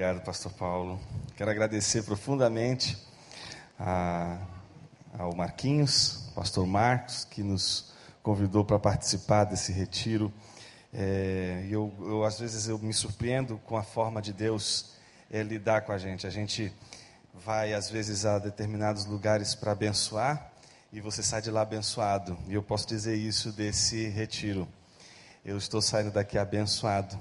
Obrigado, 0.00 0.24
Pastor 0.24 0.50
Paulo. 0.54 0.98
Quero 1.36 1.50
agradecer 1.50 2.02
profundamente 2.04 2.96
a, 3.78 4.38
ao 5.12 5.36
Marquinhos, 5.36 6.32
Pastor 6.34 6.66
Marcos, 6.66 7.26
que 7.26 7.42
nos 7.42 7.92
convidou 8.22 8.64
para 8.64 8.78
participar 8.78 9.44
desse 9.44 9.72
retiro. 9.72 10.32
É, 10.90 11.66
eu, 11.68 11.92
eu, 12.00 12.24
às 12.24 12.40
vezes, 12.40 12.66
eu 12.66 12.78
me 12.78 12.94
surpreendo 12.94 13.58
com 13.66 13.76
a 13.76 13.82
forma 13.82 14.22
de 14.22 14.32
Deus 14.32 14.92
é, 15.30 15.42
lidar 15.42 15.82
com 15.82 15.92
a 15.92 15.98
gente. 15.98 16.26
A 16.26 16.30
gente 16.30 16.72
vai, 17.34 17.74
às 17.74 17.90
vezes, 17.90 18.24
a 18.24 18.38
determinados 18.38 19.04
lugares 19.04 19.54
para 19.54 19.72
abençoar 19.72 20.50
e 20.90 20.98
você 20.98 21.22
sai 21.22 21.42
de 21.42 21.50
lá 21.50 21.60
abençoado. 21.60 22.38
E 22.48 22.54
eu 22.54 22.62
posso 22.62 22.88
dizer 22.88 23.16
isso 23.16 23.52
desse 23.52 24.08
retiro. 24.08 24.66
Eu 25.44 25.58
estou 25.58 25.82
saindo 25.82 26.10
daqui 26.10 26.38
abençoado. 26.38 27.18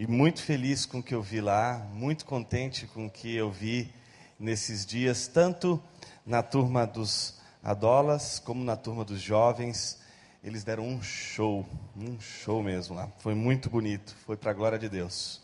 E 0.00 0.06
muito 0.06 0.42
feliz 0.42 0.86
com 0.86 1.00
o 1.00 1.02
que 1.02 1.14
eu 1.14 1.20
vi 1.20 1.42
lá, 1.42 1.86
muito 1.92 2.24
contente 2.24 2.86
com 2.86 3.04
o 3.04 3.10
que 3.10 3.36
eu 3.36 3.50
vi 3.50 3.92
nesses 4.38 4.86
dias, 4.86 5.28
tanto 5.28 5.78
na 6.24 6.42
turma 6.42 6.86
dos 6.86 7.38
adolas 7.62 8.38
como 8.38 8.64
na 8.64 8.78
turma 8.78 9.04
dos 9.04 9.20
jovens. 9.20 10.00
Eles 10.42 10.64
deram 10.64 10.88
um 10.88 11.02
show, 11.02 11.68
um 11.94 12.18
show 12.18 12.62
mesmo 12.62 12.96
lá. 12.96 13.10
Foi 13.18 13.34
muito 13.34 13.68
bonito, 13.68 14.16
foi 14.24 14.38
para 14.38 14.52
a 14.52 14.54
glória 14.54 14.78
de 14.78 14.88
Deus. 14.88 15.42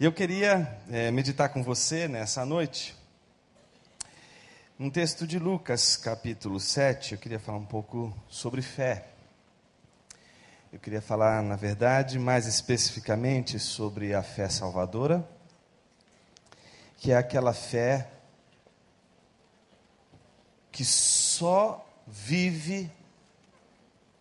E 0.00 0.04
eu 0.04 0.12
queria 0.12 0.76
é, 0.90 1.12
meditar 1.12 1.50
com 1.50 1.62
você 1.62 2.08
nessa 2.08 2.44
noite 2.44 2.92
um 4.80 4.90
texto 4.90 5.28
de 5.28 5.38
Lucas, 5.38 5.96
capítulo 5.96 6.58
7. 6.58 7.12
Eu 7.12 7.18
queria 7.18 7.38
falar 7.38 7.58
um 7.58 7.66
pouco 7.66 8.12
sobre 8.28 8.62
fé. 8.62 9.10
Eu 10.72 10.78
queria 10.78 11.02
falar, 11.02 11.42
na 11.42 11.56
verdade, 11.56 12.16
mais 12.16 12.46
especificamente 12.46 13.58
sobre 13.58 14.14
a 14.14 14.22
fé 14.22 14.48
salvadora, 14.48 15.28
que 16.96 17.10
é 17.10 17.16
aquela 17.16 17.52
fé 17.52 18.08
que 20.70 20.84
só 20.84 21.84
vive 22.06 22.88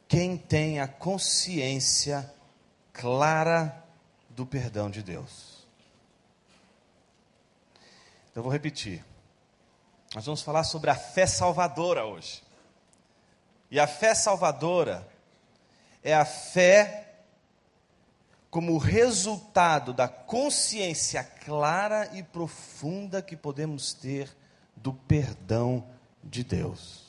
quem 0.07 0.35
tem 0.35 0.79
a 0.79 0.87
consciência 0.87 2.33
clara 2.91 3.85
do 4.31 4.43
perdão 4.43 4.89
de 4.89 5.03
Deus. 5.03 5.67
Então, 8.31 8.41
vou 8.41 8.51
repetir. 8.51 9.05
Nós 10.15 10.25
vamos 10.25 10.41
falar 10.41 10.63
sobre 10.63 10.89
a 10.89 10.95
fé 10.95 11.27
salvadora 11.27 12.05
hoje. 12.05 12.41
E 13.69 13.79
a 13.79 13.85
fé 13.85 14.15
salvadora 14.15 15.07
é 16.03 16.13
a 16.13 16.25
fé 16.25 17.09
como 18.49 18.77
resultado 18.77 19.93
da 19.93 20.07
consciência 20.07 21.23
clara 21.23 22.09
e 22.15 22.23
profunda 22.23 23.21
que 23.21 23.35
podemos 23.35 23.93
ter 23.93 24.35
do 24.75 24.93
perdão 24.93 25.87
de 26.23 26.43
Deus. 26.43 27.07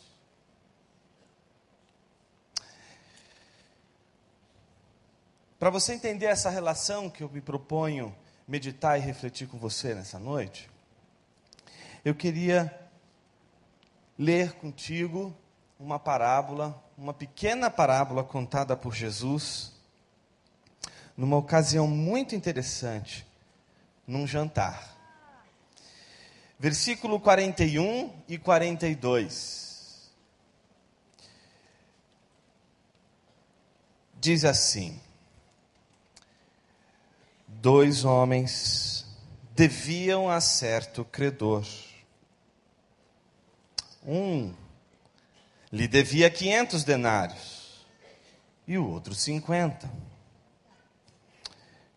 Para 5.59 5.71
você 5.71 5.93
entender 5.93 6.27
essa 6.27 6.49
relação 6.49 7.11
que 7.11 7.23
eu 7.23 7.29
me 7.29 7.41
proponho 7.41 8.15
meditar 8.49 8.99
e 8.99 9.03
refletir 9.03 9.47
com 9.47 9.59
você 9.59 9.95
nessa 9.95 10.19
noite, 10.19 10.69
eu 12.05 12.15
queria 12.15 12.75
ler 14.19 14.53
contigo 14.55 15.37
uma 15.79 15.99
parábola, 15.99 16.83
uma 17.01 17.15
pequena 17.15 17.71
parábola 17.71 18.23
contada 18.23 18.77
por 18.77 18.95
Jesus, 18.95 19.73
numa 21.17 21.39
ocasião 21.39 21.89
muito 21.89 22.35
interessante, 22.35 23.27
num 24.07 24.27
jantar. 24.27 24.95
Versículo 26.59 27.19
41 27.19 28.13
e 28.29 28.37
42. 28.37 30.11
Diz 34.21 34.45
assim: 34.45 35.01
Dois 37.49 38.05
homens 38.05 39.07
deviam 39.55 40.29
a 40.29 40.39
certo 40.39 41.03
credor. 41.07 41.67
Um 44.05 44.55
lhe 45.73 45.87
devia 45.87 46.31
500 46.31 46.85
denários 46.85 47.87
e 48.67 48.77
o 48.79 48.89
outro 48.89 49.15
50. 49.15 49.91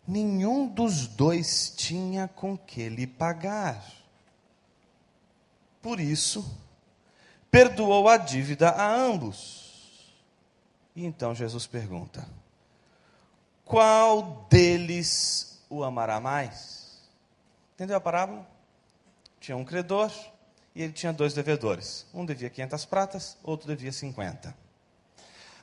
Nenhum 0.06 0.66
dos 0.66 1.06
dois 1.06 1.72
tinha 1.76 2.28
com 2.28 2.56
que 2.58 2.88
lhe 2.88 3.06
pagar. 3.06 3.82
Por 5.80 5.98
isso, 5.98 6.58
perdoou 7.50 8.08
a 8.08 8.16
dívida 8.16 8.70
a 8.70 8.92
ambos. 8.92 10.12
E 10.94 11.04
então 11.04 11.34
Jesus 11.34 11.66
pergunta: 11.66 12.28
Qual 13.64 14.46
deles 14.50 15.64
o 15.68 15.82
amará 15.82 16.20
mais? 16.20 17.02
Entendeu 17.74 17.96
a 17.96 18.00
parábola? 18.00 18.46
Tinha 19.40 19.56
um 19.56 19.64
credor 19.64 20.12
e 20.74 20.82
ele 20.82 20.92
tinha 20.92 21.12
dois 21.12 21.32
devedores. 21.32 22.04
Um 22.12 22.26
devia 22.26 22.50
500 22.50 22.84
pratas, 22.84 23.36
outro 23.42 23.68
devia 23.68 23.92
50. 23.92 24.54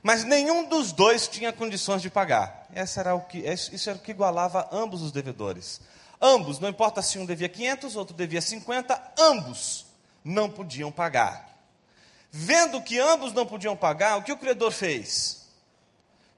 Mas 0.02 0.24
nenhum 0.24 0.68
dos 0.68 0.92
dois 0.92 1.28
tinha 1.28 1.54
condições 1.54 2.02
de 2.02 2.10
pagar. 2.10 2.68
Essa 2.74 3.02
era 3.02 3.16
o 3.16 3.22
que, 3.22 3.40
isso 3.40 3.90
era 3.90 4.00
o 4.00 4.02
que 4.02 4.12
igualava 4.12 4.68
ambos 4.72 5.02
os 5.02 5.12
devedores. 5.12 5.82
Ambos, 6.20 6.60
não 6.60 6.70
importa 6.70 7.02
se 7.02 7.20
um 7.20 7.26
devia 7.26 7.50
500, 7.50 7.96
outro 7.96 8.16
devia 8.16 8.42
50, 8.42 9.14
ambos 9.18 9.86
não 10.24 10.50
podiam 10.50 10.92
pagar. 10.92 11.50
Vendo 12.32 12.82
que 12.82 12.98
ambos 13.00 13.34
não 13.34 13.46
podiam 13.46 13.76
pagar, 13.76 14.18
o 14.18 14.24
que 14.24 14.32
o 14.32 14.38
credor 14.38 14.72
fez? 14.72 15.48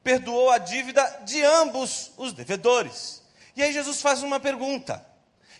Perdoou 0.04 0.50
a 0.50 0.58
dívida 0.58 1.22
de 1.24 1.42
ambos 1.44 2.12
os 2.18 2.34
devedores. 2.34 3.22
E 3.56 3.62
aí 3.62 3.72
Jesus 3.72 4.02
faz 4.02 4.24
uma 4.24 4.40
pergunta, 4.40 5.06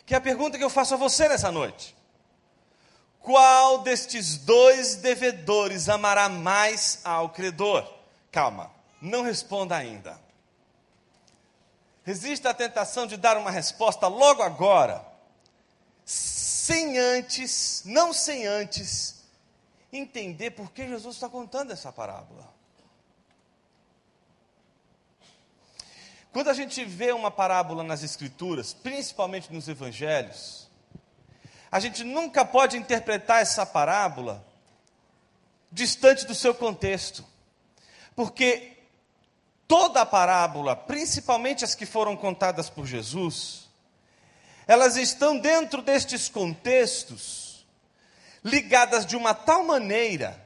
que 0.06 0.14
é 0.14 0.18
a 0.18 0.22
pergunta 0.22 0.58
que 0.58 0.64
eu 0.64 0.70
faço 0.70 0.96
a 0.96 0.98
você 0.98 1.30
nessa 1.30 1.52
noite. 1.52 1.93
Qual 3.24 3.80
destes 3.80 4.38
dois 4.38 4.98
devedores 4.98 5.88
amará 5.88 6.28
mais 6.28 7.00
ao 7.06 7.30
credor? 7.30 7.90
Calma, 8.30 8.70
não 9.02 9.24
responda 9.24 9.78
ainda. 9.78 10.20
Resista 12.04 12.50
à 12.50 12.54
tentação 12.54 13.08
de 13.08 13.16
dar 13.16 13.38
uma 13.38 13.50
resposta 13.50 14.08
logo 14.08 14.44
agora, 14.44 15.06
sem 16.04 17.00
antes, 17.00 17.84
não 17.86 18.12
sem 18.12 18.46
antes, 18.46 19.24
entender 19.92 20.52
por 20.52 20.72
que 20.72 20.86
Jesus 20.86 21.16
está 21.16 21.30
contando 21.30 21.72
essa 21.72 21.94
parábola. 21.94 22.52
Quando 26.34 26.50
a 26.50 26.54
gente 26.54 26.84
vê 26.84 27.14
uma 27.14 27.32
parábola 27.32 27.84
nas 27.84 28.04
Escrituras, 28.04 28.74
principalmente 28.74 29.54
nos 29.54 29.70
Evangelhos, 29.70 30.63
a 31.74 31.80
gente 31.80 32.04
nunca 32.04 32.46
pode 32.46 32.78
interpretar 32.78 33.42
essa 33.42 33.66
parábola 33.66 34.46
distante 35.72 36.24
do 36.24 36.36
seu 36.36 36.54
contexto. 36.54 37.26
Porque 38.16 38.78
toda 39.68 40.02
a 40.02 40.06
parábola, 40.06 40.76
principalmente 40.76 41.66
as 41.66 41.74
que 41.74 41.88
foram 41.88 42.16
contadas 42.16 42.70
por 42.70 42.86
Jesus, 42.86 43.68
elas 44.68 44.98
estão 44.98 45.40
dentro 45.40 45.82
destes 45.82 46.30
contextos, 46.30 47.66
ligadas 48.44 49.04
de 49.04 49.18
uma 49.18 49.34
tal 49.34 49.64
maneira 49.64 50.40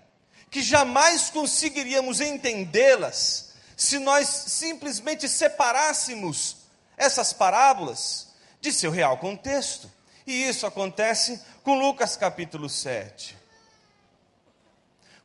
que 0.49 0.61
jamais 0.61 1.29
conseguiríamos 1.29 2.21
entendê-las 2.21 3.51
se 3.75 3.99
nós 3.99 4.29
simplesmente 4.29 5.27
separássemos 5.27 6.55
essas 6.95 7.33
parábolas 7.33 8.29
de 8.61 8.71
seu 8.71 8.91
real 8.91 9.17
contexto. 9.17 9.96
E 10.27 10.43
isso 10.43 10.67
acontece 10.67 11.41
com 11.63 11.79
Lucas 11.79 12.17
capítulo 12.17 12.67
7. 12.67 13.37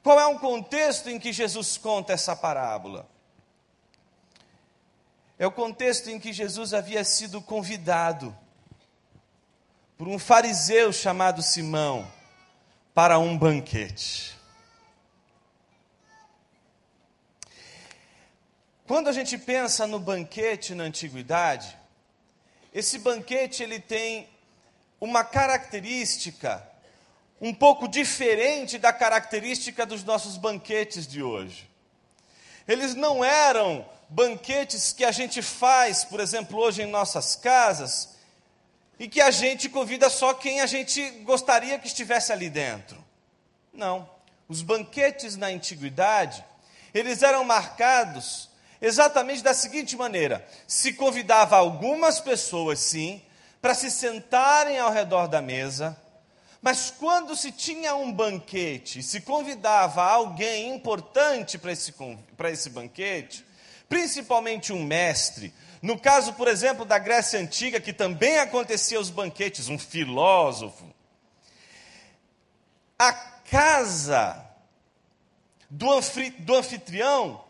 Qual 0.00 0.18
é 0.18 0.26
o 0.26 0.38
contexto 0.38 1.10
em 1.10 1.18
que 1.18 1.32
Jesus 1.32 1.76
conta 1.76 2.12
essa 2.12 2.36
parábola? 2.36 3.10
É 5.36 5.44
o 5.44 5.50
contexto 5.50 6.08
em 6.08 6.20
que 6.20 6.32
Jesus 6.32 6.72
havia 6.72 7.02
sido 7.02 7.42
convidado 7.42 8.36
por 9.98 10.06
um 10.06 10.20
fariseu 10.20 10.92
chamado 10.92 11.42
Simão 11.42 12.08
para 12.94 13.18
um 13.18 13.36
banquete. 13.36 14.38
Quando 18.86 19.08
a 19.08 19.12
gente 19.12 19.36
pensa 19.36 19.84
no 19.84 19.98
banquete 19.98 20.76
na 20.76 20.84
antiguidade, 20.84 21.76
esse 22.72 23.00
banquete 23.00 23.64
ele 23.64 23.80
tem 23.80 24.31
uma 25.02 25.24
característica 25.24 26.64
um 27.40 27.52
pouco 27.52 27.88
diferente 27.88 28.78
da 28.78 28.92
característica 28.92 29.84
dos 29.84 30.04
nossos 30.04 30.36
banquetes 30.36 31.08
de 31.08 31.20
hoje. 31.20 31.68
Eles 32.68 32.94
não 32.94 33.24
eram 33.24 33.84
banquetes 34.08 34.92
que 34.92 35.04
a 35.04 35.10
gente 35.10 35.42
faz, 35.42 36.04
por 36.04 36.20
exemplo, 36.20 36.56
hoje 36.56 36.82
em 36.82 36.86
nossas 36.86 37.34
casas, 37.34 38.10
e 38.96 39.08
que 39.08 39.20
a 39.20 39.32
gente 39.32 39.68
convida 39.68 40.08
só 40.08 40.34
quem 40.34 40.60
a 40.60 40.66
gente 40.66 41.04
gostaria 41.24 41.80
que 41.80 41.88
estivesse 41.88 42.32
ali 42.32 42.48
dentro. 42.48 43.04
Não. 43.72 44.08
Os 44.48 44.62
banquetes 44.62 45.34
na 45.36 45.48
antiguidade, 45.48 46.44
eles 46.94 47.24
eram 47.24 47.42
marcados 47.42 48.48
exatamente 48.80 49.42
da 49.42 49.52
seguinte 49.52 49.96
maneira: 49.96 50.48
se 50.64 50.92
convidava 50.92 51.56
algumas 51.56 52.20
pessoas, 52.20 52.78
sim, 52.78 53.20
para 53.62 53.74
se 53.74 53.92
sentarem 53.92 54.78
ao 54.78 54.90
redor 54.90 55.28
da 55.28 55.40
mesa, 55.40 55.96
mas 56.60 56.90
quando 56.90 57.36
se 57.36 57.52
tinha 57.52 57.94
um 57.94 58.12
banquete, 58.12 59.02
se 59.04 59.20
convidava 59.20 60.02
alguém 60.02 60.74
importante 60.74 61.56
para 61.56 61.70
esse, 61.70 61.94
esse 62.50 62.70
banquete, 62.70 63.46
principalmente 63.88 64.72
um 64.72 64.84
mestre, 64.84 65.54
no 65.80 65.98
caso, 65.98 66.32
por 66.34 66.48
exemplo, 66.48 66.84
da 66.84 66.98
Grécia 66.98 67.40
Antiga, 67.40 67.80
que 67.80 67.92
também 67.92 68.38
acontecia 68.38 69.00
os 69.00 69.10
banquetes, 69.10 69.68
um 69.68 69.78
filósofo, 69.78 70.92
a 72.98 73.12
casa 73.12 74.44
do, 75.70 75.86
do 76.38 76.54
anfitrião 76.56 77.44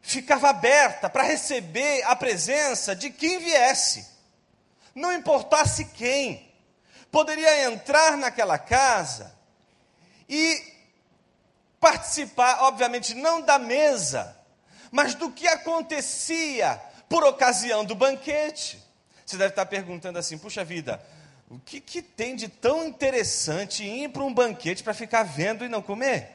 ficava 0.00 0.50
aberta 0.50 1.10
para 1.10 1.24
receber 1.24 2.02
a 2.04 2.14
presença 2.14 2.94
de 2.94 3.10
quem 3.10 3.38
viesse, 3.38 4.15
não 4.96 5.12
importasse 5.12 5.84
quem, 5.84 6.50
poderia 7.12 7.64
entrar 7.64 8.16
naquela 8.16 8.58
casa 8.58 9.36
e 10.26 10.74
participar, 11.78 12.62
obviamente, 12.62 13.14
não 13.14 13.42
da 13.42 13.58
mesa, 13.58 14.36
mas 14.90 15.14
do 15.14 15.30
que 15.30 15.46
acontecia 15.46 16.80
por 17.08 17.22
ocasião 17.22 17.84
do 17.84 17.94
banquete. 17.94 18.82
Você 19.24 19.36
deve 19.36 19.50
estar 19.50 19.66
perguntando 19.66 20.18
assim: 20.18 20.38
puxa 20.38 20.64
vida, 20.64 21.00
o 21.50 21.58
que, 21.58 21.78
que 21.78 22.00
tem 22.00 22.34
de 22.34 22.48
tão 22.48 22.86
interessante 22.86 23.84
ir 23.84 24.08
para 24.08 24.24
um 24.24 24.32
banquete 24.32 24.82
para 24.82 24.94
ficar 24.94 25.24
vendo 25.24 25.64
e 25.64 25.68
não 25.68 25.82
comer? 25.82 26.30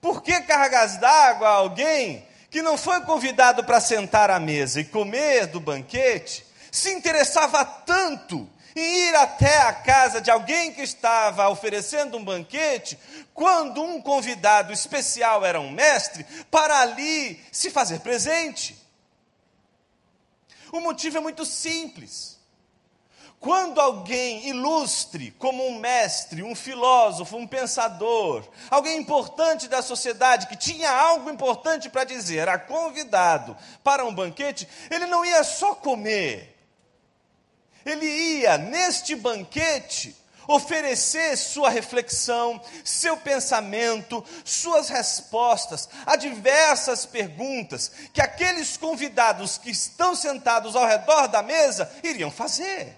Por 0.00 0.22
que 0.22 0.38
cargas 0.42 0.98
d'água 0.98 1.48
a 1.48 1.52
alguém 1.52 2.28
que 2.50 2.62
não 2.62 2.76
foi 2.76 3.00
convidado 3.00 3.64
para 3.64 3.80
sentar 3.80 4.30
à 4.30 4.38
mesa 4.38 4.80
e 4.80 4.84
comer 4.84 5.46
do 5.46 5.60
banquete, 5.60 6.47
se 6.78 6.92
interessava 6.92 7.64
tanto 7.64 8.48
em 8.74 9.08
ir 9.08 9.14
até 9.16 9.62
a 9.62 9.72
casa 9.72 10.20
de 10.20 10.30
alguém 10.30 10.72
que 10.72 10.82
estava 10.82 11.48
oferecendo 11.48 12.16
um 12.16 12.24
banquete, 12.24 12.98
quando 13.34 13.82
um 13.82 14.00
convidado 14.00 14.72
especial 14.72 15.44
era 15.44 15.60
um 15.60 15.70
mestre, 15.70 16.24
para 16.50 16.78
ali 16.80 17.42
se 17.50 17.70
fazer 17.70 18.00
presente? 18.00 18.76
O 20.70 20.80
motivo 20.80 21.16
é 21.16 21.20
muito 21.20 21.44
simples. 21.44 22.38
Quando 23.40 23.80
alguém 23.80 24.48
ilustre, 24.48 25.30
como 25.38 25.64
um 25.66 25.78
mestre, 25.78 26.42
um 26.42 26.56
filósofo, 26.56 27.36
um 27.36 27.46
pensador, 27.46 28.44
alguém 28.68 28.98
importante 28.98 29.68
da 29.68 29.80
sociedade 29.80 30.48
que 30.48 30.56
tinha 30.56 30.90
algo 30.90 31.30
importante 31.30 31.88
para 31.88 32.02
dizer, 32.02 32.38
era 32.38 32.58
convidado 32.58 33.56
para 33.82 34.04
um 34.04 34.12
banquete, 34.12 34.68
ele 34.90 35.06
não 35.06 35.24
ia 35.24 35.44
só 35.44 35.74
comer, 35.74 36.57
ele 37.90 38.06
ia, 38.06 38.58
neste 38.58 39.14
banquete, 39.14 40.16
oferecer 40.48 41.36
sua 41.36 41.68
reflexão, 41.68 42.60
seu 42.82 43.18
pensamento, 43.18 44.24
suas 44.44 44.88
respostas 44.88 45.88
a 46.06 46.16
diversas 46.16 47.04
perguntas 47.04 47.92
que 48.14 48.20
aqueles 48.22 48.78
convidados 48.78 49.58
que 49.58 49.70
estão 49.70 50.14
sentados 50.14 50.74
ao 50.74 50.86
redor 50.86 51.28
da 51.28 51.42
mesa 51.42 51.92
iriam 52.02 52.30
fazer. 52.30 52.96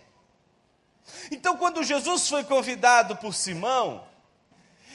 Então, 1.29 1.57
quando 1.57 1.83
Jesus 1.83 2.29
foi 2.29 2.45
convidado 2.45 3.17
por 3.17 3.35
Simão, 3.35 4.07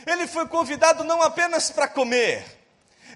ele 0.08 0.26
foi 0.26 0.48
convidado 0.48 1.04
não 1.04 1.22
apenas 1.22 1.70
para 1.70 1.90
comer, 1.90 2.46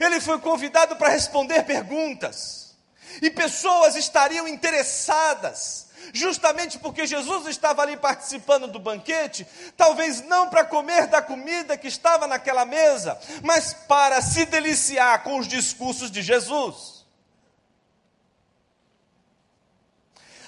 ele 0.01 0.19
foi 0.19 0.39
convidado 0.39 0.97
para 0.97 1.09
responder 1.09 1.63
perguntas. 1.63 2.75
E 3.21 3.29
pessoas 3.29 3.95
estariam 3.95 4.47
interessadas, 4.47 5.87
justamente 6.13 6.77
porque 6.79 7.07
Jesus 7.07 7.47
estava 7.47 7.81
ali 7.81 7.97
participando 7.97 8.67
do 8.67 8.79
banquete, 8.79 9.47
talvez 9.75 10.21
não 10.21 10.49
para 10.49 10.65
comer 10.65 11.07
da 11.07 11.21
comida 11.21 11.77
que 11.77 11.87
estava 11.87 12.27
naquela 12.27 12.65
mesa, 12.65 13.19
mas 13.43 13.73
para 13.73 14.21
se 14.21 14.45
deliciar 14.45 15.23
com 15.23 15.37
os 15.37 15.47
discursos 15.47 16.11
de 16.11 16.21
Jesus. 16.21 17.05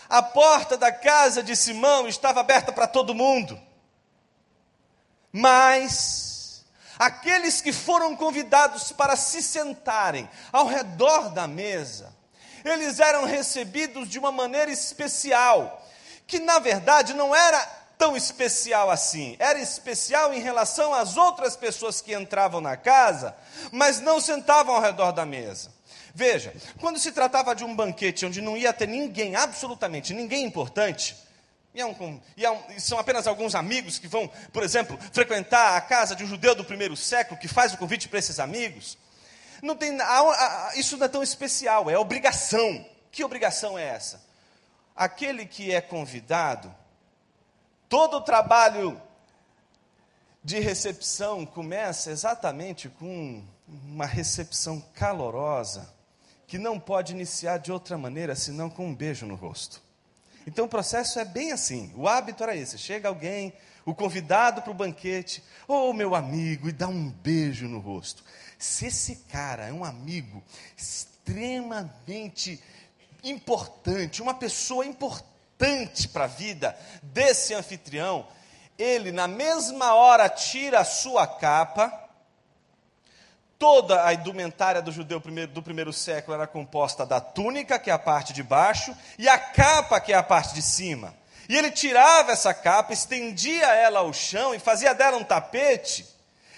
A 0.09 0.21
porta 0.21 0.77
da 0.77 0.91
casa 0.91 1.41
de 1.41 1.55
Simão 1.55 2.05
estava 2.07 2.41
aberta 2.41 2.73
para 2.73 2.85
todo 2.85 3.15
mundo. 3.15 3.57
Mas 5.31 6.65
aqueles 6.99 7.61
que 7.61 7.71
foram 7.71 8.15
convidados 8.15 8.91
para 8.91 9.15
se 9.15 9.41
sentarem 9.41 10.29
ao 10.51 10.67
redor 10.67 11.29
da 11.29 11.47
mesa, 11.47 12.13
eles 12.63 12.99
eram 12.99 13.25
recebidos 13.25 14.09
de 14.09 14.19
uma 14.19 14.31
maneira 14.31 14.71
especial, 14.71 15.85
que 16.27 16.39
na 16.39 16.59
verdade 16.59 17.13
não 17.13 17.35
era 17.35 17.59
tão 17.97 18.17
especial 18.17 18.89
assim. 18.89 19.35
Era 19.37 19.59
especial 19.59 20.33
em 20.33 20.39
relação 20.39 20.93
às 20.93 21.17
outras 21.17 21.55
pessoas 21.55 22.01
que 22.01 22.15
entravam 22.15 22.59
na 22.59 22.75
casa, 22.75 23.35
mas 23.71 23.99
não 23.99 24.19
sentavam 24.19 24.75
ao 24.75 24.81
redor 24.81 25.11
da 25.11 25.25
mesa. 25.25 25.71
Veja, 26.13 26.53
quando 26.79 26.99
se 26.99 27.11
tratava 27.11 27.55
de 27.55 27.63
um 27.63 27.75
banquete 27.75 28.25
onde 28.25 28.41
não 28.41 28.57
ia 28.57 28.73
ter 28.73 28.87
ninguém, 28.87 29.35
absolutamente 29.35 30.13
ninguém 30.13 30.43
importante, 30.43 31.15
e, 31.73 31.79
é 31.79 31.85
um, 31.85 32.19
e, 32.35 32.45
é 32.45 32.51
um, 32.51 32.59
são 32.77 32.99
apenas 32.99 33.27
alguns 33.27 33.55
amigos 33.55 33.97
que 33.97 34.07
vão, 34.07 34.29
por 34.51 34.61
exemplo, 34.61 34.99
frequentar 35.13 35.77
a 35.77 35.81
casa 35.81 36.15
de 36.15 36.23
um 36.23 36.27
judeu 36.27 36.53
do 36.53 36.65
primeiro 36.65 36.97
século 36.97 37.39
que 37.39 37.47
faz 37.47 37.73
o 37.73 37.77
convite 37.77 38.09
para 38.09 38.19
esses 38.19 38.39
amigos. 38.39 38.97
Não 39.61 39.75
tem, 39.75 39.97
isso 40.75 40.97
não 40.97 41.05
é 41.05 41.09
tão 41.09 41.21
especial, 41.21 41.89
é 41.89 41.97
obrigação. 41.97 42.85
Que 43.11 43.23
obrigação 43.23 43.77
é 43.77 43.83
essa? 43.83 44.23
Aquele 44.95 45.45
que 45.45 45.71
é 45.71 45.81
convidado, 45.81 46.73
todo 47.87 48.17
o 48.17 48.21
trabalho 48.21 48.99
de 50.43 50.59
recepção 50.59 51.45
começa 51.45 52.09
exatamente 52.09 52.89
com 52.89 53.43
uma 53.67 54.05
recepção 54.05 54.81
calorosa 54.93 55.93
que 56.47 56.57
não 56.57 56.79
pode 56.79 57.13
iniciar 57.13 57.59
de 57.59 57.71
outra 57.71 57.97
maneira 57.97 58.35
senão 58.35 58.69
com 58.69 58.87
um 58.87 58.95
beijo 58.95 59.25
no 59.25 59.35
rosto. 59.35 59.81
Então 60.45 60.65
o 60.65 60.69
processo 60.69 61.19
é 61.19 61.25
bem 61.25 61.51
assim. 61.51 61.93
O 61.95 62.07
hábito 62.07 62.43
era 62.43 62.55
esse: 62.55 62.77
chega 62.77 63.07
alguém, 63.07 63.53
o 63.85 63.93
convidado 63.93 64.61
para 64.61 64.71
o 64.71 64.73
banquete, 64.73 65.43
ou 65.67 65.89
oh, 65.89 65.93
meu 65.93 66.15
amigo, 66.15 66.67
e 66.67 66.71
dá 66.71 66.87
um 66.87 67.09
beijo 67.09 67.67
no 67.67 67.79
rosto. 67.79 68.23
Se 68.61 68.85
esse 68.85 69.15
cara 69.31 69.67
é 69.67 69.73
um 69.73 69.83
amigo 69.83 70.43
extremamente 70.77 72.61
importante, 73.23 74.21
uma 74.21 74.35
pessoa 74.35 74.85
importante 74.85 76.07
para 76.07 76.25
a 76.25 76.27
vida 76.27 76.77
desse 77.01 77.55
anfitrião, 77.55 78.27
ele 78.77 79.11
na 79.11 79.27
mesma 79.27 79.95
hora 79.95 80.29
tira 80.29 80.79
a 80.79 80.85
sua 80.85 81.25
capa 81.25 82.01
Toda 83.57 84.03
a 84.07 84.11
indumentária 84.11 84.81
do 84.81 84.91
judeu 84.91 85.21
do 85.53 85.61
primeiro 85.61 85.93
século 85.93 86.33
era 86.33 86.47
composta 86.47 87.05
da 87.05 87.21
túnica, 87.21 87.77
que 87.77 87.91
é 87.91 87.93
a 87.93 87.99
parte 87.99 88.33
de 88.33 88.41
baixo, 88.41 88.91
e 89.19 89.29
a 89.29 89.37
capa, 89.37 89.99
que 89.99 90.11
é 90.11 90.15
a 90.15 90.23
parte 90.23 90.55
de 90.55 90.63
cima. 90.63 91.13
E 91.47 91.55
ele 91.55 91.69
tirava 91.69 92.31
essa 92.31 92.55
capa, 92.55 92.91
estendia 92.91 93.67
ela 93.67 93.99
ao 93.99 94.11
chão 94.11 94.55
e 94.55 94.57
fazia 94.57 94.95
dela 94.95 95.15
um 95.15 95.23
tapete. 95.23 96.07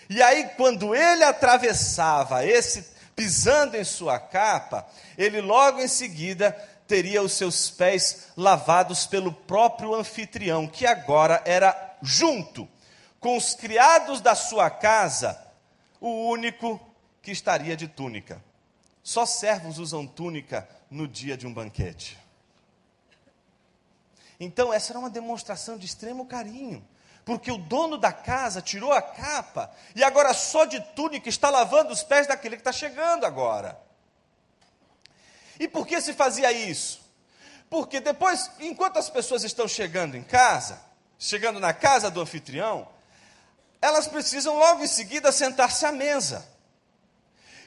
E 0.10 0.22
aí, 0.22 0.50
quando 0.58 0.94
ele 0.96 1.24
atravessava 1.24 2.46
esse, 2.46 2.94
pisando 3.16 3.78
em 3.78 3.84
sua 3.84 4.20
capa, 4.20 4.88
ele 5.18 5.42
logo 5.42 5.80
em 5.80 5.88
seguida 5.88 6.52
teria 6.88 7.22
os 7.22 7.34
seus 7.34 7.70
pés 7.70 8.28
lavados 8.36 9.06
pelo 9.06 9.32
próprio 9.32 9.94
anfitrião, 9.96 10.68
que 10.68 10.86
agora 10.86 11.42
era 11.46 11.98
junto 12.02 12.68
com 13.20 13.38
os 13.38 13.56
criados 13.56 14.20
da 14.20 14.36
sua 14.36 14.70
casa, 14.70 15.42
o 16.00 16.28
único 16.28 16.80
que 17.22 17.32
estaria 17.32 17.78
de 17.78 17.88
túnica. 17.88 18.44
Só 19.02 19.26
servos 19.26 19.80
usam 19.80 20.06
túnica 20.06 20.68
no 20.90 21.08
dia 21.08 21.38
de 21.38 21.48
um 21.48 21.54
banquete. 21.54 22.18
Então, 24.40 24.74
essa 24.74 24.92
era 24.92 25.00
uma 25.00 25.10
demonstração 25.10 25.78
de 25.78 25.86
extremo 25.86 26.26
carinho, 26.26 26.86
porque 27.26 27.52
o 27.52 27.58
dono 27.58 27.98
da 27.98 28.12
casa 28.12 28.62
tirou 28.62 28.92
a 28.92 29.02
capa 29.02 29.72
e 29.96 30.04
agora 30.04 30.34
só 30.34 30.66
de 30.66 30.80
túnica 30.94 31.30
está 31.30 31.50
lavando 31.50 31.94
os 31.94 32.04
pés 32.04 32.28
daquele 32.28 32.56
que 32.56 32.62
está 32.62 32.72
chegando 32.72 33.26
agora. 33.26 33.80
E 35.60 35.68
por 35.68 35.88
que 35.88 36.02
se 36.02 36.14
fazia 36.14 36.52
isso? 36.52 37.02
Porque 37.70 38.00
depois, 38.00 38.52
enquanto 38.60 38.98
as 38.98 39.10
pessoas 39.10 39.44
estão 39.44 39.68
chegando 39.68 40.16
em 40.16 40.24
casa, 40.24 40.82
chegando 41.18 41.60
na 41.60 41.74
casa 41.74 42.12
do 42.12 42.22
anfitrião, 42.22 42.88
elas 43.82 44.08
precisam 44.08 44.58
logo 44.58 44.84
em 44.84 44.88
seguida 44.88 45.32
sentar-se 45.32 45.86
à 45.86 45.92
mesa. 45.92 46.48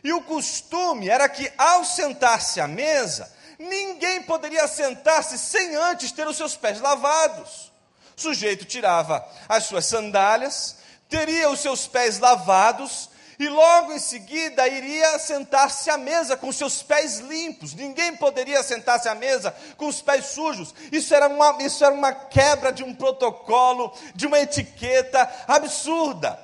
E 0.05 0.13
o 0.13 0.23
costume 0.23 1.09
era 1.09 1.29
que, 1.29 1.51
ao 1.59 1.85
sentar-se 1.85 2.61
à 2.61 2.69
mesa, 2.69 3.33
ninguém 3.59 4.23
poderia 4.23 4.69
sentar-se 4.69 5.39
sem 5.39 5.75
antes 5.75 6.13
ter 6.13 6.27
os 6.29 6.37
seus 6.37 6.57
pés 6.57 6.81
lavados. 6.81 7.73
O 8.17 8.21
sujeito 8.21 8.65
tirava 8.65 9.27
as 9.47 9.65
suas 9.65 9.85
sandálias, 9.85 10.77
teria 11.07 11.51
os 11.51 11.61
seus 11.61 11.87
pés 11.87 12.19
lavados 12.19 13.11
e 13.39 13.47
logo 13.47 13.93
em 13.93 13.99
seguida 13.99 14.67
iria 14.67 15.19
sentar-se 15.19 15.91
à 15.91 15.99
mesa 15.99 16.35
com 16.35 16.51
seus 16.51 16.83
pés 16.83 17.19
limpos. 17.19 17.75
Ninguém 17.75 18.17
poderia 18.17 18.63
sentar-se 18.63 19.07
à 19.07 19.15
mesa 19.15 19.55
com 19.77 19.87
os 19.87 20.01
pés 20.01 20.29
sujos. 20.29 20.75
Isso 20.91 21.15
era, 21.15 21.29
uma, 21.29 21.63
isso 21.63 21.85
era 21.85 21.95
uma 21.95 22.11
quebra 22.11 22.73
de 22.73 22.83
um 22.83 22.95
protocolo, 22.95 23.93
de 24.15 24.27
uma 24.27 24.39
etiqueta 24.39 25.31
absurda. 25.47 26.41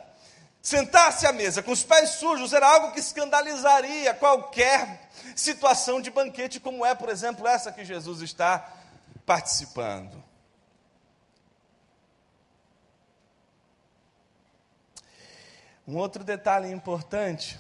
Sentar-se 0.60 1.26
à 1.26 1.32
mesa 1.32 1.62
com 1.62 1.72
os 1.72 1.82
pés 1.82 2.10
sujos 2.10 2.52
era 2.52 2.68
algo 2.68 2.92
que 2.92 3.00
escandalizaria 3.00 4.12
qualquer 4.12 5.08
situação 5.34 6.02
de 6.02 6.10
banquete, 6.10 6.60
como 6.60 6.84
é, 6.84 6.94
por 6.94 7.08
exemplo, 7.08 7.48
essa 7.48 7.72
que 7.72 7.82
Jesus 7.82 8.20
está 8.20 8.70
participando. 9.24 10.21
Um 15.86 15.96
outro 15.96 16.22
detalhe 16.22 16.70
importante 16.70 17.58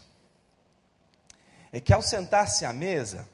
é 1.72 1.80
que 1.80 1.92
ao 1.92 2.02
sentar-se 2.02 2.64
à 2.64 2.72
mesa, 2.72 3.26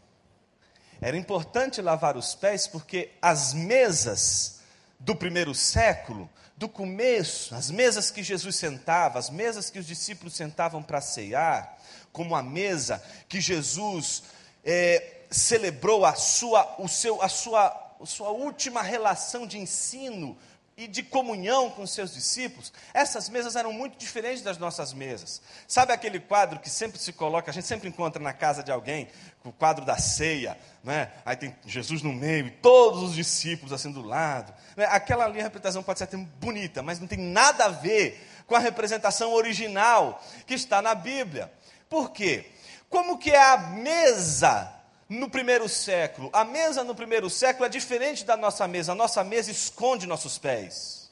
era 1.01 1.17
importante 1.17 1.83
lavar 1.83 2.17
os 2.17 2.35
pés, 2.35 2.67
porque 2.67 3.11
as 3.21 3.53
mesas 3.53 4.61
do 4.99 5.15
primeiro 5.15 5.55
século, 5.55 6.29
do 6.57 6.69
começo, 6.69 7.55
as 7.55 7.71
mesas 7.71 8.11
que 8.11 8.23
Jesus 8.23 8.57
sentava, 8.57 9.19
as 9.19 9.31
mesas 9.31 9.71
que 9.71 9.79
os 9.79 9.87
discípulos 9.87 10.35
sentavam 10.35 10.83
para 10.83 11.01
ceiar, 11.01 11.79
como 12.13 12.35
a 12.35 12.43
mesa 12.43 13.03
que 13.29 13.41
Jesus 13.41 14.25
é, 14.65 15.23
celebrou 15.31 16.05
a 16.05 16.15
sua, 16.15 16.77
o 16.81 16.89
seu, 16.89 17.23
a, 17.23 17.29
sua, 17.29 17.95
a 18.01 18.07
sua 18.07 18.31
última 18.31 18.83
relação 18.83 19.47
de 19.47 19.59
ensino 19.59 20.37
e 20.79 20.87
de 20.87 21.03
comunhão 21.03 21.69
com 21.71 21.85
seus 21.85 22.15
discípulos, 22.15 22.73
essas 22.95 23.29
mesas 23.29 23.57
eram 23.57 23.73
muito 23.73 23.99
diferentes 23.99 24.43
das 24.43 24.59
nossas 24.59 24.93
mesas. 24.93 25.43
Sabe 25.67 25.93
aquele 25.93 26.21
quadro 26.21 26.61
que 26.61 26.71
sempre 26.71 27.01
se 27.01 27.13
coloca, 27.13 27.51
a 27.51 27.55
gente 27.55 27.67
sempre 27.67 27.89
encontra 27.89 28.23
na 28.23 28.33
casa 28.33 28.63
de 28.63 28.71
alguém, 28.71 29.09
o 29.45 29.51
quadro 29.51 29.85
da 29.85 29.99
ceia, 29.99 30.57
né? 30.85 31.11
aí 31.25 31.35
tem 31.35 31.57
Jesus 31.67 32.01
no 32.01 32.13
meio 32.13 32.47
e 32.47 32.51
todos 32.53 33.03
os 33.03 33.15
discípulos 33.15 33.73
assim 33.73 33.91
do 33.91 34.03
lado. 34.03 34.55
Né? 34.77 34.85
Aquela 34.85 35.25
ali 35.25 35.41
a 35.41 35.43
representação 35.43 35.83
pode 35.83 35.99
ser 35.99 36.05
até 36.05 36.17
bonita, 36.17 36.81
mas 36.81 37.01
não 37.01 37.09
tem 37.09 37.19
nada 37.19 37.65
a 37.65 37.71
ver 37.71 38.25
com 38.47 38.55
a 38.55 38.61
representação 38.61 39.33
original 39.33 40.23
que 40.47 40.55
está 40.55 40.81
na 40.81 40.95
Bíblia. 40.95 41.53
Por 41.91 42.13
quê? 42.13 42.47
Como 42.89 43.19
que 43.19 43.33
é 43.33 43.43
a 43.43 43.59
mesa 43.59 44.78
no 45.09 45.31
primeiro 45.31 45.69
século. 45.69 46.29
A 46.33 46.45
mesa 46.45 46.85
no 46.85 46.95
primeiro 46.95 47.31
século 47.31 47.65
é 47.65 47.69
diferente 47.69 48.25
da 48.25 48.37
nossa 48.37 48.69
mesa. 48.69 48.93
A 48.93 48.95
nossa 48.95 49.25
mesa 49.25 49.51
esconde 49.51 50.07
nossos 50.07 50.37
pés. 50.37 51.09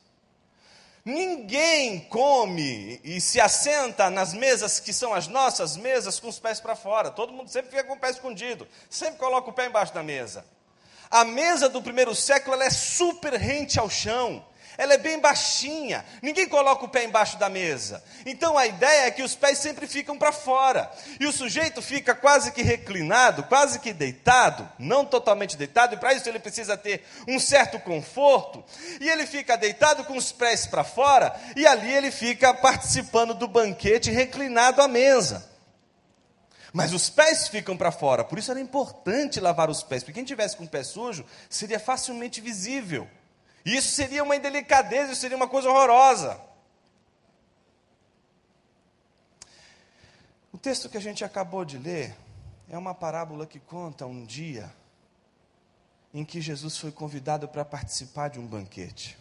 Ninguém 1.04 2.00
come 2.00 3.00
e 3.04 3.20
se 3.20 3.40
assenta 3.40 4.10
nas 4.10 4.34
mesas 4.34 4.80
que 4.80 4.92
são 4.92 5.14
as 5.14 5.28
nossas 5.28 5.76
mesas 5.76 6.18
com 6.18 6.28
os 6.28 6.38
pés 6.38 6.58
para 6.58 6.74
fora. 6.74 7.12
Todo 7.12 7.32
mundo 7.32 7.48
sempre 7.48 7.70
fica 7.70 7.84
com 7.84 7.94
o 7.94 7.98
pé 7.98 8.10
escondido, 8.10 8.66
sempre 8.90 9.18
coloca 9.18 9.48
o 9.48 9.52
pé 9.52 9.66
embaixo 9.66 9.94
da 9.94 10.02
mesa. 10.02 10.44
A 11.08 11.24
mesa 11.24 11.68
do 11.68 11.80
primeiro 11.80 12.12
século 12.12 12.60
é 12.60 12.70
super 12.70 13.34
rente 13.34 13.78
ao 13.78 13.88
chão 13.88 14.44
ela 14.78 14.94
é 14.94 14.98
bem 14.98 15.18
baixinha, 15.18 16.04
ninguém 16.20 16.48
coloca 16.48 16.84
o 16.84 16.88
pé 16.88 17.04
embaixo 17.04 17.38
da 17.38 17.48
mesa. 17.48 18.02
Então 18.24 18.58
a 18.58 18.66
ideia 18.66 19.06
é 19.06 19.10
que 19.10 19.22
os 19.22 19.34
pés 19.34 19.58
sempre 19.58 19.86
ficam 19.86 20.18
para 20.18 20.32
fora. 20.32 20.90
E 21.18 21.26
o 21.26 21.32
sujeito 21.32 21.80
fica 21.80 22.14
quase 22.14 22.52
que 22.52 22.62
reclinado, 22.62 23.44
quase 23.44 23.78
que 23.78 23.92
deitado, 23.92 24.68
não 24.78 25.04
totalmente 25.04 25.56
deitado, 25.56 25.94
e 25.94 25.98
para 25.98 26.14
isso 26.14 26.28
ele 26.28 26.38
precisa 26.38 26.76
ter 26.76 27.04
um 27.26 27.38
certo 27.38 27.78
conforto. 27.78 28.64
E 29.00 29.08
ele 29.08 29.26
fica 29.26 29.56
deitado 29.56 30.04
com 30.04 30.16
os 30.16 30.32
pés 30.32 30.66
para 30.66 30.84
fora, 30.84 31.34
e 31.54 31.66
ali 31.66 31.92
ele 31.92 32.10
fica 32.10 32.52
participando 32.52 33.34
do 33.34 33.48
banquete 33.48 34.10
reclinado 34.10 34.82
à 34.82 34.88
mesa. 34.88 35.56
Mas 36.72 36.92
os 36.92 37.08
pés 37.08 37.48
ficam 37.48 37.74
para 37.74 37.90
fora, 37.90 38.22
por 38.22 38.38
isso 38.38 38.50
era 38.50 38.60
importante 38.60 39.40
lavar 39.40 39.70
os 39.70 39.82
pés, 39.82 40.02
porque 40.02 40.18
quem 40.18 40.24
tivesse 40.24 40.54
com 40.54 40.64
o 40.64 40.68
pé 40.68 40.84
sujo 40.84 41.24
seria 41.48 41.80
facilmente 41.80 42.38
visível. 42.38 43.08
Isso 43.66 43.90
seria 43.90 44.22
uma 44.22 44.36
indelicadeza, 44.36 45.10
isso 45.10 45.20
seria 45.20 45.36
uma 45.36 45.48
coisa 45.48 45.68
horrorosa. 45.68 46.40
O 50.52 50.56
texto 50.56 50.88
que 50.88 50.96
a 50.96 51.00
gente 51.00 51.24
acabou 51.24 51.64
de 51.64 51.76
ler 51.76 52.16
é 52.70 52.78
uma 52.78 52.94
parábola 52.94 53.44
que 53.44 53.58
conta 53.58 54.06
um 54.06 54.24
dia 54.24 54.72
em 56.14 56.24
que 56.24 56.40
Jesus 56.40 56.78
foi 56.78 56.92
convidado 56.92 57.48
para 57.48 57.64
participar 57.64 58.28
de 58.28 58.38
um 58.38 58.46
banquete. 58.46 59.18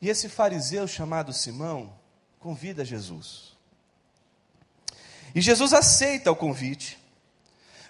E 0.00 0.08
esse 0.08 0.28
fariseu 0.28 0.86
chamado 0.86 1.32
Simão 1.32 1.92
convida 2.38 2.84
Jesus. 2.84 3.56
E 5.34 5.40
Jesus 5.40 5.72
aceita 5.72 6.30
o 6.30 6.36
convite, 6.36 7.00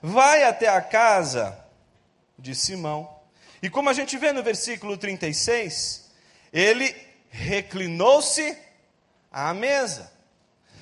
vai 0.01 0.43
até 0.45 0.69
a 0.69 0.81
casa 0.81 1.63
de 2.39 2.55
Simão 2.55 3.22
e 3.63 3.71
como 3.71 3.89
a 3.89 3.93
gente 3.93 4.19
vê 4.19 4.33
no 4.33 4.43
versículo 4.43 4.99
36, 4.99 6.11
ele 6.53 6.95
reclinou-se 7.31 8.59
à 9.31 9.55
mesa, 9.55 10.13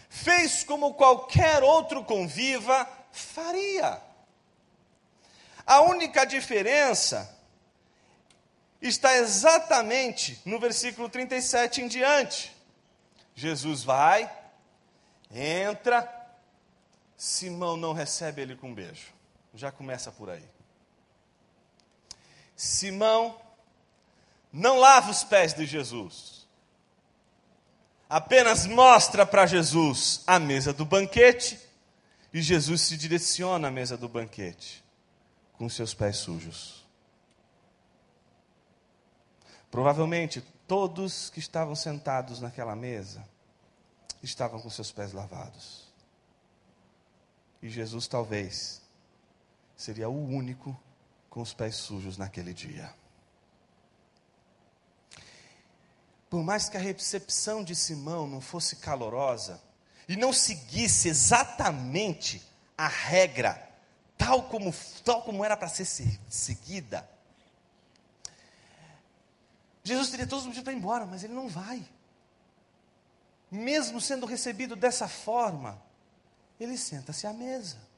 fez 0.08 0.64
como 0.64 0.94
qualquer 0.94 1.62
outro 1.62 2.02
conviva 2.02 2.88
faria. 3.12 4.00
A 5.66 5.82
única 5.82 6.24
diferença 6.24 7.38
está 8.80 9.14
exatamente 9.16 10.40
no 10.44 10.58
versículo 10.58 11.08
37 11.08 11.82
em 11.82 11.88
diante. 11.88 12.56
Jesus 13.34 13.84
vai, 13.84 14.30
entra, 15.30 16.08
Simão 17.16 17.76
não 17.76 17.92
recebe 17.92 18.42
ele 18.42 18.56
com 18.56 18.70
um 18.70 18.74
beijo. 18.74 19.12
Já 19.54 19.70
começa 19.70 20.10
por 20.10 20.30
aí. 20.30 20.59
Simão 22.60 23.40
não 24.52 24.78
lava 24.78 25.10
os 25.10 25.24
pés 25.24 25.54
de 25.54 25.64
Jesus, 25.64 26.46
apenas 28.06 28.66
mostra 28.66 29.24
para 29.24 29.46
Jesus 29.46 30.22
a 30.26 30.38
mesa 30.38 30.70
do 30.70 30.84
banquete 30.84 31.58
e 32.30 32.42
Jesus 32.42 32.82
se 32.82 32.98
direciona 32.98 33.68
à 33.68 33.70
mesa 33.70 33.96
do 33.96 34.10
banquete 34.10 34.84
com 35.54 35.70
seus 35.70 35.94
pés 35.94 36.18
sujos. 36.18 36.86
Provavelmente 39.70 40.42
todos 40.68 41.30
que 41.30 41.38
estavam 41.38 41.74
sentados 41.74 42.42
naquela 42.42 42.76
mesa 42.76 43.26
estavam 44.22 44.60
com 44.60 44.68
seus 44.68 44.92
pés 44.92 45.14
lavados. 45.14 45.88
E 47.62 47.70
Jesus 47.70 48.06
talvez 48.06 48.82
seria 49.78 50.10
o 50.10 50.28
único 50.28 50.78
com 51.30 51.40
os 51.40 51.54
pés 51.54 51.76
sujos 51.76 52.18
naquele 52.18 52.52
dia. 52.52 52.92
Por 56.28 56.42
mais 56.42 56.68
que 56.68 56.76
a 56.76 56.80
recepção 56.80 57.62
de 57.64 57.74
Simão 57.74 58.26
não 58.26 58.40
fosse 58.40 58.76
calorosa 58.76 59.62
e 60.08 60.16
não 60.16 60.32
seguisse 60.32 61.08
exatamente 61.08 62.42
a 62.76 62.88
regra, 62.88 63.68
tal 64.18 64.42
como, 64.44 64.74
tal 65.04 65.22
como 65.22 65.44
era 65.44 65.56
para 65.56 65.68
ser 65.68 65.86
seguida, 66.28 67.08
Jesus 69.82 70.10
teria 70.10 70.26
todos 70.26 70.42
os 70.42 70.48
motivos 70.48 70.64
para 70.64 70.72
ir 70.72 70.76
embora, 70.76 71.06
mas 71.06 71.24
ele 71.24 71.32
não 71.32 71.48
vai. 71.48 71.84
Mesmo 73.50 74.00
sendo 74.00 74.26
recebido 74.26 74.76
dessa 74.76 75.08
forma, 75.08 75.82
ele 76.58 76.76
senta-se 76.76 77.26
à 77.26 77.32
mesa. 77.32 77.89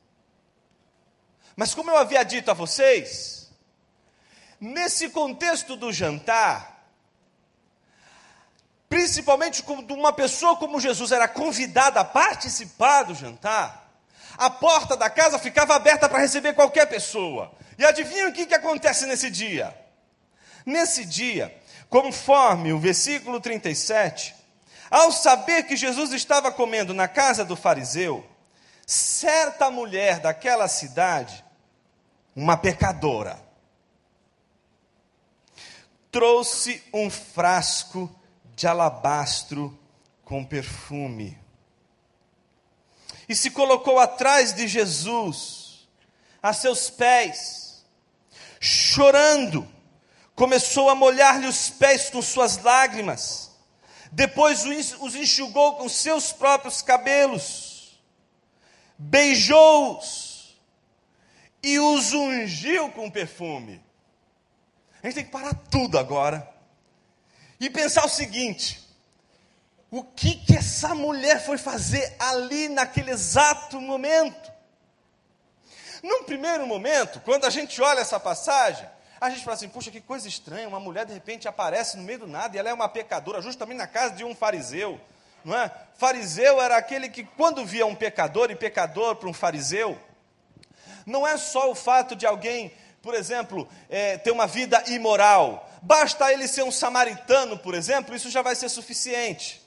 Mas 1.56 1.74
como 1.74 1.90
eu 1.90 1.98
havia 1.98 2.24
dito 2.24 2.50
a 2.50 2.54
vocês, 2.54 3.50
nesse 4.60 5.08
contexto 5.10 5.76
do 5.76 5.92
jantar, 5.92 6.86
principalmente 8.88 9.62
quando 9.62 9.92
uma 9.94 10.12
pessoa 10.12 10.56
como 10.56 10.80
Jesus 10.80 11.12
era 11.12 11.28
convidada 11.28 12.00
a 12.00 12.04
participar 12.04 13.04
do 13.04 13.14
jantar, 13.14 13.90
a 14.36 14.48
porta 14.48 14.96
da 14.96 15.10
casa 15.10 15.38
ficava 15.38 15.74
aberta 15.74 16.08
para 16.08 16.18
receber 16.18 16.54
qualquer 16.54 16.86
pessoa. 16.86 17.52
E 17.78 17.84
adivinha 17.84 18.28
o 18.28 18.32
que, 18.32 18.46
que 18.46 18.54
acontece 18.54 19.06
nesse 19.06 19.30
dia? 19.30 19.76
Nesse 20.64 21.04
dia, 21.04 21.54
conforme 21.88 22.72
o 22.72 22.78
versículo 22.78 23.40
37, 23.40 24.34
ao 24.90 25.10
saber 25.10 25.64
que 25.64 25.76
Jesus 25.76 26.12
estava 26.12 26.52
comendo 26.52 26.94
na 26.94 27.08
casa 27.08 27.44
do 27.44 27.56
fariseu, 27.56 28.24
certa 28.92 29.70
mulher 29.70 30.20
daquela 30.20 30.68
cidade, 30.68 31.42
uma 32.36 32.58
pecadora, 32.58 33.42
trouxe 36.10 36.82
um 36.92 37.08
frasco 37.08 38.14
de 38.54 38.66
alabastro 38.66 39.78
com 40.24 40.44
perfume 40.44 41.38
e 43.26 43.34
se 43.34 43.50
colocou 43.50 43.98
atrás 43.98 44.52
de 44.52 44.68
Jesus, 44.68 45.88
a 46.42 46.52
seus 46.52 46.90
pés, 46.90 47.86
chorando, 48.60 49.66
começou 50.34 50.90
a 50.90 50.94
molhar-lhe 50.94 51.46
os 51.46 51.70
pés 51.70 52.10
com 52.10 52.20
suas 52.20 52.58
lágrimas, 52.58 53.52
depois 54.10 54.64
os 55.00 55.14
enxugou 55.14 55.76
com 55.76 55.88
seus 55.88 56.30
próprios 56.30 56.82
cabelos, 56.82 57.71
beijou-os 59.02 60.56
e 61.62 61.78
os 61.78 62.12
ungiu 62.12 62.90
com 62.90 63.10
perfume. 63.10 63.82
A 65.02 65.06
gente 65.06 65.16
tem 65.16 65.24
que 65.24 65.30
parar 65.30 65.54
tudo 65.54 65.98
agora 65.98 66.48
e 67.58 67.68
pensar 67.68 68.04
o 68.04 68.08
seguinte: 68.08 68.80
o 69.90 70.04
que 70.04 70.36
que 70.36 70.56
essa 70.56 70.94
mulher 70.94 71.44
foi 71.44 71.58
fazer 71.58 72.14
ali 72.18 72.68
naquele 72.68 73.10
exato 73.10 73.80
momento? 73.80 74.52
Num 76.02 76.24
primeiro 76.24 76.66
momento, 76.66 77.20
quando 77.20 77.44
a 77.44 77.50
gente 77.50 77.80
olha 77.80 78.00
essa 78.00 78.18
passagem, 78.18 78.88
a 79.20 79.30
gente 79.30 79.44
fala 79.44 79.56
assim: 79.56 79.68
puxa, 79.68 79.90
que 79.90 80.00
coisa 80.00 80.28
estranha, 80.28 80.68
uma 80.68 80.80
mulher 80.80 81.06
de 81.06 81.12
repente 81.12 81.48
aparece 81.48 81.96
no 81.96 82.04
meio 82.04 82.20
do 82.20 82.26
nada 82.28 82.56
e 82.56 82.58
ela 82.58 82.70
é 82.70 82.74
uma 82.74 82.88
pecadora, 82.88 83.42
justamente 83.42 83.78
na 83.78 83.86
casa 83.86 84.14
de 84.14 84.24
um 84.24 84.34
fariseu. 84.34 85.00
Não 85.44 85.56
é? 85.56 85.70
Fariseu 85.94 86.60
era 86.60 86.76
aquele 86.76 87.08
que, 87.08 87.24
quando 87.24 87.64
via 87.64 87.86
um 87.86 87.94
pecador 87.94 88.50
e 88.50 88.56
pecador 88.56 89.16
para 89.16 89.28
um 89.28 89.32
fariseu, 89.32 89.98
não 91.06 91.26
é 91.26 91.36
só 91.36 91.70
o 91.70 91.74
fato 91.74 92.14
de 92.14 92.26
alguém, 92.26 92.72
por 93.00 93.14
exemplo, 93.14 93.68
é, 93.88 94.16
ter 94.18 94.30
uma 94.30 94.46
vida 94.46 94.82
imoral, 94.88 95.68
basta 95.82 96.32
ele 96.32 96.46
ser 96.46 96.62
um 96.62 96.70
samaritano, 96.70 97.58
por 97.58 97.74
exemplo, 97.74 98.14
isso 98.14 98.30
já 98.30 98.42
vai 98.42 98.54
ser 98.54 98.68
suficiente. 98.68 99.60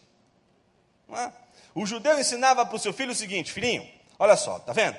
É? 1.11 1.31
O 1.73 1.85
judeu 1.85 2.17
ensinava 2.19 2.65
para 2.65 2.75
o 2.75 2.79
seu 2.79 2.93
filho 2.93 3.11
o 3.11 3.15
seguinte: 3.15 3.51
filhinho, 3.51 3.87
olha 4.17 4.35
só, 4.35 4.59
tá 4.59 4.73
vendo? 4.73 4.97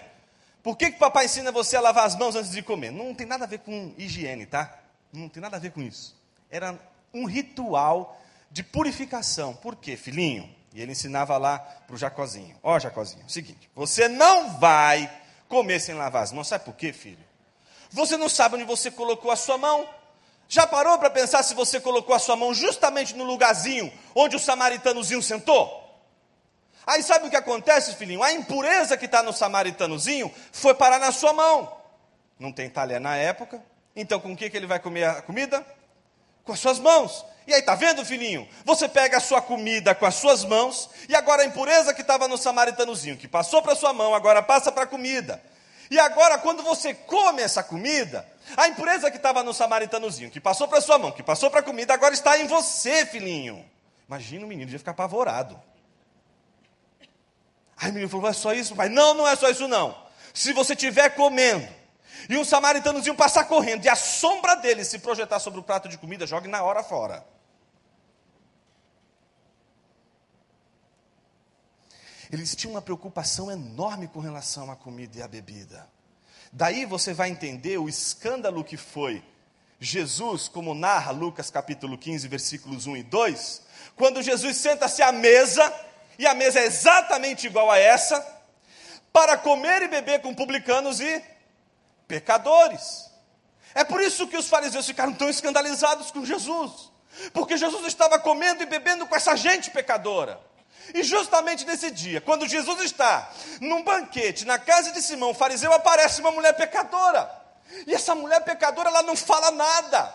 Por 0.63 0.77
que, 0.77 0.91
que 0.91 0.99
papai 0.99 1.27
ensina 1.27 1.53
você 1.53 1.77
a 1.77 1.81
lavar 1.81 2.07
as 2.07 2.17
mãos 2.17 2.35
antes 2.35 2.51
de 2.51 2.61
comer? 2.61 2.91
Não 2.91 3.15
tem 3.15 3.27
nada 3.27 3.45
a 3.45 3.47
ver 3.47 3.61
com 3.61 3.95
higiene, 3.97 4.47
tá? 4.47 4.81
Não 5.13 5.29
tem 5.29 5.41
nada 5.41 5.57
a 5.57 5.61
ver 5.61 5.71
com 5.71 5.81
isso. 5.81 6.17
Era 6.51 6.79
um 7.15 7.25
ritual 7.25 8.21
de 8.51 8.63
purificação. 8.63 9.55
Por 9.55 9.77
quê, 9.77 9.97
filhinho? 9.97 10.56
E 10.77 10.83
ele 10.83 10.93
ensinava 10.93 11.39
lá 11.39 11.59
para 11.59 11.95
o 11.95 11.97
Jacozinho: 11.97 12.55
Ó, 12.63 12.77
oh, 12.77 12.79
Jacozinho, 12.79 13.25
é 13.25 13.29
seguinte, 13.31 13.71
você 13.75 14.09
não 14.09 14.59
vai 14.59 15.11
comer 15.49 15.81
sem 15.81 15.95
lavar 15.95 16.23
as 16.23 16.33
mãos. 16.33 16.49
Sabe 16.49 16.67
por 16.67 16.75
quê, 16.75 16.93
filho? 16.93 17.25
Você 17.89 18.19
não 18.19 18.29
sabe 18.29 18.57
onde 18.57 18.65
você 18.65 18.91
colocou 18.91 19.31
a 19.31 19.37
sua 19.37 19.57
mão. 19.57 19.89
Já 20.47 20.67
parou 20.67 20.99
para 20.99 21.09
pensar 21.09 21.43
se 21.43 21.55
você 21.55 21.81
colocou 21.81 22.15
a 22.15 22.19
sua 22.19 22.37
mão 22.37 22.53
justamente 22.53 23.15
no 23.15 23.25
lugarzinho 23.25 23.91
onde 24.15 24.37
o 24.37 24.39
samaritanozinho 24.39 25.23
sentou? 25.23 25.83
Aí 26.87 27.03
sabe 27.03 27.27
o 27.27 27.31
que 27.31 27.37
acontece, 27.37 27.95
filhinho? 27.95 28.23
A 28.23 28.33
impureza 28.33 28.99
que 28.99 29.07
está 29.07 29.23
no 29.23 29.33
samaritanozinho 29.33 30.31
foi 30.53 30.75
parar 30.75 30.99
na 30.99 31.11
sua 31.11 31.33
mão. 31.33 31.75
Não 32.39 32.53
tem 32.53 32.69
talher 32.69 33.01
na 33.01 33.17
época, 33.17 33.63
então 33.97 34.21
com 34.21 34.35
o 34.35 34.37
que, 34.37 34.51
que 34.51 34.57
ele 34.59 34.67
vai 34.67 34.79
comer 34.79 35.05
a 35.05 35.23
comida? 35.23 35.67
Com 36.47 36.53
as 36.53 36.61
suas 36.61 36.79
mãos. 36.79 37.25
E 37.47 37.53
aí, 37.53 37.61
tá 37.61 37.75
vendo, 37.75 38.05
filhinho? 38.05 38.49
Você 38.65 38.89
pega 38.89 39.19
a 39.19 39.21
sua 39.21 39.43
comida 39.43 39.95
com 39.95 40.07
as 40.07 40.15
suas 40.15 40.45
mãos, 40.45 40.89
e 41.09 41.15
agora 41.15 41.43
a 41.43 41.47
impureza 41.47 41.93
que 41.93 42.01
estava 42.01 42.27
no 42.27 42.39
samaritanozinho, 42.39 43.17
que 43.17 43.29
passou 43.29 43.63
para 43.63 43.77
sua 43.77 43.93
mão, 43.93 44.15
agora 44.15 44.43
passa 44.43 44.73
para 44.73 44.85
a 44.85 44.87
comida. 44.87 45.41
E 45.89 45.99
agora, 46.01 46.39
quando 46.39 46.63
você 46.65 46.93
come 46.93 47.43
essa 47.43 47.63
comida, 47.63 48.27
a 48.57 48.67
impureza 48.67 49.11
que 49.11 49.17
estava 49.17 49.45
no 49.45 49.55
samaritanozinho, 49.55 50.31
que 50.31 50.41
passou 50.41 50.67
para 50.67 50.81
sua 50.81 50.99
mão, 50.99 51.13
que 51.13 51.23
passou 51.23 51.51
para 51.51 51.61
a 51.61 51.63
comida, 51.63 51.95
agora 51.95 52.15
está 52.15 52.39
em 52.39 52.47
você, 52.47 53.07
filhinho. 53.07 53.65
Imagina 54.09 54.45
o 54.45 54.49
menino, 54.49 54.71
ia 54.71 54.79
ficar 54.79 54.93
apavorado. 54.93 55.61
Aí 57.77 57.91
o 57.91 57.93
menino 57.93 58.11
falou: 58.11 58.29
é 58.29 58.33
só 58.33 58.53
isso, 58.53 58.75
pai? 58.75 58.89
Não, 58.89 59.15
não 59.15 59.29
é 59.29 59.37
só 59.37 59.49
isso, 59.49 59.69
não. 59.69 59.97
Se 60.35 60.53
você 60.53 60.73
estiver 60.73 61.11
comendo 61.11 61.69
e 62.29 62.37
um 62.37 62.45
samaritanozinho 62.45 63.15
passar 63.15 63.45
correndo 63.45 63.85
e 63.85 63.89
a 63.89 63.97
sombra 63.97 64.55
dele 64.55 64.85
se 64.85 64.99
projetar 64.99 65.39
sobre 65.39 65.61
o 65.61 65.63
prato 65.63 65.89
de 65.89 65.99
comida, 65.99 66.27
jogue 66.27 66.49
na 66.49 66.63
hora 66.63 66.83
fora. 66.83 67.25
Eles 72.31 72.57
tinham 72.57 72.75
uma 72.75 72.83
preocupação 72.83 73.51
enorme 73.51 74.09
com 74.09 74.19
relação 74.19 74.71
à 74.71 74.77
comida 74.77 75.19
e 75.19 75.23
à 75.23 75.29
bebida. 75.29 75.89
Daí 76.53 76.85
você 76.85 77.15
vai 77.15 77.29
entender 77.29 77.79
o 77.79 77.89
escândalo 77.89 78.65
que 78.65 78.77
foi 78.77 79.23
Jesus, 79.79 80.49
como 80.49 80.75
narra 80.75 81.13
Lucas 81.13 81.51
capítulo 81.51 81.99
15, 81.99 82.27
versículos 82.29 82.87
1 82.87 82.97
e 82.97 83.03
2, 83.03 83.63
quando 83.95 84.23
Jesus 84.23 84.57
senta-se 84.57 85.03
à 85.03 85.13
mesa 85.13 85.73
e 86.19 86.27
a 86.27 86.35
mesa 86.35 86.61
é 86.61 86.65
exatamente 86.65 87.47
igual 87.47 87.71
a 87.71 87.79
essa, 87.79 88.25
para 89.13 89.37
comer 89.37 89.83
e 89.83 89.89
beber 89.89 90.21
com 90.23 90.35
publicanos 90.35 91.01
e 91.01 91.23
pecadores. 92.07 93.11
É 93.75 93.85
por 93.85 94.01
isso 94.01 94.27
que 94.27 94.37
os 94.37 94.49
fariseus 94.49 94.87
ficaram 94.87 95.13
tão 95.13 95.29
escandalizados 95.29 96.11
com 96.11 96.25
Jesus, 96.25 96.91
porque 97.33 97.57
Jesus 97.57 97.87
estava 97.87 98.19
comendo 98.19 98.63
e 98.63 98.67
bebendo 98.67 99.07
com 99.07 99.15
essa 99.15 99.37
gente 99.37 99.71
pecadora. 99.71 100.41
E 100.95 101.03
justamente 101.03 101.65
nesse 101.65 101.91
dia, 101.91 102.21
quando 102.21 102.47
Jesus 102.47 102.81
está 102.81 103.31
num 103.61 103.83
banquete 103.83 104.45
na 104.45 104.59
casa 104.59 104.93
de 104.93 105.03
Simão, 105.03 105.31
o 105.31 105.35
fariseu 105.35 105.73
aparece 105.73 106.21
uma 106.21 106.31
mulher 106.31 106.55
pecadora. 106.55 107.31
E 107.87 107.95
essa 107.95 108.15
mulher 108.15 108.41
pecadora, 108.45 108.89
ela 108.89 109.03
não 109.03 109.17
fala 109.17 109.51
nada. 109.51 110.15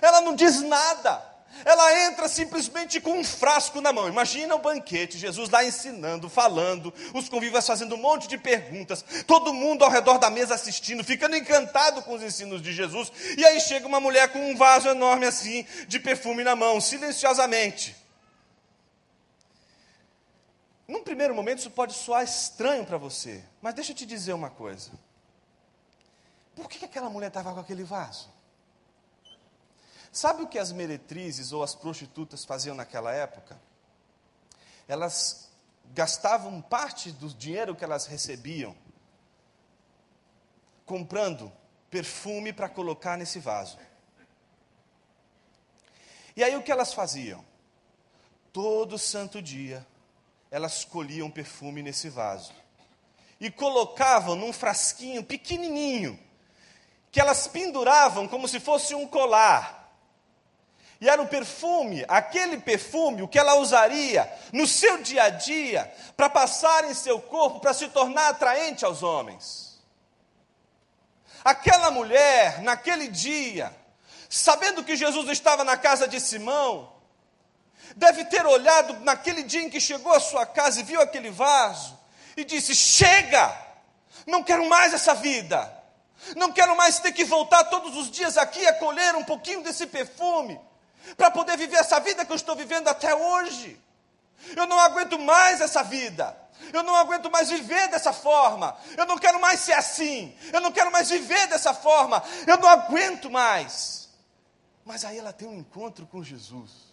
Ela 0.00 0.20
não 0.20 0.34
diz 0.34 0.60
nada. 0.60 1.31
Ela 1.64 2.06
entra 2.06 2.28
simplesmente 2.28 3.00
com 3.00 3.18
um 3.18 3.24
frasco 3.24 3.80
na 3.80 3.92
mão. 3.92 4.08
Imagina 4.08 4.54
o 4.54 4.58
banquete, 4.58 5.18
Jesus 5.18 5.50
lá 5.50 5.64
ensinando, 5.64 6.28
falando, 6.28 6.92
os 7.14 7.28
convivas 7.28 7.66
fazendo 7.66 7.94
um 7.94 7.98
monte 7.98 8.26
de 8.26 8.38
perguntas, 8.38 9.04
todo 9.26 9.52
mundo 9.52 9.84
ao 9.84 9.90
redor 9.90 10.18
da 10.18 10.30
mesa 10.30 10.54
assistindo, 10.54 11.04
ficando 11.04 11.36
encantado 11.36 12.02
com 12.02 12.14
os 12.14 12.22
ensinos 12.22 12.60
de 12.62 12.72
Jesus. 12.72 13.12
E 13.36 13.44
aí 13.44 13.60
chega 13.60 13.86
uma 13.86 14.00
mulher 14.00 14.32
com 14.32 14.50
um 14.50 14.56
vaso 14.56 14.88
enorme 14.88 15.26
assim, 15.26 15.66
de 15.86 16.00
perfume 16.00 16.42
na 16.42 16.56
mão, 16.56 16.80
silenciosamente. 16.80 17.96
Num 20.88 21.02
primeiro 21.02 21.34
momento 21.34 21.60
isso 21.60 21.70
pode 21.70 21.94
soar 21.94 22.24
estranho 22.24 22.84
para 22.84 22.98
você, 22.98 23.42
mas 23.60 23.74
deixa 23.74 23.92
eu 23.92 23.96
te 23.96 24.04
dizer 24.04 24.32
uma 24.32 24.50
coisa. 24.50 24.90
Por 26.54 26.68
que 26.68 26.84
aquela 26.84 27.08
mulher 27.08 27.28
estava 27.28 27.54
com 27.54 27.60
aquele 27.60 27.84
vaso? 27.84 28.28
Sabe 30.12 30.42
o 30.42 30.46
que 30.46 30.58
as 30.58 30.70
meretrizes 30.70 31.52
ou 31.52 31.62
as 31.62 31.74
prostitutas 31.74 32.44
faziam 32.44 32.76
naquela 32.76 33.14
época? 33.14 33.58
Elas 34.86 35.50
gastavam 35.94 36.60
parte 36.60 37.10
do 37.10 37.28
dinheiro 37.28 37.74
que 37.74 37.82
elas 37.82 38.04
recebiam 38.06 38.76
comprando 40.84 41.50
perfume 41.88 42.52
para 42.52 42.68
colocar 42.68 43.16
nesse 43.16 43.38
vaso. 43.38 43.78
E 46.36 46.44
aí 46.44 46.54
o 46.56 46.62
que 46.62 46.70
elas 46.70 46.92
faziam? 46.92 47.42
Todo 48.52 48.98
santo 48.98 49.40
dia 49.40 49.86
elas 50.50 50.84
colhiam 50.84 51.30
perfume 51.30 51.82
nesse 51.82 52.10
vaso 52.10 52.52
e 53.40 53.50
colocavam 53.50 54.36
num 54.36 54.52
frasquinho 54.52 55.24
pequenininho 55.24 56.18
que 57.10 57.18
elas 57.18 57.46
penduravam 57.46 58.28
como 58.28 58.46
se 58.46 58.60
fosse 58.60 58.94
um 58.94 59.06
colar 59.06 59.81
e 61.02 61.08
era 61.08 61.20
o 61.20 61.26
perfume, 61.26 62.04
aquele 62.06 62.58
perfume, 62.58 63.22
o 63.22 63.28
que 63.28 63.36
ela 63.36 63.56
usaria 63.56 64.32
no 64.52 64.68
seu 64.68 64.98
dia 64.98 65.24
a 65.24 65.30
dia 65.30 65.92
para 66.16 66.30
passar 66.30 66.88
em 66.88 66.94
seu 66.94 67.20
corpo, 67.20 67.58
para 67.58 67.74
se 67.74 67.88
tornar 67.88 68.28
atraente 68.28 68.84
aos 68.84 69.02
homens. 69.02 69.82
Aquela 71.44 71.90
mulher, 71.90 72.62
naquele 72.62 73.08
dia, 73.08 73.76
sabendo 74.30 74.84
que 74.84 74.94
Jesus 74.94 75.28
estava 75.30 75.64
na 75.64 75.76
casa 75.76 76.06
de 76.06 76.20
Simão, 76.20 76.92
deve 77.96 78.24
ter 78.26 78.46
olhado 78.46 79.00
naquele 79.00 79.42
dia 79.42 79.62
em 79.62 79.70
que 79.70 79.80
chegou 79.80 80.14
à 80.14 80.20
sua 80.20 80.46
casa 80.46 80.78
e 80.78 80.84
viu 80.84 81.00
aquele 81.00 81.32
vaso 81.32 81.98
e 82.36 82.44
disse: 82.44 82.76
Chega, 82.76 83.52
não 84.24 84.44
quero 84.44 84.68
mais 84.68 84.94
essa 84.94 85.14
vida, 85.14 85.68
não 86.36 86.52
quero 86.52 86.76
mais 86.76 87.00
ter 87.00 87.10
que 87.10 87.24
voltar 87.24 87.64
todos 87.64 87.96
os 87.96 88.08
dias 88.08 88.38
aqui 88.38 88.64
a 88.68 88.74
colher 88.74 89.16
um 89.16 89.24
pouquinho 89.24 89.64
desse 89.64 89.88
perfume 89.88 90.60
para 91.16 91.30
poder 91.30 91.56
viver 91.56 91.76
essa 91.76 92.00
vida 92.00 92.24
que 92.24 92.32
eu 92.32 92.36
estou 92.36 92.56
vivendo 92.56 92.88
até 92.88 93.14
hoje. 93.14 93.80
Eu 94.56 94.66
não 94.66 94.78
aguento 94.78 95.18
mais 95.18 95.60
essa 95.60 95.82
vida. 95.82 96.36
Eu 96.72 96.82
não 96.82 96.94
aguento 96.94 97.30
mais 97.30 97.50
viver 97.50 97.88
dessa 97.88 98.12
forma. 98.12 98.76
Eu 98.96 99.06
não 99.06 99.18
quero 99.18 99.40
mais 99.40 99.60
ser 99.60 99.72
assim. 99.72 100.36
Eu 100.52 100.60
não 100.60 100.72
quero 100.72 100.92
mais 100.92 101.10
viver 101.10 101.46
dessa 101.48 101.74
forma. 101.74 102.22
Eu 102.46 102.58
não 102.58 102.68
aguento 102.68 103.30
mais. 103.30 104.08
Mas 104.84 105.04
aí 105.04 105.18
ela 105.18 105.32
tem 105.32 105.48
um 105.48 105.58
encontro 105.58 106.06
com 106.06 106.22
Jesus. 106.22 106.92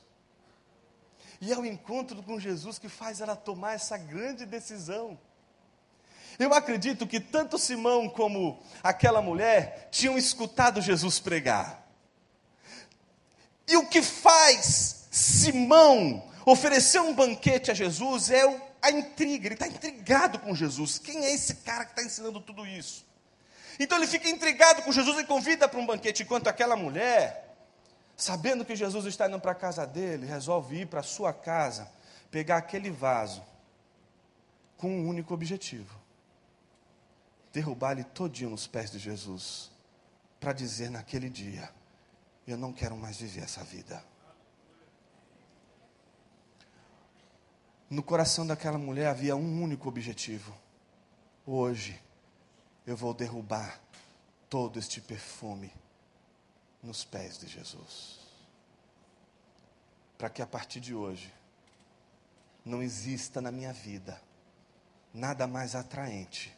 E 1.42 1.52
é 1.52 1.58
o 1.58 1.66
encontro 1.66 2.22
com 2.22 2.40
Jesus 2.40 2.78
que 2.78 2.90
faz 2.90 3.22
ela 3.22 3.36
tomar 3.36 3.74
essa 3.74 3.98
grande 3.98 4.46
decisão. 4.46 5.18
Eu 6.38 6.54
acredito 6.54 7.08
que 7.08 7.20
tanto 7.20 7.58
Simão 7.58 8.10
como 8.10 8.62
aquela 8.84 9.22
mulher 9.22 9.90
tinham 9.92 10.18
escutado 10.18 10.82
Jesus 10.82 11.20
pregar. 11.20 11.89
E 13.70 13.78
o 13.78 13.86
que 13.86 14.02
faz 14.02 15.08
Simão 15.12 16.28
oferecer 16.46 17.00
um 17.00 17.14
banquete 17.14 17.70
a 17.70 17.74
Jesus 17.74 18.32
é 18.32 18.44
a 18.82 18.90
intriga, 18.90 19.48
ele 19.48 19.54
está 19.54 19.68
intrigado 19.68 20.40
com 20.40 20.56
Jesus. 20.56 20.98
Quem 20.98 21.24
é 21.24 21.34
esse 21.34 21.56
cara 21.56 21.86
que 21.86 21.92
está 21.92 22.02
ensinando 22.04 22.42
tudo 22.42 22.66
isso? 22.66 23.06
Então 23.80 23.98
ele 23.98 24.08
fica 24.08 24.28
intrigado 24.28 24.82
com 24.82 24.92
Jesus 24.92 25.20
e 25.20 25.24
convida 25.24 25.68
para 25.68 25.80
um 25.80 25.86
banquete, 25.86 26.24
enquanto 26.24 26.48
aquela 26.48 26.76
mulher, 26.76 27.56
sabendo 28.18 28.66
que 28.66 28.76
Jesus 28.76 29.06
está 29.06 29.28
indo 29.28 29.40
para 29.40 29.52
a 29.52 29.56
casa 29.56 29.86
dele, 29.86 30.26
resolve 30.26 30.82
ir 30.82 30.88
para 30.88 31.02
a 31.02 31.04
sua 31.04 31.32
casa, 31.32 31.90
pegar 32.32 32.58
aquele 32.58 32.90
vaso, 32.90 33.44
com 34.78 34.90
um 34.90 35.08
único 35.08 35.34
objetivo: 35.34 35.96
derrubar 37.54 37.92
ele 37.92 38.04
todinho 38.04 38.50
nos 38.50 38.66
pés 38.66 38.90
de 38.92 38.98
Jesus, 39.00 39.72
para 40.40 40.54
dizer 40.54 40.90
naquele 40.90 41.30
dia: 41.30 41.70
Eu 42.50 42.58
não 42.58 42.74
quero 42.74 42.98
mais 42.98 43.18
viver 43.18 43.44
essa 43.44 43.64
vida. 43.64 44.04
No 47.88 48.02
coração 48.02 48.46
daquela 48.46 48.80
mulher 48.80 49.06
havia 49.06 49.36
um 49.36 49.62
único 49.62 49.88
objetivo: 49.88 50.52
hoje 51.46 52.02
eu 52.88 52.98
vou 52.98 53.14
derrubar 53.14 53.80
todo 54.50 54.80
este 54.80 55.00
perfume 55.00 55.72
nos 56.82 57.06
pés 57.06 57.38
de 57.38 57.46
Jesus. 57.46 58.18
Para 60.18 60.32
que 60.32 60.42
a 60.42 60.48
partir 60.48 60.80
de 60.80 60.96
hoje 60.96 61.32
não 62.66 62.82
exista 62.82 63.40
na 63.40 63.52
minha 63.52 63.74
vida 63.74 64.20
nada 65.14 65.46
mais 65.46 65.76
atraente, 65.76 66.52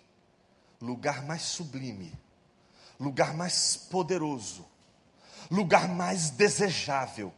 lugar 0.79 1.21
mais 1.25 1.41
sublime, 1.41 2.17
lugar 2.97 3.33
mais 3.33 3.75
poderoso, 3.75 4.71
lugar 5.49 5.87
mais 5.87 6.29
desejável 6.29 7.33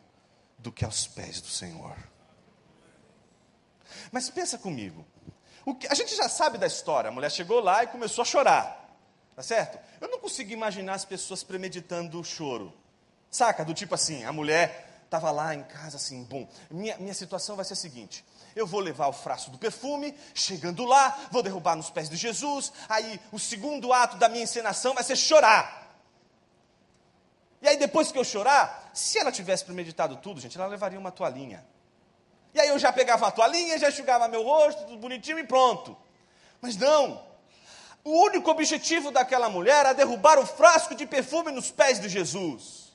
do 0.58 0.72
que 0.72 0.84
aos 0.86 1.08
pés 1.08 1.42
do 1.42 1.48
Senhor. 1.48 1.96
Mas 4.12 4.30
pensa 4.30 4.58
comigo, 4.58 5.06
que, 5.80 5.88
a 5.88 5.94
gente 5.94 6.16
já 6.16 6.28
sabe 6.28 6.58
da 6.58 6.68
história, 6.68 7.10
a 7.10 7.12
mulher 7.12 7.32
chegou 7.32 7.60
lá 7.60 7.84
e 7.84 7.88
começou 7.88 8.22
a 8.22 8.26
chorar. 8.26 8.80
Tá 9.36 9.42
certo? 9.42 9.80
Eu 10.00 10.10
não 10.10 10.20
consigo 10.20 10.52
imaginar 10.52 10.94
as 10.94 11.06
pessoas 11.06 11.44
premeditando 11.44 12.20
o 12.20 12.24
choro. 12.24 12.74
Saca? 13.32 13.66
Do 13.66 13.74
tipo 13.74 13.96
assim, 13.96 14.24
a 14.26 14.32
mulher 14.32 15.02
estava 15.06 15.32
lá 15.32 15.56
em 15.56 15.64
casa 15.64 15.98
assim, 15.98 16.24
bom, 16.24 16.48
minha, 16.70 16.98
minha 16.98 17.14
situação 17.14 17.56
vai 17.56 17.66
ser 17.66 17.74
a 17.74 17.78
seguinte: 17.78 18.24
eu 18.56 18.68
vou 18.68 18.80
levar 18.80 19.08
o 19.08 19.14
frasco 19.14 19.50
do 19.50 19.58
perfume, 19.58 20.16
chegando 20.34 20.86
lá, 20.86 21.28
vou 21.32 21.42
derrubar 21.42 21.76
nos 21.76 21.90
pés 21.90 22.10
de 22.10 22.16
Jesus, 22.16 22.72
aí 22.88 23.20
o 23.32 23.40
segundo 23.40 23.92
ato 23.92 24.18
da 24.18 24.30
minha 24.30 24.44
encenação 24.44 24.94
vai 24.94 25.04
ser 25.04 25.16
chorar. 25.16 25.83
E 27.64 27.68
aí 27.70 27.78
depois 27.78 28.12
que 28.12 28.18
eu 28.18 28.26
chorar, 28.26 28.92
se 28.94 29.18
ela 29.18 29.32
tivesse 29.32 29.64
premeditado 29.64 30.18
tudo, 30.18 30.42
gente, 30.42 30.58
ela 30.58 30.68
levaria 30.68 31.00
uma 31.00 31.12
toalhinha. 31.12 31.66
E 32.54 32.60
aí 32.60 32.68
eu 32.68 32.78
já 32.78 32.92
pegava 32.92 33.26
a 33.26 33.32
toalhinha, 33.32 33.80
já 33.80 33.88
enxugava 33.88 34.28
meu 34.28 34.44
rosto, 34.44 34.84
tudo 34.84 34.98
bonitinho 34.98 35.40
e 35.40 35.46
pronto. 35.46 35.96
Mas 36.62 36.76
não, 36.76 37.24
o 38.04 38.12
único 38.26 38.52
objetivo 38.52 39.12
daquela 39.12 39.48
mulher 39.48 39.80
era 39.80 39.94
derrubar 39.94 40.38
o 40.40 40.46
frasco 40.46 40.94
de 40.94 41.06
perfume 41.06 41.54
nos 41.54 41.72
pés 41.72 42.02
de 42.02 42.10
Jesus. 42.10 42.92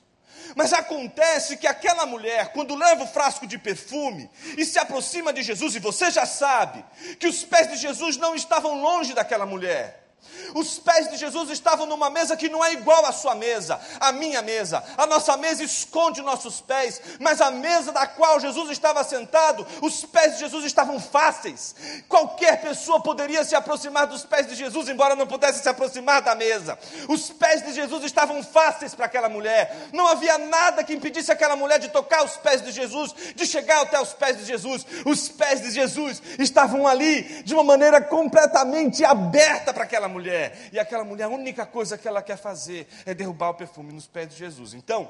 Mas 0.55 0.71
acontece 0.71 1.57
que 1.57 1.65
aquela 1.65 2.05
mulher, 2.05 2.53
quando 2.53 2.75
leva 2.75 3.05
o 3.05 3.07
frasco 3.07 3.47
de 3.47 3.57
perfume 3.57 4.29
e 4.55 4.63
se 4.63 4.77
aproxima 4.77 5.33
de 5.33 5.41
Jesus, 5.41 5.75
e 5.75 5.79
você 5.79 6.11
já 6.11 6.27
sabe 6.27 6.85
que 7.19 7.27
os 7.27 7.43
pés 7.43 7.71
de 7.71 7.75
Jesus 7.75 8.17
não 8.17 8.35
estavam 8.35 8.79
longe 8.79 9.15
daquela 9.15 9.47
mulher. 9.47 10.08
Os 10.53 10.79
pés 10.79 11.09
de 11.09 11.17
Jesus 11.17 11.49
estavam 11.49 11.85
numa 11.85 12.09
mesa 12.09 12.35
que 12.35 12.49
não 12.49 12.63
é 12.63 12.73
igual 12.73 13.05
à 13.05 13.11
sua 13.11 13.35
mesa, 13.35 13.79
à 13.99 14.11
minha 14.11 14.41
mesa. 14.41 14.83
A 14.97 15.05
nossa 15.05 15.37
mesa 15.37 15.63
esconde 15.63 16.21
nossos 16.21 16.61
pés, 16.61 17.01
mas 17.19 17.41
a 17.41 17.51
mesa 17.51 17.91
da 17.91 18.07
qual 18.07 18.39
Jesus 18.39 18.71
estava 18.71 19.03
sentado, 19.03 19.65
os 19.81 20.03
pés 20.05 20.33
de 20.33 20.39
Jesus 20.39 20.65
estavam 20.65 20.99
fáceis. 20.99 21.75
Qualquer 22.07 22.61
pessoa 22.61 23.01
poderia 23.01 23.43
se 23.43 23.55
aproximar 23.55 24.07
dos 24.07 24.25
pés 24.25 24.47
de 24.47 24.55
Jesus, 24.55 24.89
embora 24.89 25.15
não 25.15 25.27
pudesse 25.27 25.61
se 25.61 25.69
aproximar 25.69 26.21
da 26.21 26.35
mesa. 26.35 26.77
Os 27.07 27.29
pés 27.29 27.63
de 27.63 27.73
Jesus 27.73 28.03
estavam 28.03 28.43
fáceis 28.43 28.95
para 28.95 29.05
aquela 29.05 29.29
mulher. 29.29 29.89
Não 29.93 30.07
havia 30.07 30.37
nada 30.37 30.83
que 30.83 30.93
impedisse 30.93 31.31
aquela 31.31 31.55
mulher 31.55 31.79
de 31.79 31.89
tocar 31.89 32.23
os 32.23 32.37
pés 32.37 32.61
de 32.61 32.71
Jesus, 32.71 33.13
de 33.35 33.45
chegar 33.45 33.81
até 33.81 33.99
os 33.99 34.13
pés 34.13 34.37
de 34.37 34.45
Jesus. 34.45 34.85
Os 35.05 35.29
pés 35.29 35.61
de 35.61 35.71
Jesus 35.71 36.21
estavam 36.37 36.87
ali 36.87 37.43
de 37.43 37.53
uma 37.53 37.63
maneira 37.63 38.01
completamente 38.01 39.05
aberta 39.05 39.73
para 39.73 39.83
aquela 39.83 40.07
mulher. 40.09 40.69
E 40.73 40.79
aquela 40.79 41.03
mulher, 41.03 41.25
a 41.25 41.29
única 41.29 41.65
coisa 41.65 41.97
que 41.97 42.07
ela 42.07 42.21
quer 42.21 42.37
fazer 42.37 42.87
é 43.05 43.13
derrubar 43.13 43.49
o 43.49 43.53
perfume 43.53 43.93
nos 43.93 44.07
pés 44.07 44.29
de 44.29 44.35
Jesus. 44.35 44.73
Então, 44.73 45.09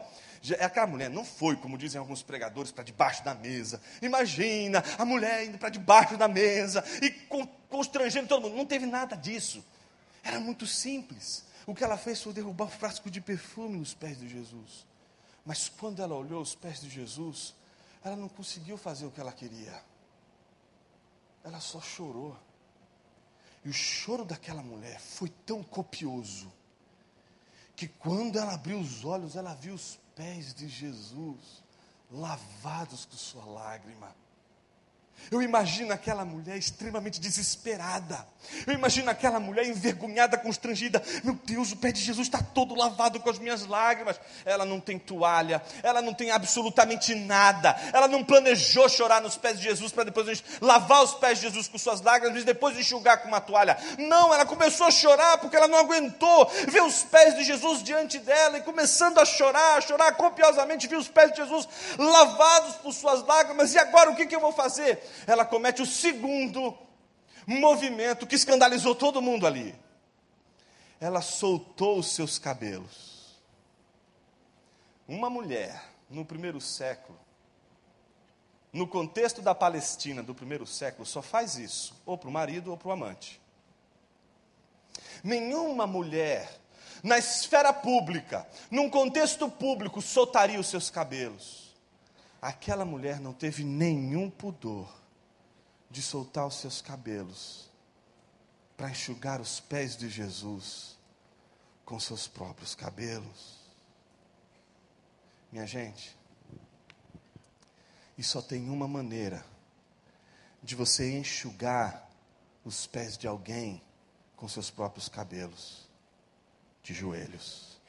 aquela 0.59 0.87
mulher 0.87 1.09
não 1.09 1.25
foi, 1.25 1.55
como 1.55 1.77
dizem 1.77 1.99
alguns 1.99 2.21
pregadores, 2.21 2.71
para 2.71 2.83
debaixo 2.83 3.23
da 3.23 3.33
mesa. 3.33 3.81
Imagina 4.01 4.83
a 4.97 5.05
mulher 5.05 5.45
indo 5.45 5.57
para 5.57 5.69
debaixo 5.69 6.17
da 6.17 6.27
mesa 6.27 6.83
e 7.01 7.09
constrangendo 7.69 8.27
todo 8.27 8.43
mundo. 8.43 8.57
Não 8.57 8.65
teve 8.65 8.85
nada 8.85 9.15
disso. 9.15 9.63
Era 10.23 10.39
muito 10.39 10.67
simples. 10.67 11.43
O 11.65 11.73
que 11.73 11.83
ela 11.83 11.97
fez 11.97 12.21
foi 12.21 12.33
derrubar 12.33 12.65
o 12.65 12.69
frasco 12.69 13.09
de 13.09 13.21
perfume 13.21 13.77
nos 13.77 13.93
pés 13.93 14.19
de 14.19 14.27
Jesus. 14.27 14.85
Mas 15.45 15.69
quando 15.69 16.01
ela 16.01 16.15
olhou 16.15 16.41
os 16.41 16.55
pés 16.55 16.81
de 16.81 16.89
Jesus, 16.89 17.55
ela 18.03 18.15
não 18.15 18.29
conseguiu 18.29 18.77
fazer 18.77 19.05
o 19.05 19.11
que 19.11 19.19
ela 19.19 19.31
queria. 19.31 19.81
Ela 21.43 21.59
só 21.59 21.81
chorou. 21.81 22.37
E 23.63 23.69
o 23.69 23.73
choro 23.73 24.23
daquela 24.23 24.61
mulher 24.63 24.99
foi 24.99 25.29
tão 25.45 25.63
copioso 25.63 26.51
que 27.75 27.87
quando 27.87 28.37
ela 28.37 28.53
abriu 28.53 28.79
os 28.79 29.05
olhos, 29.05 29.35
ela 29.35 29.53
viu 29.53 29.73
os 29.73 29.99
pés 30.15 30.53
de 30.53 30.67
Jesus 30.67 31.63
lavados 32.11 33.05
com 33.05 33.15
sua 33.15 33.45
lágrima. 33.45 34.13
Eu 35.31 35.41
imagino 35.41 35.93
aquela 35.93 36.25
mulher 36.25 36.57
extremamente 36.57 37.19
desesperada. 37.19 38.27
Eu 38.65 38.73
imagino 38.73 39.11
aquela 39.11 39.39
mulher 39.39 39.65
envergonhada, 39.67 40.37
constrangida. 40.37 41.01
Meu 41.23 41.37
Deus, 41.45 41.71
o 41.71 41.77
pé 41.77 41.91
de 41.91 42.01
Jesus 42.01 42.27
está 42.27 42.41
todo 42.41 42.73
lavado 42.73 43.19
com 43.19 43.29
as 43.29 43.37
minhas 43.37 43.65
lágrimas. 43.65 44.19
Ela 44.43 44.65
não 44.65 44.79
tem 44.79 44.97
toalha, 44.97 45.61
ela 45.83 46.01
não 46.01 46.13
tem 46.13 46.31
absolutamente 46.31 47.13
nada. 47.13 47.75
Ela 47.93 48.07
não 48.07 48.23
planejou 48.23 48.89
chorar 48.89 49.21
nos 49.21 49.37
pés 49.37 49.57
de 49.57 49.63
Jesus 49.63 49.91
para 49.91 50.05
depois 50.05 50.43
lavar 50.61 51.03
os 51.03 51.13
pés 51.13 51.39
de 51.39 51.47
Jesus 51.47 51.67
com 51.67 51.77
suas 51.77 52.01
lágrimas 52.01 52.41
e 52.41 52.45
depois 52.45 52.77
enxugar 52.77 53.21
com 53.21 53.27
uma 53.27 53.41
toalha. 53.41 53.77
Não, 53.99 54.33
ela 54.33 54.45
começou 54.45 54.87
a 54.87 54.91
chorar 54.91 55.37
porque 55.37 55.55
ela 55.55 55.67
não 55.67 55.77
aguentou 55.77 56.49
ver 56.67 56.81
os 56.81 57.03
pés 57.03 57.35
de 57.35 57.43
Jesus 57.43 57.83
diante 57.83 58.17
dela 58.19 58.57
e 58.57 58.61
começando 58.61 59.19
a 59.19 59.25
chorar, 59.25 59.77
a 59.77 59.81
chorar 59.81 60.11
copiosamente, 60.13 60.87
viu 60.87 60.99
os 60.99 61.07
pés 61.07 61.31
de 61.31 61.37
Jesus 61.37 61.67
lavados 61.97 62.75
por 62.77 62.93
suas 62.93 63.23
lágrimas. 63.25 63.73
E 63.73 63.77
agora 63.77 64.09
o 64.09 64.15
que, 64.15 64.25
que 64.25 64.35
eu 64.35 64.39
vou 64.39 64.51
fazer? 64.51 64.99
Ela 65.25 65.45
comete 65.45 65.81
o 65.81 65.85
segundo 65.85 66.77
movimento 67.45 68.27
que 68.27 68.35
escandalizou 68.35 68.93
todo 68.93 69.21
mundo 69.21 69.47
ali. 69.47 69.75
Ela 70.99 71.21
soltou 71.21 71.99
os 71.99 72.07
seus 72.07 72.37
cabelos. 72.37 73.39
Uma 75.07 75.29
mulher, 75.29 75.83
no 76.09 76.23
primeiro 76.23 76.61
século, 76.61 77.17
no 78.71 78.87
contexto 78.87 79.41
da 79.41 79.55
Palestina 79.55 80.21
do 80.21 80.35
primeiro 80.35 80.67
século, 80.67 81.05
só 81.05 81.21
faz 81.21 81.55
isso, 81.55 81.95
ou 82.05 82.17
para 82.17 82.29
o 82.29 82.31
marido 82.31 82.69
ou 82.69 82.77
para 82.77 82.89
o 82.89 82.91
amante. 82.91 83.41
Nenhuma 85.23 85.87
mulher, 85.87 86.59
na 87.01 87.17
esfera 87.17 87.73
pública, 87.73 88.47
num 88.69 88.89
contexto 88.89 89.49
público, 89.49 90.01
soltaria 90.01 90.59
os 90.59 90.67
seus 90.67 90.89
cabelos. 90.89 91.68
Aquela 92.41 92.85
mulher 92.85 93.19
não 93.19 93.33
teve 93.33 93.63
nenhum 93.63 94.29
pudor 94.29 94.89
de 95.89 96.01
soltar 96.01 96.47
os 96.47 96.55
seus 96.55 96.81
cabelos 96.81 97.69
para 98.77 98.89
enxugar 98.89 99.41
os 99.41 99.59
pés 99.59 99.97
de 99.97 100.09
Jesus 100.09 100.97
com 101.83 101.99
seus 101.99 102.27
próprios 102.27 102.75
cabelos. 102.75 103.59
Minha 105.51 105.65
gente, 105.65 106.17
e 108.17 108.23
só 108.23 108.41
tem 108.41 108.69
uma 108.69 108.87
maneira 108.87 109.45
de 110.63 110.75
você 110.75 111.17
enxugar 111.17 112.09
os 112.63 112.87
pés 112.87 113.17
de 113.17 113.27
alguém 113.27 113.81
com 114.37 114.47
seus 114.47 114.69
próprios 114.69 115.09
cabelos, 115.09 115.89
de 116.81 116.93
joelhos. 116.93 117.81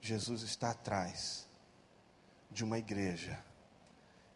Jesus 0.00 0.42
está 0.42 0.70
atrás 0.70 1.47
de 2.50 2.64
uma 2.64 2.78
igreja 2.78 3.42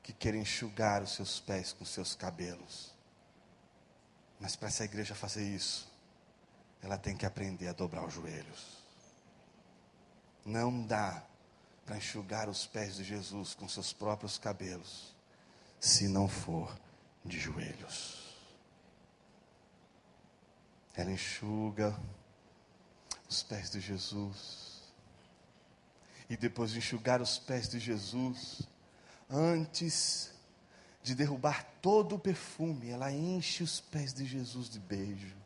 que 0.02 0.12
quer 0.12 0.34
enxugar 0.34 1.02
os 1.02 1.14
seus 1.14 1.40
pés 1.40 1.72
com 1.72 1.84
seus 1.84 2.14
cabelos. 2.14 2.92
Mas 4.40 4.56
para 4.56 4.68
essa 4.68 4.84
igreja 4.84 5.14
fazer 5.14 5.44
isso, 5.44 5.90
ela 6.82 6.98
tem 6.98 7.16
que 7.16 7.24
aprender 7.24 7.68
a 7.68 7.72
dobrar 7.72 8.04
os 8.04 8.12
joelhos. 8.12 8.82
Não 10.44 10.84
dá 10.84 11.24
para 11.86 11.96
enxugar 11.96 12.48
os 12.48 12.66
pés 12.66 12.96
de 12.96 13.04
Jesus 13.04 13.54
com 13.54 13.68
seus 13.68 13.92
próprios 13.92 14.38
cabelos, 14.38 15.14
se 15.80 16.08
não 16.08 16.28
for 16.28 16.76
de 17.24 17.38
joelhos. 17.38 18.20
Ela 20.94 21.12
enxuga 21.12 21.96
os 23.28 23.42
pés 23.42 23.70
de 23.70 23.80
Jesus. 23.80 24.61
E 26.32 26.36
depois 26.38 26.70
de 26.70 26.78
enxugar 26.78 27.20
os 27.20 27.38
pés 27.38 27.68
de 27.68 27.78
Jesus, 27.78 28.62
antes 29.28 30.30
de 31.02 31.14
derrubar 31.14 31.62
todo 31.82 32.14
o 32.14 32.18
perfume, 32.18 32.88
ela 32.88 33.12
enche 33.12 33.62
os 33.62 33.80
pés 33.80 34.14
de 34.14 34.24
Jesus 34.24 34.70
de 34.70 34.78
beijo. 34.78 35.36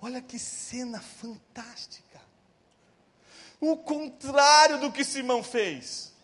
Olha 0.00 0.22
que 0.22 0.38
cena 0.38 1.02
fantástica. 1.02 2.18
O 3.60 3.76
contrário 3.76 4.80
do 4.80 4.90
que 4.90 5.04
Simão 5.04 5.42
fez. 5.42 6.14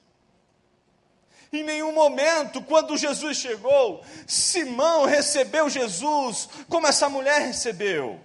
Em 1.53 1.63
nenhum 1.63 1.93
momento, 1.93 2.63
quando 2.63 2.97
Jesus 2.97 3.37
chegou, 3.37 4.03
Simão 4.27 5.05
recebeu 5.05 5.69
Jesus 5.69 6.49
como 6.67 6.87
essa 6.87 7.11
mulher 7.11 7.43
recebeu. 7.43 8.19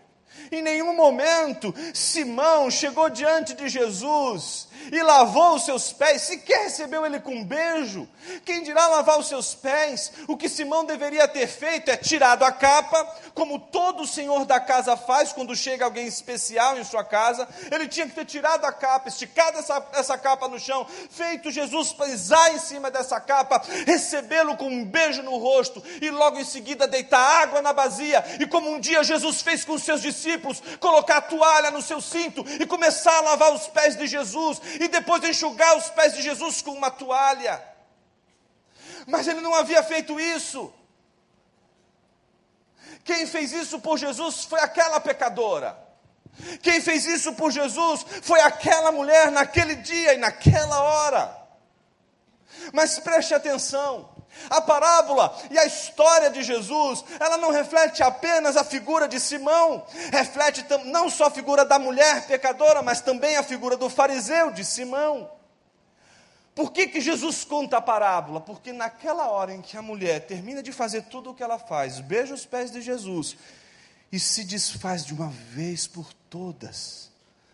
Em 0.51 0.61
nenhum 0.61 0.95
momento, 0.95 1.73
Simão 1.93 2.71
chegou 2.71 3.09
diante 3.09 3.53
de 3.53 3.69
Jesus 3.69 4.67
e 4.91 5.01
lavou 5.03 5.55
os 5.55 5.65
seus 5.65 5.91
pés, 5.91 6.23
sequer 6.23 6.63
recebeu 6.63 7.05
ele 7.05 7.19
com 7.19 7.35
um 7.35 7.43
beijo. 7.43 8.07
Quem 8.45 8.63
dirá 8.63 8.87
lavar 8.87 9.19
os 9.19 9.27
seus 9.27 9.53
pés? 9.53 10.11
O 10.27 10.37
que 10.37 10.49
Simão 10.49 10.85
deveria 10.85 11.27
ter 11.27 11.47
feito 11.47 11.91
é 11.91 11.97
tirado 11.97 12.43
a 12.43 12.51
capa, 12.51 13.05
como 13.33 13.59
todo 13.59 14.07
senhor 14.07 14.45
da 14.45 14.59
casa 14.59 14.97
faz 14.97 15.31
quando 15.31 15.55
chega 15.55 15.85
alguém 15.85 16.07
especial 16.07 16.77
em 16.77 16.83
sua 16.83 17.03
casa. 17.03 17.47
Ele 17.71 17.87
tinha 17.87 18.07
que 18.07 18.15
ter 18.15 18.25
tirado 18.25 18.65
a 18.65 18.71
capa, 18.71 19.09
esticado 19.09 19.59
essa, 19.59 19.85
essa 19.93 20.17
capa 20.17 20.47
no 20.47 20.59
chão, 20.59 20.87
feito 21.09 21.51
Jesus 21.51 21.93
pisar 21.93 22.55
em 22.55 22.59
cima 22.59 22.89
dessa 22.89 23.19
capa, 23.19 23.61
recebê-lo 23.85 24.57
com 24.57 24.67
um 24.67 24.85
beijo 24.85 25.21
no 25.21 25.37
rosto 25.37 25.83
e 26.01 26.09
logo 26.09 26.39
em 26.39 26.45
seguida 26.45 26.87
deitar 26.87 27.43
água 27.43 27.61
na 27.61 27.73
bacia. 27.73 28.23
E 28.39 28.47
como 28.47 28.71
um 28.71 28.79
dia 28.79 29.03
Jesus 29.03 29.41
fez 29.41 29.63
com 29.63 29.77
seus 29.77 30.01
discípulos, 30.01 30.18
colocar 30.79 31.17
a 31.17 31.21
toalha 31.21 31.71
no 31.71 31.81
seu 31.81 32.01
cinto 32.01 32.45
e 32.59 32.65
começar 32.65 33.17
a 33.17 33.21
lavar 33.21 33.53
os 33.53 33.67
pés 33.67 33.95
de 33.95 34.07
Jesus 34.07 34.61
e 34.79 34.87
depois 34.87 35.23
enxugar 35.23 35.77
os 35.77 35.89
pés 35.89 36.13
de 36.13 36.21
Jesus 36.21 36.61
com 36.61 36.71
uma 36.71 36.91
toalha. 36.91 37.61
Mas 39.07 39.27
ele 39.27 39.41
não 39.41 39.53
havia 39.53 39.81
feito 39.83 40.19
isso. 40.19 40.73
Quem 43.03 43.25
fez 43.25 43.51
isso 43.51 43.79
por 43.79 43.97
Jesus 43.97 44.43
foi 44.43 44.59
aquela 44.59 44.99
pecadora. 44.99 45.77
Quem 46.61 46.79
fez 46.79 47.05
isso 47.05 47.33
por 47.33 47.51
Jesus 47.51 48.05
foi 48.21 48.39
aquela 48.41 48.91
mulher 48.91 49.31
naquele 49.31 49.75
dia 49.75 50.13
e 50.13 50.17
naquela 50.17 50.81
hora. 50.81 51.37
Mas 52.73 52.99
preste 52.99 53.33
atenção, 53.33 54.09
a 54.49 54.61
parábola 54.61 55.35
e 55.49 55.57
a 55.57 55.65
história 55.65 56.29
de 56.29 56.43
Jesus, 56.43 57.03
ela 57.19 57.37
não 57.37 57.51
reflete 57.51 58.03
apenas 58.03 58.55
a 58.57 58.63
figura 58.63 59.07
de 59.07 59.19
Simão, 59.19 59.85
reflete 60.11 60.65
não 60.85 61.09
só 61.09 61.25
a 61.27 61.31
figura 61.31 61.65
da 61.65 61.79
mulher 61.79 62.25
pecadora, 62.27 62.81
mas 62.81 63.01
também 63.01 63.35
a 63.35 63.43
figura 63.43 63.75
do 63.75 63.89
fariseu 63.89 64.51
de 64.51 64.63
Simão. 64.63 65.29
Por 66.55 66.71
que, 66.71 66.87
que 66.87 66.99
Jesus 66.99 67.45
conta 67.45 67.77
a 67.77 67.81
parábola? 67.81 68.41
Porque 68.41 68.73
naquela 68.73 69.29
hora 69.29 69.53
em 69.53 69.61
que 69.61 69.77
a 69.77 69.81
mulher 69.81 70.25
termina 70.25 70.61
de 70.61 70.71
fazer 70.71 71.03
tudo 71.03 71.29
o 71.29 71.33
que 71.33 71.43
ela 71.43 71.57
faz, 71.57 71.99
beija 71.99 72.33
os 72.33 72.45
pés 72.45 72.69
de 72.69 72.81
Jesus 72.81 73.37
e 74.11 74.19
se 74.19 74.43
desfaz 74.43 75.05
de 75.05 75.13
uma 75.13 75.29
vez 75.29 75.87
por 75.87 76.11
todas 76.29 77.11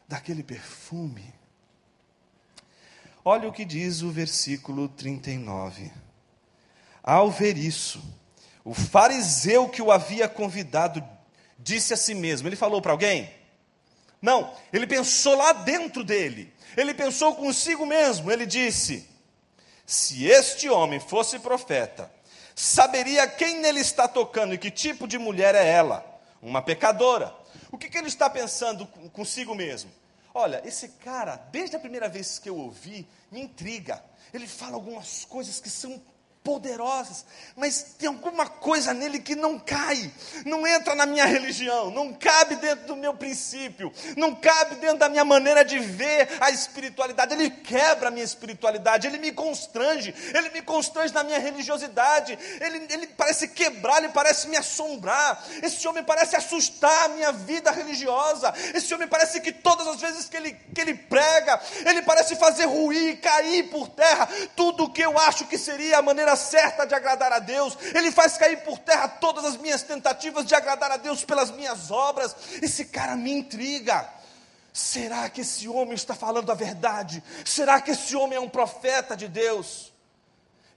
daquele 0.08 0.42
perfume. 0.42 1.34
Olha 3.24 3.50
o 3.50 3.52
que 3.52 3.66
diz 3.66 4.02
o 4.02 4.12
versículo 4.12 4.88
39. 4.88 5.92
Ao 7.08 7.30
ver 7.30 7.56
isso, 7.56 8.04
o 8.64 8.74
fariseu 8.74 9.70
que 9.70 9.80
o 9.80 9.92
havia 9.92 10.28
convidado 10.28 11.08
disse 11.60 11.94
a 11.94 11.98
si 11.98 12.16
mesmo: 12.16 12.48
ele 12.48 12.56
falou 12.56 12.82
para 12.82 12.94
alguém? 12.94 13.30
Não, 14.20 14.52
ele 14.74 14.88
pensou 14.88 15.38
lá 15.38 15.54
dentro 15.54 16.04
dele, 16.04 16.52
ele 16.76 16.96
pensou 16.96 17.36
consigo 17.36 17.86
mesmo, 17.86 18.32
ele 18.32 18.48
disse: 18.48 19.08
se 19.86 20.26
este 20.26 20.68
homem 20.68 21.00
fosse 21.00 21.38
profeta, 21.38 22.12
saberia 22.56 23.28
quem 23.28 23.60
nele 23.60 23.82
está 23.82 24.08
tocando 24.08 24.56
e 24.56 24.58
que 24.58 24.72
tipo 24.72 25.08
de 25.08 25.20
mulher 25.20 25.54
é 25.54 25.64
ela, 25.64 26.04
uma 26.42 26.60
pecadora. 26.60 27.36
O 27.72 27.78
que, 27.78 27.88
que 27.88 28.00
ele 28.00 28.08
está 28.08 28.28
pensando 28.32 28.88
consigo 29.14 29.54
mesmo? 29.54 29.92
Olha, 30.34 30.60
esse 30.66 30.88
cara, 30.88 31.36
desde 31.52 31.76
a 31.76 31.80
primeira 31.80 32.10
vez 32.10 32.40
que 32.40 32.50
eu 32.50 32.58
ouvi, 32.58 33.08
me 33.32 33.42
intriga. 33.42 34.04
Ele 34.34 34.48
fala 34.48 34.74
algumas 34.74 35.24
coisas 35.24 35.60
que 35.60 35.70
são 35.70 36.02
poderosas, 36.46 37.26
mas 37.56 37.96
tem 37.98 38.08
alguma 38.08 38.48
coisa 38.48 38.94
nele 38.94 39.20
que 39.20 39.36
não 39.36 39.58
cai, 39.58 40.12
não 40.46 40.66
entra 40.66 40.94
na 40.94 41.08
minha 41.08 41.26
religião, 41.26 41.90
não 41.90 42.14
cabe 42.14 42.56
dentro 42.58 42.86
do 42.86 42.96
meu 42.96 43.16
princípio, 43.16 43.92
não 44.16 44.36
cabe 44.36 44.76
dentro 44.76 45.00
da 45.00 45.10
minha 45.10 45.26
maneira 45.26 45.66
de 45.66 45.80
ver 45.80 46.30
a 46.40 46.52
espiritualidade. 46.52 47.34
Ele 47.34 47.50
quebra 47.50 48.10
a 48.10 48.12
minha 48.12 48.24
espiritualidade, 48.24 49.08
ele 49.08 49.18
me 49.18 49.32
constrange, 49.32 50.14
ele 50.36 50.52
me 50.52 50.62
constrange 50.62 51.12
na 51.12 51.24
minha 51.24 51.40
religiosidade, 51.40 52.38
ele, 52.62 52.86
ele 52.92 53.08
parece 53.08 53.48
quebrar, 53.48 53.98
ele 53.98 54.14
parece 54.14 54.48
me 54.48 54.56
assombrar. 54.56 55.44
Esse 55.64 55.88
homem 55.88 56.04
parece 56.04 56.36
assustar 56.36 57.06
a 57.06 57.08
minha 57.10 57.32
vida 57.32 57.72
religiosa. 57.72 58.54
Esse 58.76 58.94
homem 58.94 59.08
parece 59.08 59.42
que 59.42 59.52
todas 59.52 59.88
as 59.88 60.00
vezes 60.00 60.30
que 60.30 60.38
ele, 60.38 60.54
que 60.54 60.82
ele 60.82 60.94
prega, 60.94 61.60
ele 61.88 62.04
parece 62.04 62.36
fazer 62.36 62.66
ruir, 62.66 63.20
cair 63.20 63.64
por 63.72 63.88
terra 63.88 64.30
tudo 64.56 64.84
o 64.84 64.90
que 64.92 65.02
eu 65.02 65.18
acho 65.18 65.46
que 65.46 65.58
seria 65.58 65.98
a 65.98 66.02
maneira 66.04 66.35
certa 66.36 66.86
de 66.86 66.94
agradar 66.94 67.32
a 67.34 67.40
Deus, 67.40 67.78
Ele 67.94 68.12
faz 68.12 68.38
cair 68.38 68.64
por 68.64 68.80
terra 68.80 69.08
todas 69.08 69.44
as 69.46 69.58
minhas 69.58 69.84
tentativas 69.84 70.46
de 70.46 70.56
agradar 70.56 70.92
a 70.92 70.98
Deus 70.98 71.24
pelas 71.24 71.52
minhas 71.52 71.92
obras. 71.92 72.36
Esse 72.62 72.86
cara 72.86 73.16
me 73.16 73.32
intriga. 73.32 74.08
Será 74.72 75.30
que 75.30 75.42
esse 75.42 75.68
homem 75.68 75.94
está 75.94 76.14
falando 76.14 76.52
a 76.52 76.56
verdade? 76.56 77.24
Será 77.46 77.82
que 77.82 77.92
esse 77.92 78.16
homem 78.16 78.38
é 78.38 78.42
um 78.42 78.50
profeta 78.50 79.16
de 79.16 79.28
Deus? 79.28 79.92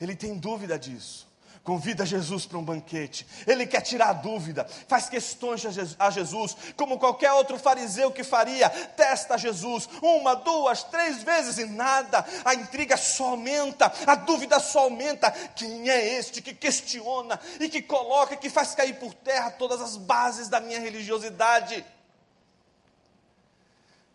Ele 0.00 0.14
tem 0.14 0.38
dúvida 0.38 0.78
disso 0.78 1.27
convida 1.68 2.06
Jesus 2.06 2.46
para 2.46 2.56
um 2.56 2.64
banquete, 2.64 3.26
ele 3.46 3.66
quer 3.66 3.82
tirar 3.82 4.08
a 4.08 4.12
dúvida, 4.14 4.66
faz 4.88 5.06
questões 5.06 5.62
a 5.98 6.10
Jesus, 6.10 6.56
como 6.74 6.98
qualquer 6.98 7.30
outro 7.32 7.58
fariseu 7.58 8.10
que 8.10 8.24
faria, 8.24 8.70
testa 8.70 9.36
Jesus 9.36 9.86
uma, 10.00 10.34
duas, 10.34 10.82
três 10.84 11.22
vezes 11.22 11.58
e 11.58 11.66
nada, 11.66 12.24
a 12.42 12.54
intriga 12.54 12.96
só 12.96 13.32
aumenta, 13.32 13.92
a 14.06 14.14
dúvida 14.14 14.58
só 14.58 14.84
aumenta. 14.84 15.30
Quem 15.30 15.90
é 15.90 16.18
este 16.18 16.40
que 16.40 16.54
questiona 16.54 17.38
e 17.60 17.68
que 17.68 17.82
coloca, 17.82 18.34
que 18.34 18.48
faz 18.48 18.74
cair 18.74 18.94
por 18.94 19.12
terra 19.12 19.50
todas 19.50 19.82
as 19.82 19.98
bases 19.98 20.48
da 20.48 20.60
minha 20.60 20.80
religiosidade? 20.80 21.84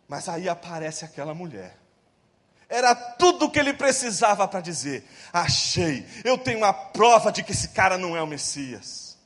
Mas 0.08 0.28
aí 0.28 0.48
aparece 0.48 1.04
aquela 1.04 1.34
mulher 1.34 1.83
era 2.74 2.92
tudo 2.94 3.46
o 3.46 3.50
que 3.50 3.58
ele 3.58 3.72
precisava 3.72 4.48
para 4.48 4.60
dizer: 4.60 5.08
achei, 5.32 6.04
eu 6.24 6.36
tenho 6.36 6.64
a 6.64 6.72
prova 6.72 7.30
de 7.30 7.42
que 7.42 7.52
esse 7.52 7.68
cara 7.68 7.96
não 7.96 8.16
é 8.16 8.22
o 8.22 8.26
Messias. 8.26 9.16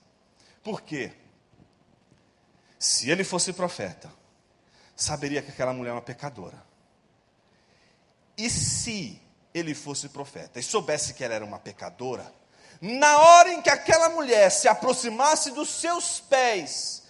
Por 0.63 0.83
quê? 0.83 1.13
Se 2.79 3.11
ele 3.11 3.25
fosse 3.25 3.53
profeta, 3.55 4.13
saberia 4.95 5.41
que 5.41 5.51
aquela 5.51 5.73
mulher 5.73 5.91
é 5.91 5.95
uma 5.95 6.03
pecadora. 6.03 6.63
E 8.37 8.51
se 8.51 9.21
ele 9.55 9.75
fosse 9.75 10.11
profeta 10.11 10.61
e 10.61 10.63
soubesse 10.63 11.15
que 11.15 11.25
ela 11.25 11.35
era 11.35 11.45
uma 11.45 11.59
pecadora, 11.59 12.33
na 12.81 13.19
hora 13.19 13.53
em 13.53 13.63
que 13.63 13.71
aquela 13.71 14.11
mulher 14.11 14.51
se 14.51 14.69
aproximasse 14.69 15.51
dos 15.53 15.71
seus 15.71 16.21
pés 16.21 17.03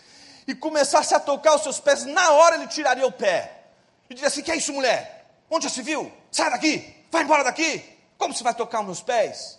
e 0.47 0.55
começasse 0.55 1.15
a 1.15 1.21
tocar 1.21 1.57
os 1.57 1.63
seus 1.63 1.81
pés, 1.81 2.05
na 2.05 2.31
hora 2.31 2.55
ele 2.55 2.69
tiraria 2.69 3.07
o 3.07 3.13
pé 3.13 3.65
e 4.09 4.15
diria 4.15 4.29
assim: 4.29 4.43
Que 4.43 4.53
é 4.53 4.57
isso, 4.57 4.73
mulher? 4.73 5.27
Onde 5.51 5.65
já 5.65 5.71
se 5.71 5.83
viu? 5.83 6.13
Sai 6.31 6.51
daqui! 6.51 7.07
Vai 7.11 7.25
embora 7.25 7.45
daqui! 7.45 7.83
Como 8.17 8.35
você 8.35 8.43
vai 8.43 8.55
tocar 8.55 8.81
os 8.81 8.87
meus 8.87 9.03
pés? 9.03 9.59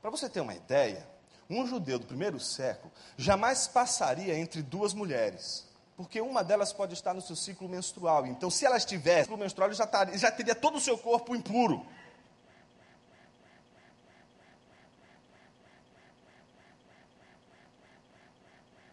Para 0.00 0.10
você 0.10 0.28
ter 0.28 0.40
uma 0.40 0.54
ideia, 0.54 1.06
um 1.48 1.66
judeu 1.66 1.98
do 1.98 2.06
primeiro 2.06 2.38
século 2.38 2.92
jamais 3.16 3.66
passaria 3.66 4.38
entre 4.38 4.62
duas 4.62 4.92
mulheres. 4.92 5.66
Porque 5.96 6.20
uma 6.20 6.44
delas 6.44 6.72
pode 6.72 6.94
estar 6.94 7.12
no 7.12 7.20
seu 7.20 7.34
ciclo 7.34 7.68
menstrual. 7.68 8.26
Então, 8.26 8.50
se 8.50 8.64
ela 8.64 8.76
estivesse 8.76 9.20
no 9.20 9.24
ciclo 9.24 9.38
menstrual, 9.38 9.68
ele 9.68 9.76
já, 9.76 9.86
taria, 9.86 10.16
já 10.16 10.30
teria 10.30 10.54
todo 10.54 10.76
o 10.76 10.80
seu 10.80 10.96
corpo 10.96 11.34
impuro. 11.34 11.84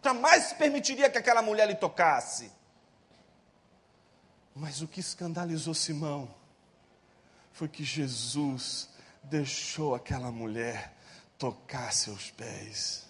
Jamais 0.04 0.54
permitiria 0.54 1.10
que 1.10 1.18
aquela 1.18 1.42
mulher 1.42 1.68
lhe 1.68 1.76
tocasse. 1.76 2.52
Mas 4.56 4.82
o 4.82 4.88
que 4.88 5.00
escandalizou 5.00 5.74
Simão 5.74 6.34
foi 7.56 7.70
que 7.70 7.86
Jesus 7.86 8.90
deixou 9.24 9.96
aquela 9.96 10.30
mulher 10.30 10.94
tocar 11.38 11.94
seus 11.94 12.30
pés. 12.30 13.06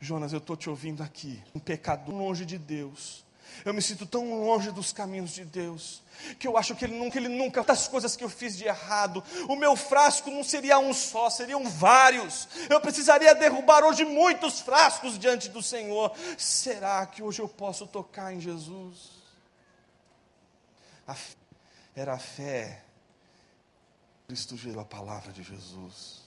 Jonas, 0.00 0.32
eu 0.32 0.38
estou 0.38 0.56
te 0.56 0.70
ouvindo 0.70 1.02
aqui, 1.02 1.42
um 1.54 1.58
pecador 1.58 2.14
longe 2.14 2.46
de 2.46 2.56
Deus. 2.56 3.26
Eu 3.62 3.74
me 3.74 3.82
sinto 3.82 4.06
tão 4.06 4.42
longe 4.42 4.70
dos 4.70 4.90
caminhos 4.90 5.32
de 5.32 5.44
Deus, 5.44 6.02
que 6.38 6.48
eu 6.48 6.56
acho 6.56 6.74
que 6.74 6.86
Ele 6.86 6.96
nunca, 6.96 7.18
Ele 7.18 7.28
nunca, 7.28 7.62
das 7.62 7.86
coisas 7.86 8.16
que 8.16 8.24
eu 8.24 8.28
fiz 8.30 8.56
de 8.56 8.64
errado, 8.64 9.22
o 9.48 9.56
meu 9.56 9.76
frasco 9.76 10.30
não 10.30 10.42
seria 10.42 10.78
um 10.78 10.94
só, 10.94 11.28
seriam 11.28 11.68
vários. 11.68 12.48
Eu 12.70 12.80
precisaria 12.80 13.34
derrubar 13.34 13.84
hoje 13.84 14.02
muitos 14.06 14.60
frascos 14.60 15.18
diante 15.18 15.50
do 15.50 15.62
Senhor. 15.62 16.10
Será 16.38 17.04
que 17.04 17.22
hoje 17.22 17.42
eu 17.42 17.48
posso 17.48 17.86
tocar 17.86 18.32
em 18.32 18.40
Jesus? 18.40 19.18
A 21.06 21.14
era 21.98 22.14
a 22.14 22.18
fé. 22.18 22.84
Cristo 24.26 24.56
gerou 24.56 24.80
a 24.80 24.84
palavra 24.84 25.32
de 25.32 25.42
Jesus. 25.42 26.22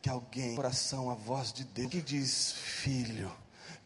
Que 0.00 0.08
alguém, 0.08 0.54
coração, 0.54 1.10
a 1.10 1.14
voz 1.14 1.52
de 1.52 1.64
Deus, 1.64 1.90
que 1.90 2.00
diz: 2.00 2.52
Filho, 2.52 3.34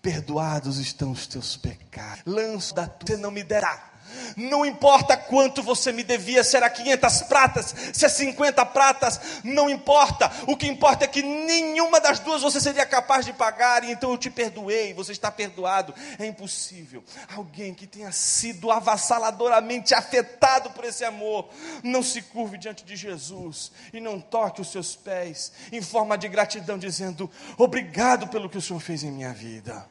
perdoados 0.02 0.78
estão 0.78 1.12
os 1.12 1.26
teus 1.26 1.56
pecados. 1.56 2.22
Lanço 2.26 2.74
da 2.74 2.86
tua, 2.86 3.06
você 3.06 3.16
não 3.16 3.30
me 3.30 3.42
derá 3.42 3.90
não 4.36 4.64
importa 4.64 5.16
quanto 5.16 5.62
você 5.62 5.92
me 5.92 6.02
devia, 6.02 6.42
se 6.44 6.56
era 6.56 6.68
500 6.68 7.22
pratas, 7.22 7.74
se 7.92 8.04
é 8.04 8.08
50 8.08 8.64
pratas, 8.66 9.20
não 9.44 9.68
importa. 9.68 10.30
O 10.46 10.56
que 10.56 10.66
importa 10.66 11.04
é 11.04 11.08
que 11.08 11.22
nenhuma 11.22 12.00
das 12.00 12.18
duas 12.18 12.42
você 12.42 12.60
seria 12.60 12.86
capaz 12.86 13.24
de 13.24 13.32
pagar, 13.32 13.84
e 13.84 13.90
então 13.90 14.10
eu 14.10 14.18
te 14.18 14.30
perdoei, 14.30 14.92
você 14.92 15.12
está 15.12 15.30
perdoado. 15.30 15.94
É 16.18 16.26
impossível. 16.26 17.04
Alguém 17.36 17.74
que 17.74 17.86
tenha 17.86 18.12
sido 18.12 18.70
avassaladoramente 18.70 19.94
afetado 19.94 20.70
por 20.70 20.84
esse 20.84 21.04
amor, 21.04 21.48
não 21.82 22.02
se 22.02 22.22
curve 22.22 22.58
diante 22.58 22.84
de 22.84 22.96
Jesus 22.96 23.72
e 23.92 24.00
não 24.00 24.20
toque 24.20 24.60
os 24.60 24.70
seus 24.70 24.96
pés 24.96 25.52
em 25.72 25.82
forma 25.82 26.16
de 26.16 26.28
gratidão, 26.28 26.78
dizendo: 26.78 27.30
Obrigado 27.56 28.28
pelo 28.28 28.48
que 28.48 28.58
o 28.58 28.62
Senhor 28.62 28.80
fez 28.80 29.02
em 29.02 29.10
minha 29.10 29.32
vida. 29.32 29.86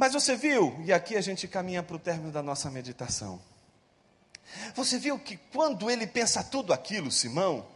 Mas 0.00 0.14
você 0.14 0.34
viu, 0.34 0.74
e 0.82 0.94
aqui 0.94 1.14
a 1.14 1.20
gente 1.20 1.46
caminha 1.46 1.82
para 1.82 1.94
o 1.94 1.98
término 1.98 2.32
da 2.32 2.42
nossa 2.42 2.70
meditação. 2.70 3.38
Você 4.74 4.98
viu 4.98 5.18
que 5.18 5.36
quando 5.52 5.90
ele 5.90 6.06
pensa 6.06 6.42
tudo 6.42 6.72
aquilo, 6.72 7.12
Simão, 7.12 7.66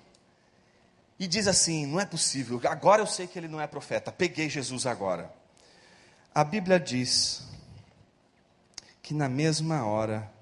e 1.18 1.26
diz 1.26 1.46
assim: 1.46 1.84
não 1.84 2.00
é 2.00 2.06
possível, 2.06 2.58
agora 2.64 3.02
eu 3.02 3.06
sei 3.06 3.26
que 3.26 3.38
ele 3.38 3.46
não 3.46 3.60
é 3.60 3.66
profeta, 3.66 4.10
peguei 4.10 4.48
Jesus 4.48 4.87
agora. 4.87 5.30
A 6.34 6.42
Bíblia 6.42 6.80
diz 6.80 7.42
que 9.02 9.12
na 9.12 9.28
mesma 9.28 9.84
hora 9.84 10.32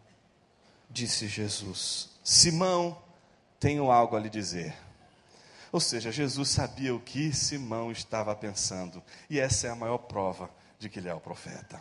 disse 0.88 1.26
Jesus: 1.26 2.10
Simão, 2.22 2.96
tenho 3.58 3.90
algo 3.90 4.14
a 4.14 4.20
lhe 4.20 4.30
dizer. 4.30 4.72
Ou 5.72 5.80
seja, 5.80 6.12
Jesus 6.12 6.48
sabia 6.48 6.94
o 6.94 7.00
que 7.00 7.32
Simão 7.32 7.90
estava 7.90 8.36
pensando, 8.36 9.02
e 9.28 9.40
essa 9.40 9.66
é 9.66 9.70
a 9.70 9.74
maior 9.74 9.98
prova 9.98 10.48
de 10.82 10.88
que 10.88 10.98
ele 10.98 11.08
é 11.08 11.14
o 11.14 11.20
profeta. 11.20 11.80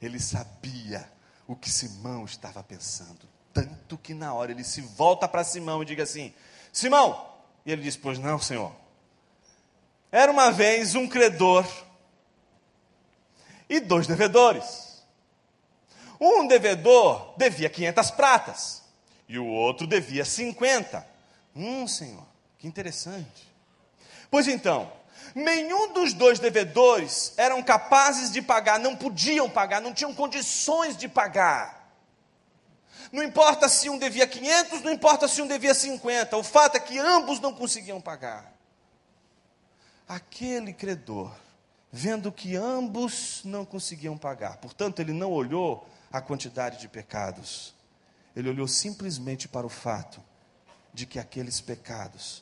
Ele 0.00 0.18
sabia 0.18 1.08
o 1.46 1.54
que 1.54 1.70
Simão 1.70 2.24
estava 2.24 2.60
pensando, 2.62 3.20
tanto 3.54 3.96
que 3.96 4.12
na 4.12 4.34
hora 4.34 4.50
ele 4.50 4.64
se 4.64 4.80
volta 4.80 5.28
para 5.28 5.44
Simão 5.44 5.80
e 5.80 5.86
diz 5.86 6.00
assim: 6.00 6.34
Simão, 6.72 7.24
e 7.64 7.70
ele 7.70 7.82
diz: 7.82 7.96
Pois 7.96 8.18
não, 8.18 8.38
Senhor. 8.38 8.74
Era 10.10 10.30
uma 10.30 10.50
vez 10.50 10.94
um 10.94 11.08
credor 11.08 11.66
e 13.68 13.78
dois 13.78 14.06
devedores. 14.06 15.02
Um 16.20 16.46
devedor 16.46 17.34
devia 17.36 17.70
500 17.70 18.10
pratas 18.10 18.82
e 19.28 19.38
o 19.38 19.46
outro 19.46 19.86
devia 19.86 20.24
50. 20.24 21.06
Hum, 21.54 21.86
Senhor, 21.86 22.26
que 22.58 22.66
interessante. 22.66 23.50
Pois 24.30 24.48
então, 24.48 24.92
Nenhum 25.34 25.92
dos 25.92 26.12
dois 26.12 26.38
devedores 26.38 27.32
eram 27.36 27.62
capazes 27.62 28.30
de 28.30 28.42
pagar, 28.42 28.78
não 28.78 28.94
podiam 28.94 29.48
pagar, 29.48 29.80
não 29.80 29.94
tinham 29.94 30.14
condições 30.14 30.96
de 30.96 31.08
pagar. 31.08 31.82
Não 33.10 33.22
importa 33.22 33.68
se 33.68 33.88
um 33.88 33.98
devia 33.98 34.26
500, 34.26 34.82
não 34.82 34.92
importa 34.92 35.28
se 35.28 35.40
um 35.42 35.46
devia 35.46 35.74
50, 35.74 36.36
o 36.36 36.42
fato 36.42 36.76
é 36.76 36.80
que 36.80 36.98
ambos 36.98 37.40
não 37.40 37.54
conseguiam 37.54 38.00
pagar. 38.00 38.52
Aquele 40.08 40.72
credor, 40.72 41.30
vendo 41.90 42.32
que 42.32 42.56
ambos 42.56 43.40
não 43.44 43.64
conseguiam 43.64 44.16
pagar, 44.16 44.56
portanto, 44.58 45.00
ele 45.00 45.12
não 45.12 45.30
olhou 45.30 45.86
a 46.10 46.20
quantidade 46.20 46.78
de 46.78 46.88
pecados, 46.88 47.74
ele 48.36 48.48
olhou 48.48 48.68
simplesmente 48.68 49.48
para 49.48 49.66
o 49.66 49.70
fato 49.70 50.22
de 50.92 51.06
que 51.06 51.18
aqueles 51.18 51.60
pecados 51.60 52.41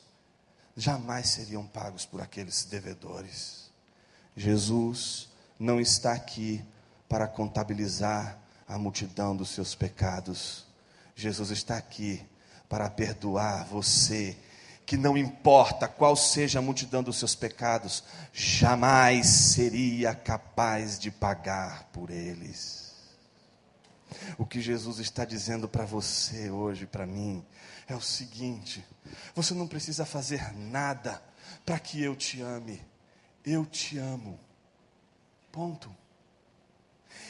jamais 0.81 1.29
seriam 1.29 1.63
pagos 1.63 2.07
por 2.07 2.21
aqueles 2.21 2.65
devedores. 2.65 3.69
Jesus 4.35 5.29
não 5.59 5.79
está 5.79 6.13
aqui 6.13 6.65
para 7.07 7.27
contabilizar 7.27 8.39
a 8.67 8.79
multidão 8.79 9.35
dos 9.35 9.49
seus 9.49 9.75
pecados. 9.75 10.65
Jesus 11.15 11.51
está 11.51 11.77
aqui 11.77 12.25
para 12.67 12.89
perdoar 12.89 13.63
você, 13.65 14.35
que 14.83 14.97
não 14.97 15.15
importa 15.15 15.87
qual 15.87 16.15
seja 16.15 16.57
a 16.57 16.63
multidão 16.63 17.03
dos 17.03 17.19
seus 17.19 17.35
pecados, 17.35 18.03
jamais 18.33 19.27
seria 19.27 20.15
capaz 20.15 20.97
de 20.97 21.11
pagar 21.11 21.89
por 21.93 22.09
eles. 22.09 22.80
O 24.37 24.45
que 24.45 24.61
Jesus 24.61 24.99
está 24.99 25.25
dizendo 25.25 25.67
para 25.67 25.85
você 25.85 26.49
hoje, 26.49 26.85
para 26.85 27.05
mim, 27.05 27.45
é 27.87 27.95
o 27.95 28.01
seguinte: 28.01 28.85
você 29.35 29.53
não 29.53 29.67
precisa 29.67 30.05
fazer 30.05 30.53
nada 30.53 31.21
para 31.65 31.79
que 31.79 32.01
eu 32.01 32.15
te 32.15 32.41
ame. 32.41 32.81
Eu 33.45 33.65
te 33.65 33.97
amo. 33.97 34.39
Ponto. 35.51 35.95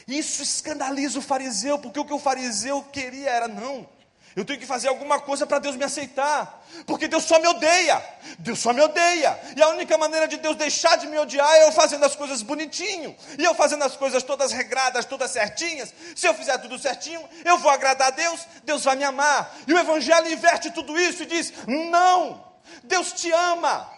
Isso 0.06 0.42
escandaliza 0.42 1.18
o 1.18 1.22
fariseu, 1.22 1.78
porque 1.78 1.98
o 1.98 2.04
que 2.04 2.12
o 2.12 2.18
fariseu 2.18 2.82
queria 2.82 3.30
era 3.30 3.48
não. 3.48 3.88
Eu 4.34 4.46
tenho 4.46 4.58
que 4.58 4.66
fazer 4.66 4.88
alguma 4.88 5.20
coisa 5.20 5.46
para 5.46 5.58
Deus 5.58 5.76
me 5.76 5.84
aceitar, 5.84 6.64
porque 6.86 7.06
Deus 7.06 7.24
só 7.24 7.38
me 7.38 7.46
odeia. 7.48 8.02
Deus 8.38 8.58
só 8.60 8.72
me 8.72 8.80
odeia. 8.80 9.38
E 9.54 9.62
a 9.62 9.68
única 9.68 9.98
maneira 9.98 10.26
de 10.26 10.38
Deus 10.38 10.56
deixar 10.56 10.96
de 10.96 11.06
me 11.06 11.18
odiar 11.18 11.54
é 11.56 11.68
eu 11.68 11.72
fazendo 11.72 12.04
as 12.04 12.16
coisas 12.16 12.40
bonitinho, 12.40 13.14
e 13.38 13.44
eu 13.44 13.54
fazendo 13.54 13.84
as 13.84 13.94
coisas 13.94 14.22
todas 14.22 14.50
regradas, 14.50 15.04
todas 15.04 15.30
certinhas. 15.30 15.92
Se 16.16 16.26
eu 16.26 16.32
fizer 16.32 16.56
tudo 16.58 16.78
certinho, 16.78 17.22
eu 17.44 17.58
vou 17.58 17.70
agradar 17.70 18.08
a 18.08 18.10
Deus, 18.10 18.40
Deus 18.64 18.84
vai 18.84 18.96
me 18.96 19.04
amar. 19.04 19.54
E 19.66 19.74
o 19.74 19.78
Evangelho 19.78 20.32
inverte 20.32 20.70
tudo 20.70 20.98
isso 20.98 21.24
e 21.24 21.26
diz: 21.26 21.52
não, 21.66 22.42
Deus 22.84 23.12
te 23.12 23.30
ama, 23.30 23.90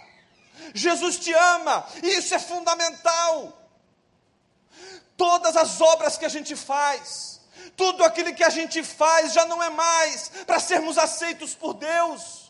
Jesus 0.74 1.18
te 1.18 1.32
ama, 1.32 1.86
e 2.02 2.08
isso 2.08 2.34
é 2.34 2.40
fundamental. 2.40 3.60
Todas 5.16 5.56
as 5.56 5.80
obras 5.80 6.18
que 6.18 6.24
a 6.24 6.28
gente 6.28 6.56
faz, 6.56 7.33
tudo 7.76 8.04
aquilo 8.04 8.34
que 8.34 8.44
a 8.44 8.50
gente 8.50 8.82
faz 8.82 9.32
já 9.32 9.44
não 9.46 9.62
é 9.62 9.70
mais 9.70 10.30
para 10.46 10.60
sermos 10.60 10.98
aceitos 10.98 11.54
por 11.54 11.74
Deus. 11.74 12.44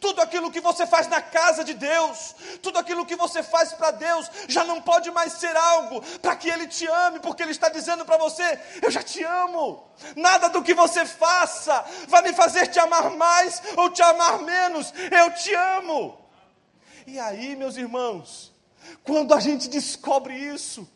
Tudo 0.00 0.20
aquilo 0.20 0.50
que 0.50 0.60
você 0.60 0.84
faz 0.84 1.06
na 1.06 1.22
casa 1.22 1.62
de 1.62 1.74
Deus, 1.74 2.34
tudo 2.60 2.78
aquilo 2.78 3.06
que 3.06 3.14
você 3.14 3.40
faz 3.40 3.72
para 3.72 3.92
Deus, 3.92 4.28
já 4.48 4.64
não 4.64 4.82
pode 4.82 5.12
mais 5.12 5.34
ser 5.34 5.56
algo 5.56 6.02
para 6.18 6.34
que 6.34 6.48
Ele 6.48 6.66
te 6.66 6.86
ame, 6.88 7.20
porque 7.20 7.44
Ele 7.44 7.52
está 7.52 7.68
dizendo 7.68 8.04
para 8.04 8.18
você: 8.18 8.58
Eu 8.82 8.90
já 8.90 9.02
te 9.02 9.22
amo. 9.22 9.88
Nada 10.16 10.48
do 10.48 10.62
que 10.62 10.74
você 10.74 11.06
faça 11.06 11.84
vai 12.08 12.22
me 12.22 12.32
fazer 12.32 12.66
te 12.66 12.80
amar 12.80 13.10
mais 13.10 13.62
ou 13.76 13.90
te 13.90 14.02
amar 14.02 14.40
menos. 14.40 14.92
Eu 15.10 15.32
te 15.34 15.54
amo. 15.54 16.18
E 17.06 17.18
aí, 17.20 17.54
meus 17.54 17.76
irmãos, 17.76 18.52
quando 19.04 19.32
a 19.32 19.38
gente 19.38 19.68
descobre 19.68 20.34
isso, 20.34 20.88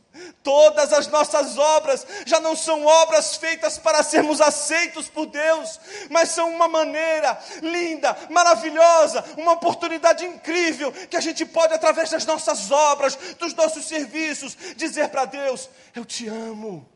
Todas 0.42 0.92
as 0.92 1.08
nossas 1.08 1.58
obras 1.58 2.06
já 2.24 2.38
não 2.38 2.54
são 2.54 2.84
obras 2.86 3.36
feitas 3.36 3.78
para 3.78 4.02
sermos 4.02 4.40
aceitos 4.40 5.08
por 5.08 5.26
Deus, 5.26 5.80
mas 6.08 6.28
são 6.28 6.50
uma 6.50 6.68
maneira 6.68 7.36
linda, 7.60 8.16
maravilhosa, 8.30 9.24
uma 9.36 9.52
oportunidade 9.52 10.24
incrível 10.24 10.92
que 10.92 11.16
a 11.16 11.20
gente 11.20 11.44
pode, 11.44 11.74
através 11.74 12.10
das 12.10 12.24
nossas 12.24 12.70
obras, 12.70 13.16
dos 13.38 13.54
nossos 13.54 13.86
serviços, 13.86 14.56
dizer 14.76 15.08
para 15.08 15.24
Deus: 15.24 15.68
Eu 15.94 16.04
te 16.04 16.28
amo. 16.28 16.88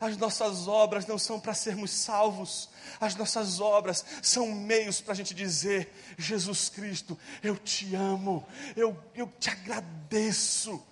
As 0.00 0.16
nossas 0.16 0.66
obras 0.66 1.06
não 1.06 1.16
são 1.16 1.38
para 1.38 1.54
sermos 1.54 1.92
salvos, 1.92 2.68
as 3.00 3.14
nossas 3.14 3.60
obras 3.60 4.04
são 4.20 4.48
meios 4.48 5.00
para 5.00 5.12
a 5.12 5.16
gente 5.16 5.34
dizer: 5.34 5.94
Jesus 6.16 6.68
Cristo, 6.68 7.18
eu 7.42 7.56
te 7.56 7.94
amo, 7.94 8.44
eu, 8.74 8.98
eu 9.14 9.30
te 9.38 9.50
agradeço 9.50 10.82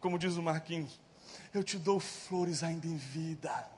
como 0.00 0.18
diz 0.18 0.36
o 0.36 0.42
Marquinhos, 0.42 0.98
eu 1.52 1.62
te 1.62 1.78
dou 1.78 2.00
flores 2.00 2.62
ainda 2.62 2.86
em 2.86 2.96
vida. 2.96 3.68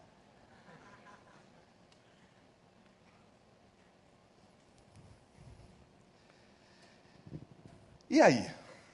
E 8.08 8.20
aí? 8.20 8.50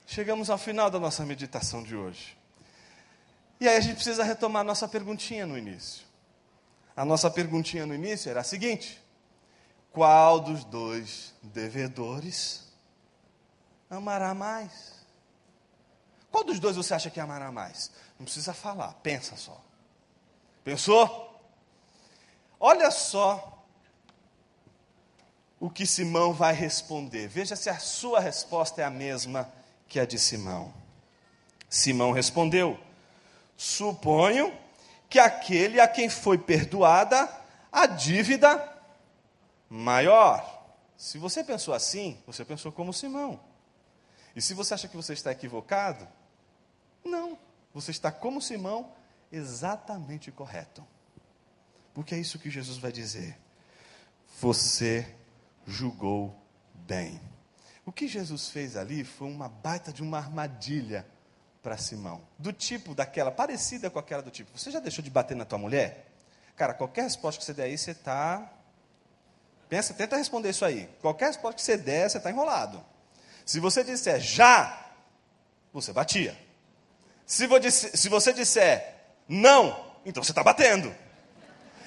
Chegamos 0.07 0.49
ao 0.49 0.57
final 0.57 0.91
da 0.91 0.99
nossa 0.99 1.27
meditação 1.27 1.83
de 1.83 1.95
hoje. 1.95 2.39
E 3.61 3.69
aí 3.69 3.77
a 3.77 3.81
gente 3.81 3.97
precisa 3.97 4.23
retomar 4.23 4.61
a 4.61 4.65
nossa 4.65 4.87
perguntinha 4.89 5.45
no 5.45 5.59
início. 5.59 6.07
A 6.97 7.05
nossa 7.05 7.31
perguntinha 7.31 7.85
no 7.85 7.95
início 7.95 8.31
era 8.31 8.41
a 8.41 8.45
seguinte: 8.45 9.03
qual 9.91 10.41
dos 10.41 10.65
dois 10.65 11.35
devedores 11.43 12.73
amará 13.91 14.33
mais? 14.35 14.98
Qual 16.31 16.45
dos 16.45 16.61
dois 16.61 16.77
você 16.77 16.95
acha 16.95 17.11
que 17.11 17.21
amará 17.21 17.51
mais? 17.51 17.91
Não 18.19 18.25
precisa 18.25 18.53
falar, 18.53 18.95
pensa 19.03 19.37
só. 19.37 19.61
Pensou? 20.63 21.41
Olha 22.61 22.91
só 22.91 23.65
o 25.61 25.71
que 25.71 25.87
Simão 25.87 26.33
vai 26.33 26.53
responder. 26.53 27.29
Veja 27.29 27.57
se 27.57 27.71
a 27.71 27.79
sua 27.79 28.21
resposta 28.21 28.81
é 28.81 28.85
a 28.85 28.91
mesma 28.91 29.51
que 29.89 29.99
a 29.99 30.07
de 30.07 30.19
Simão. 30.19 30.73
Simão 31.69 32.13
respondeu: 32.13 32.79
Suponho 33.57 34.57
que 35.09 35.19
aquele 35.19 35.81
a 35.81 35.89
quem 35.89 36.09
foi 36.09 36.39
perdoada 36.39 37.29
a 37.73 37.87
dívida 37.87 38.77
maior. 39.69 40.57
Se 40.97 41.19
você 41.19 41.45
pensou 41.45 41.73
assim, 41.75 42.21
você 42.27 42.45
pensou 42.45 42.73
como 42.73 42.93
Simão. 42.93 43.41
E 44.39 44.41
se 44.41 44.55
você 44.55 44.73
acha 44.73 44.87
que 44.87 44.97
você 44.97 45.15
está 45.15 45.33
equivocado, 45.33 46.07
não, 47.05 47.37
você 47.75 47.91
está 47.91 48.13
como 48.13 48.41
Simão, 48.41 48.93
exatamente 49.33 50.31
correto. 50.31 50.87
Porque 51.93 52.15
é 52.15 52.19
isso 52.19 52.39
que 52.39 52.49
Jesus 52.49 52.79
vai 52.79 52.93
dizer. 52.93 53.37
Você 54.41 55.13
julgou 55.67 56.41
bem. 56.73 57.21
O 57.85 57.91
que 57.91 58.07
Jesus 58.07 58.49
fez 58.49 58.77
ali 58.77 59.03
foi 59.03 59.27
uma 59.27 59.49
baita 59.49 59.93
de 59.93 60.05
uma 60.05 60.19
armadilha 60.19 61.05
para 61.61 61.77
Simão, 61.77 62.23
do 62.39 62.53
tipo 62.53 62.95
daquela, 62.95 63.33
parecida 63.33 63.91
com 63.91 63.99
aquela 63.99 64.23
do 64.23 64.31
tipo. 64.31 64.57
Você 64.57 64.71
já 64.71 64.79
deixou 64.79 65.03
de 65.03 65.11
bater 65.11 65.37
na 65.37 65.45
tua 65.45 65.59
mulher? 65.59 66.13
Cara, 66.55 66.75
qualquer 66.75 67.03
resposta 67.03 67.41
que 67.41 67.45
você 67.45 67.53
der 67.53 67.65
aí, 67.65 67.77
você 67.77 67.91
está. 67.91 68.53
Pensa, 69.69 69.93
tenta 69.95 70.17
responder 70.17 70.51
isso 70.51 70.65
aí. 70.65 70.89
Qualquer 71.01 71.27
resposta 71.27 71.57
que 71.57 71.63
você 71.63 71.77
der, 71.77 72.09
você 72.09 72.19
está 72.19 72.31
enrolado. 72.31 72.87
Se 73.49 73.61
você 73.61 73.83
disser 73.83 74.21
já, 74.21 74.79
você 75.73 75.91
batia. 75.91 76.39
Se 77.25 77.47
você 77.47 78.31
disser 78.35 78.95
não, 79.27 79.95
então 80.05 80.23
você 80.23 80.33
está 80.33 80.43
batendo. 80.43 80.95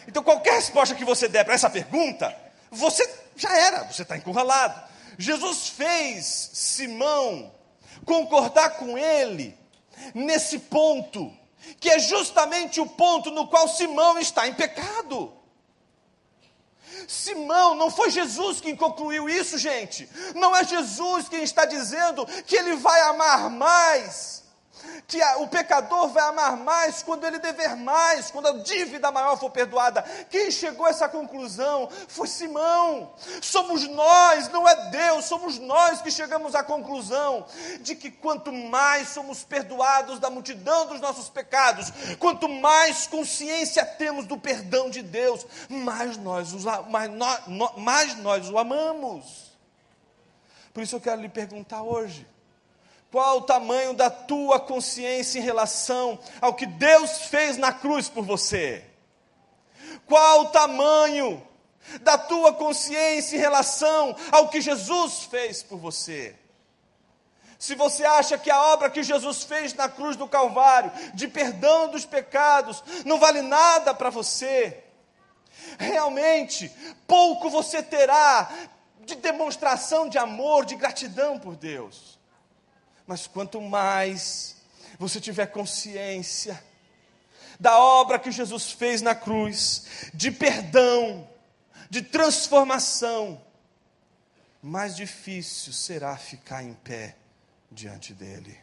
Então 0.07 0.23
qualquer 0.23 0.53
resposta 0.53 0.95
que 0.95 1.05
você 1.05 1.27
der 1.27 1.43
para 1.43 1.53
essa 1.53 1.69
pergunta, 1.69 2.35
você 2.71 3.07
já 3.35 3.55
era, 3.55 3.83
você 3.83 4.01
está 4.01 4.17
encurralado. 4.17 4.89
Jesus 5.19 5.69
fez 5.69 6.49
Simão 6.51 7.53
concordar 8.05 8.71
com 8.77 8.97
ele 8.97 9.55
nesse 10.15 10.57
ponto, 10.57 11.31
que 11.79 11.91
é 11.91 11.99
justamente 11.99 12.81
o 12.81 12.87
ponto 12.87 13.29
no 13.29 13.47
qual 13.47 13.67
Simão 13.67 14.17
está 14.17 14.47
em 14.47 14.55
pecado. 14.55 15.31
Simão, 17.11 17.75
não 17.75 17.91
foi 17.91 18.09
Jesus 18.09 18.61
quem 18.61 18.73
concluiu 18.73 19.27
isso, 19.27 19.57
gente. 19.57 20.09
Não 20.33 20.55
é 20.55 20.63
Jesus 20.63 21.27
quem 21.27 21.43
está 21.43 21.65
dizendo 21.65 22.25
que 22.45 22.55
ele 22.55 22.77
vai 22.77 23.01
amar 23.01 23.49
mais 23.49 24.40
que 25.07 25.21
o 25.37 25.47
pecador 25.47 26.09
vai 26.09 26.23
amar 26.23 26.57
mais 26.57 27.03
quando 27.03 27.25
ele 27.25 27.39
dever 27.39 27.75
mais, 27.75 28.31
quando 28.31 28.47
a 28.47 28.57
dívida 28.57 29.11
maior 29.11 29.37
for 29.37 29.49
perdoada. 29.49 30.01
Quem 30.29 30.51
chegou 30.51 30.85
a 30.85 30.89
essa 30.89 31.07
conclusão 31.09 31.89
foi 32.07 32.27
Simão. 32.27 33.13
Somos 33.41 33.87
nós, 33.87 34.49
não 34.49 34.67
é 34.67 34.89
Deus, 34.89 35.25
somos 35.25 35.59
nós 35.59 36.01
que 36.01 36.11
chegamos 36.11 36.55
à 36.55 36.63
conclusão 36.63 37.45
de 37.81 37.95
que 37.95 38.11
quanto 38.11 38.51
mais 38.51 39.09
somos 39.09 39.43
perdoados 39.43 40.19
da 40.19 40.29
multidão 40.29 40.85
dos 40.87 41.01
nossos 41.01 41.29
pecados, 41.29 41.91
quanto 42.19 42.47
mais 42.47 43.07
consciência 43.07 43.85
temos 43.85 44.25
do 44.25 44.37
perdão 44.37 44.89
de 44.89 45.01
Deus, 45.01 45.45
mais 45.69 46.17
nós, 46.17 46.53
mais 46.89 47.11
nós, 47.11 47.39
mais 47.77 48.17
nós 48.17 48.49
o 48.49 48.57
amamos. 48.57 49.51
Por 50.73 50.83
isso 50.83 50.95
eu 50.95 51.01
quero 51.01 51.21
lhe 51.21 51.29
perguntar 51.29 51.83
hoje 51.83 52.25
qual 53.11 53.39
o 53.39 53.41
tamanho 53.41 53.93
da 53.93 54.09
tua 54.09 54.57
consciência 54.57 55.37
em 55.37 55.43
relação 55.43 56.17
ao 56.39 56.53
que 56.53 56.65
Deus 56.65 57.23
fez 57.23 57.57
na 57.57 57.73
cruz 57.73 58.07
por 58.07 58.23
você? 58.23 58.85
Qual 60.05 60.41
o 60.41 60.49
tamanho 60.49 61.45
da 62.01 62.17
tua 62.17 62.53
consciência 62.53 63.35
em 63.35 63.39
relação 63.39 64.15
ao 64.31 64.47
que 64.47 64.61
Jesus 64.61 65.23
fez 65.25 65.61
por 65.61 65.77
você? 65.77 66.35
Se 67.59 67.75
você 67.75 68.05
acha 68.05 68.37
que 68.37 68.49
a 68.49 68.59
obra 68.73 68.89
que 68.89 69.03
Jesus 69.03 69.43
fez 69.43 69.73
na 69.73 69.89
cruz 69.89 70.15
do 70.15 70.27
Calvário, 70.27 70.91
de 71.13 71.27
perdão 71.27 71.89
dos 71.89 72.05
pecados, 72.05 72.81
não 73.05 73.19
vale 73.19 73.41
nada 73.41 73.93
para 73.93 74.09
você, 74.09 74.83
realmente 75.77 76.71
pouco 77.05 77.49
você 77.49 77.83
terá 77.83 78.49
de 79.01 79.15
demonstração 79.15 80.07
de 80.07 80.17
amor, 80.17 80.65
de 80.65 80.75
gratidão 80.75 81.37
por 81.37 81.57
Deus. 81.57 82.20
Mas 83.05 83.27
quanto 83.27 83.59
mais 83.61 84.55
você 84.97 85.19
tiver 85.19 85.47
consciência 85.47 86.61
da 87.59 87.77
obra 87.79 88.17
que 88.17 88.31
Jesus 88.31 88.71
fez 88.71 89.01
na 89.01 89.13
cruz, 89.13 89.85
de 90.13 90.31
perdão, 90.31 91.29
de 91.89 92.01
transformação, 92.01 93.39
mais 94.61 94.95
difícil 94.95 95.73
será 95.73 96.15
ficar 96.17 96.63
em 96.63 96.73
pé 96.73 97.15
diante 97.71 98.13
dele. 98.13 98.57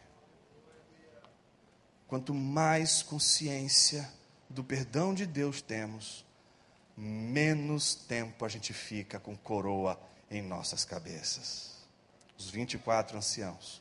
Quanto 2.07 2.33
mais 2.33 3.03
consciência 3.03 4.09
do 4.49 4.63
perdão 4.63 5.13
de 5.13 5.25
Deus 5.25 5.61
temos, 5.61 6.25
menos 6.97 7.95
tempo 7.95 8.43
a 8.43 8.49
gente 8.49 8.73
fica 8.73 9.19
com 9.19 9.37
coroa 9.37 9.99
em 10.29 10.41
nossas 10.41 10.83
cabeças. 10.83 11.77
Os 12.37 12.49
24 12.49 13.17
anciãos 13.17 13.78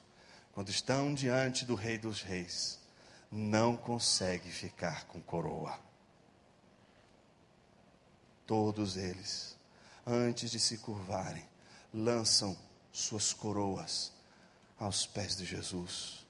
quando 0.58 0.70
estão 0.70 1.14
diante 1.14 1.64
do 1.64 1.76
Rei 1.76 1.98
dos 1.98 2.20
Reis, 2.20 2.80
não 3.30 3.76
consegue 3.76 4.50
ficar 4.50 5.04
com 5.04 5.20
coroa. 5.20 5.78
Todos 8.44 8.96
eles, 8.96 9.56
antes 10.04 10.50
de 10.50 10.58
se 10.58 10.78
curvarem, 10.78 11.48
lançam 11.94 12.58
suas 12.90 13.32
coroas 13.32 14.10
aos 14.80 15.06
pés 15.06 15.36
de 15.36 15.44
Jesus, 15.44 16.26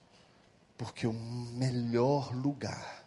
porque 0.76 1.07
o 1.07 1.14
melhor 1.14 2.31
lugar, 2.37 3.07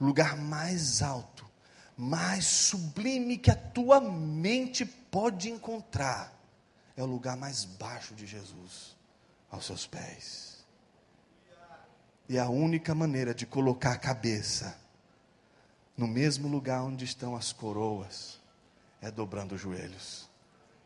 o 0.00 0.06
lugar 0.06 0.34
mais 0.34 1.02
alto, 1.02 1.46
mais 1.94 2.46
sublime 2.46 3.36
que 3.36 3.50
a 3.50 3.54
tua 3.54 4.00
mente 4.00 4.86
pode 4.86 5.50
encontrar, 5.50 6.32
é 6.96 7.02
o 7.02 7.06
lugar 7.06 7.36
mais 7.36 7.66
baixo 7.66 8.14
de 8.14 8.26
Jesus, 8.26 8.96
aos 9.50 9.66
seus 9.66 9.86
pés. 9.86 10.53
E 12.28 12.38
a 12.38 12.48
única 12.48 12.94
maneira 12.94 13.34
de 13.34 13.44
colocar 13.44 13.92
a 13.92 13.98
cabeça 13.98 14.78
no 15.96 16.06
mesmo 16.06 16.48
lugar 16.48 16.82
onde 16.82 17.04
estão 17.04 17.36
as 17.36 17.52
coroas 17.52 18.40
é 19.00 19.10
dobrando 19.10 19.54
os 19.54 19.60
joelhos. 19.60 20.28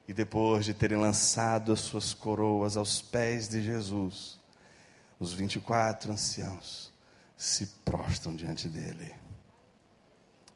E 0.07 0.13
depois 0.13 0.65
de 0.65 0.75
terem 0.75 0.99
lançado 0.99 1.73
as 1.73 1.81
suas 1.81 2.13
coroas 2.15 2.77
aos 2.77 3.01
pés 3.01 3.49
de 3.49 3.63
Jesus, 3.63 4.39
os 5.19 5.33
24 5.33 6.13
anciãos 6.13 6.93
se 7.37 7.67
prostram 7.85 8.35
diante 8.35 8.69
dele. 8.69 9.15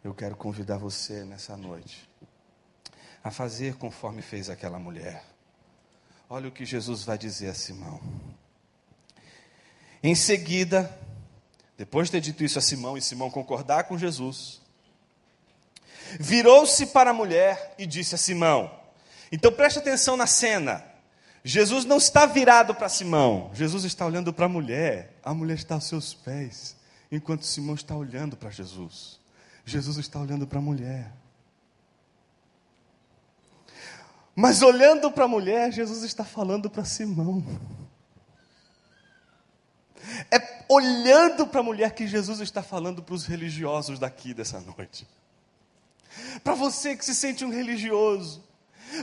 Eu 0.02 0.14
quero 0.14 0.34
convidar 0.34 0.78
você 0.78 1.24
nessa 1.24 1.56
noite 1.56 2.10
a 3.22 3.30
fazer 3.30 3.76
conforme 3.76 4.20
fez 4.20 4.50
aquela 4.50 4.78
mulher. 4.78 5.24
Olha 6.28 6.48
o 6.48 6.52
que 6.52 6.64
Jesus 6.64 7.04
vai 7.04 7.16
dizer 7.16 7.48
a 7.48 7.54
Simão. 7.54 8.00
Em 10.02 10.14
seguida, 10.14 10.98
depois 11.78 12.08
de 12.08 12.12
ter 12.12 12.20
dito 12.20 12.42
isso 12.42 12.58
a 12.58 12.62
Simão 12.62 12.96
e 12.96 13.02
Simão 13.02 13.30
concordar 13.30 13.84
com 13.84 13.96
Jesus, 13.96 14.60
virou-se 16.18 16.86
para 16.86 17.10
a 17.10 17.14
mulher 17.14 17.74
e 17.78 17.86
disse 17.86 18.14
a 18.14 18.18
Simão: 18.18 18.70
Então 19.30 19.52
preste 19.52 19.78
atenção 19.78 20.16
na 20.16 20.26
cena. 20.26 20.84
Jesus 21.44 21.84
não 21.84 21.96
está 21.96 22.24
virado 22.24 22.74
para 22.74 22.88
Simão, 22.88 23.50
Jesus 23.52 23.84
está 23.84 24.06
olhando 24.06 24.32
para 24.32 24.46
a 24.46 24.48
mulher. 24.48 25.12
A 25.24 25.34
mulher 25.34 25.54
está 25.54 25.74
aos 25.74 25.88
seus 25.88 26.14
pés, 26.14 26.76
enquanto 27.10 27.44
Simão 27.44 27.74
está 27.74 27.94
olhando 27.96 28.36
para 28.36 28.50
Jesus. 28.50 29.20
Jesus 29.64 29.96
está 29.98 30.18
olhando 30.20 30.46
para 30.46 30.58
a 30.58 30.62
mulher. 30.62 31.12
Mas 34.34 34.62
olhando 34.62 35.10
para 35.10 35.24
a 35.24 35.28
mulher, 35.28 35.72
Jesus 35.72 36.02
está 36.02 36.24
falando 36.24 36.70
para 36.70 36.84
Simão. 36.84 37.44
É 40.30 40.64
olhando 40.68 41.46
para 41.46 41.60
a 41.60 41.62
mulher 41.64 41.92
que 41.92 42.06
Jesus 42.06 42.40
está 42.40 42.62
falando 42.62 43.02
para 43.02 43.14
os 43.14 43.26
religiosos 43.26 43.98
daqui 43.98 44.34
dessa 44.34 44.60
noite. 44.60 45.06
Para 46.42 46.54
você 46.54 46.96
que 46.96 47.04
se 47.04 47.14
sente 47.14 47.44
um 47.44 47.50
religioso, 47.50 48.42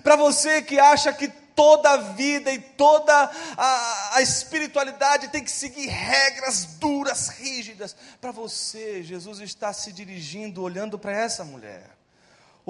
para 0.03 0.15
você 0.15 0.61
que 0.61 0.79
acha 0.79 1.11
que 1.13 1.27
toda 1.27 1.91
a 1.91 1.97
vida 1.97 2.51
e 2.51 2.59
toda 2.59 3.13
a, 3.57 4.15
a 4.15 4.21
espiritualidade 4.21 5.27
tem 5.29 5.43
que 5.43 5.51
seguir 5.51 5.87
regras 5.87 6.65
duras, 6.79 7.29
rígidas, 7.29 7.95
para 8.21 8.31
você, 8.31 9.03
Jesus 9.03 9.39
está 9.39 9.73
se 9.73 9.91
dirigindo, 9.91 10.61
olhando 10.61 10.97
para 10.97 11.11
essa 11.11 11.43
mulher 11.43 11.98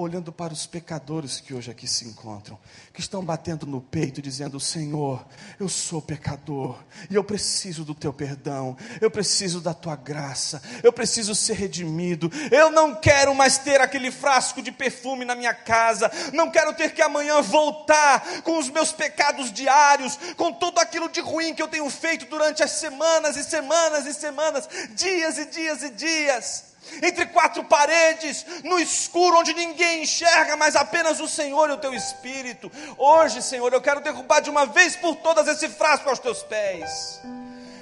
olhando 0.00 0.32
para 0.32 0.52
os 0.52 0.66
pecadores 0.66 1.40
que 1.40 1.54
hoje 1.54 1.70
aqui 1.70 1.86
se 1.86 2.06
encontram, 2.06 2.58
que 2.92 3.00
estão 3.00 3.24
batendo 3.24 3.66
no 3.66 3.80
peito, 3.80 4.22
dizendo: 4.22 4.58
Senhor, 4.58 5.24
eu 5.58 5.68
sou 5.68 6.00
pecador 6.00 6.78
e 7.10 7.14
eu 7.14 7.22
preciso 7.22 7.84
do 7.84 7.94
teu 7.94 8.12
perdão, 8.12 8.76
eu 9.00 9.10
preciso 9.10 9.60
da 9.60 9.74
tua 9.74 9.96
graça, 9.96 10.62
eu 10.82 10.92
preciso 10.92 11.34
ser 11.34 11.54
redimido, 11.54 12.30
eu 12.50 12.70
não 12.70 12.94
quero 12.94 13.34
mais 13.34 13.58
ter 13.58 13.80
aquele 13.80 14.10
frasco 14.10 14.62
de 14.62 14.72
perfume 14.72 15.24
na 15.24 15.34
minha 15.34 15.54
casa, 15.54 16.10
não 16.32 16.50
quero 16.50 16.74
ter 16.74 16.94
que 16.94 17.02
amanhã 17.02 17.40
voltar 17.42 18.42
com 18.42 18.58
os 18.58 18.68
meus 18.68 18.92
pecados 18.92 19.52
diários, 19.52 20.18
com 20.36 20.52
tudo 20.52 20.80
aquilo 20.80 21.08
de 21.08 21.20
ruim 21.20 21.54
que 21.54 21.62
eu 21.62 21.68
tenho 21.68 21.88
feito 21.90 22.26
durante 22.26 22.62
as 22.62 22.72
semanas 22.72 23.36
e 23.36 23.44
semanas 23.44 24.06
e 24.06 24.14
semanas, 24.14 24.68
dias 24.94 25.38
e 25.38 25.46
dias 25.46 25.82
e 25.82 25.90
dias. 25.90 26.69
Entre 27.02 27.26
quatro 27.26 27.62
paredes, 27.64 28.44
no 28.64 28.78
escuro 28.78 29.38
onde 29.38 29.54
ninguém 29.54 30.02
enxerga, 30.02 30.56
mas 30.56 30.76
apenas 30.76 31.20
o 31.20 31.28
Senhor 31.28 31.70
e 31.70 31.74
o 31.74 31.78
teu 31.78 31.94
espírito. 31.94 32.70
Hoje, 32.96 33.42
Senhor, 33.42 33.72
eu 33.72 33.80
quero 33.80 34.00
derrubar 34.00 34.40
de 34.40 34.50
uma 34.50 34.66
vez 34.66 34.96
por 34.96 35.16
todas 35.16 35.46
esse 35.48 35.68
frasco 35.68 36.08
aos 36.08 36.18
teus 36.18 36.42
pés. 36.42 37.20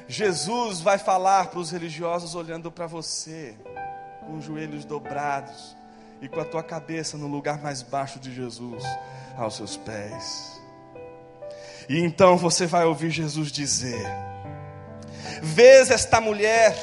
Jesus 0.09 0.81
vai 0.81 0.99
falar 0.99 1.49
para 1.49 1.59
os 1.59 1.71
religiosos 1.71 2.35
olhando 2.35 2.73
para 2.73 2.87
você, 2.87 3.55
com 4.21 4.39
os 4.39 4.45
joelhos 4.45 4.85
dobrados 4.85 5.77
e 6.21 6.29
com 6.29 6.41
a 6.41 6.45
tua 6.45 6.63
cabeça 6.63 7.17
no 7.17 7.27
lugar 7.27 7.61
mais 7.63 7.83
baixo 7.83 8.19
de 8.19 8.35
Jesus, 8.35 8.83
aos 9.37 9.57
seus 9.57 9.77
pés. 9.77 10.59
E 11.89 12.01
então 12.01 12.37
você 12.37 12.67
vai 12.67 12.85
ouvir 12.85 13.11
Jesus 13.11 13.53
dizer: 13.53 14.07
Vês 15.43 15.91
esta 15.91 16.21
mulher, 16.21 16.75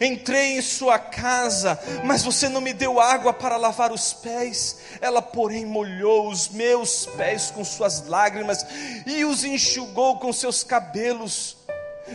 entrei 0.00 0.58
em 0.58 0.62
sua 0.62 0.98
casa, 0.98 1.78
mas 2.04 2.22
você 2.22 2.48
não 2.48 2.60
me 2.60 2.72
deu 2.72 3.00
água 3.00 3.32
para 3.32 3.56
lavar 3.56 3.92
os 3.92 4.12
pés. 4.12 4.78
Ela, 5.00 5.20
porém, 5.20 5.64
molhou 5.64 6.28
os 6.28 6.48
meus 6.48 7.06
pés 7.06 7.50
com 7.50 7.64
suas 7.64 8.06
lágrimas 8.06 8.64
e 9.06 9.24
os 9.24 9.44
enxugou 9.44 10.18
com 10.18 10.32
seus 10.32 10.62
cabelos. 10.62 11.56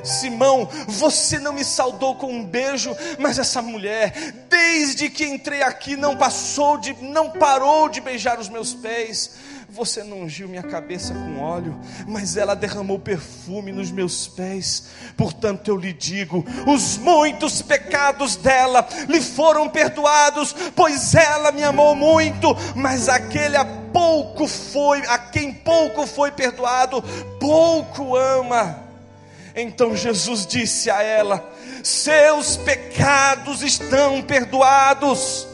Simão, 0.04 0.68
você 0.88 1.38
não 1.38 1.54
me 1.54 1.64
saudou 1.64 2.16
com 2.16 2.32
um 2.32 2.44
beijo, 2.44 2.96
mas 3.20 3.38
essa 3.38 3.62
mulher, 3.62 4.12
desde 4.50 5.10
que 5.10 5.26
entrei 5.26 5.62
aqui, 5.62 5.96
não 5.96 6.18
passou 6.18 6.78
de, 6.78 6.94
não 7.04 7.30
parou 7.30 7.88
de 7.90 8.02
beijar 8.02 8.40
os 8.40 8.50
meus 8.50 8.74
pés. 8.74 9.32
Você 9.74 10.04
não 10.04 10.22
ungiu 10.22 10.48
minha 10.48 10.62
cabeça 10.62 11.16
com 11.16 11.40
óleo, 11.40 11.76
mas 12.08 12.38
ela 12.38 12.56
derramou 12.56 13.00
perfume 13.00 13.72
nos 13.72 13.90
meus 13.90 14.28
pés. 14.28 14.86
Portanto, 15.18 15.68
eu 15.68 15.76
lhe 15.76 15.92
digo: 15.92 16.46
os 16.68 17.00
muitos 17.00 17.60
pecados 17.64 18.36
dela 18.36 18.88
lhe 19.10 19.20
foram 19.20 19.68
perdoados, 19.68 20.54
pois 20.76 21.16
ela 21.16 21.52
me 21.52 21.64
amou 21.64 21.96
muito, 21.96 22.56
mas 22.76 23.10
aquele 23.10 23.58
a 23.58 23.66
pouco 23.66 24.48
foi, 24.48 25.00
a 25.08 25.18
quem 25.18 25.52
pouco 25.52 26.06
foi 26.06 26.32
perdoado, 26.32 27.02
pouco 27.40 28.16
ama. 28.16 28.80
Então 29.56 29.96
Jesus 29.96 30.46
disse 30.46 30.92
a 30.92 31.02
ela: 31.02 31.52
Seus 31.84 32.58
pecados 32.58 33.64
estão 33.64 34.22
perdoados. 34.22 35.48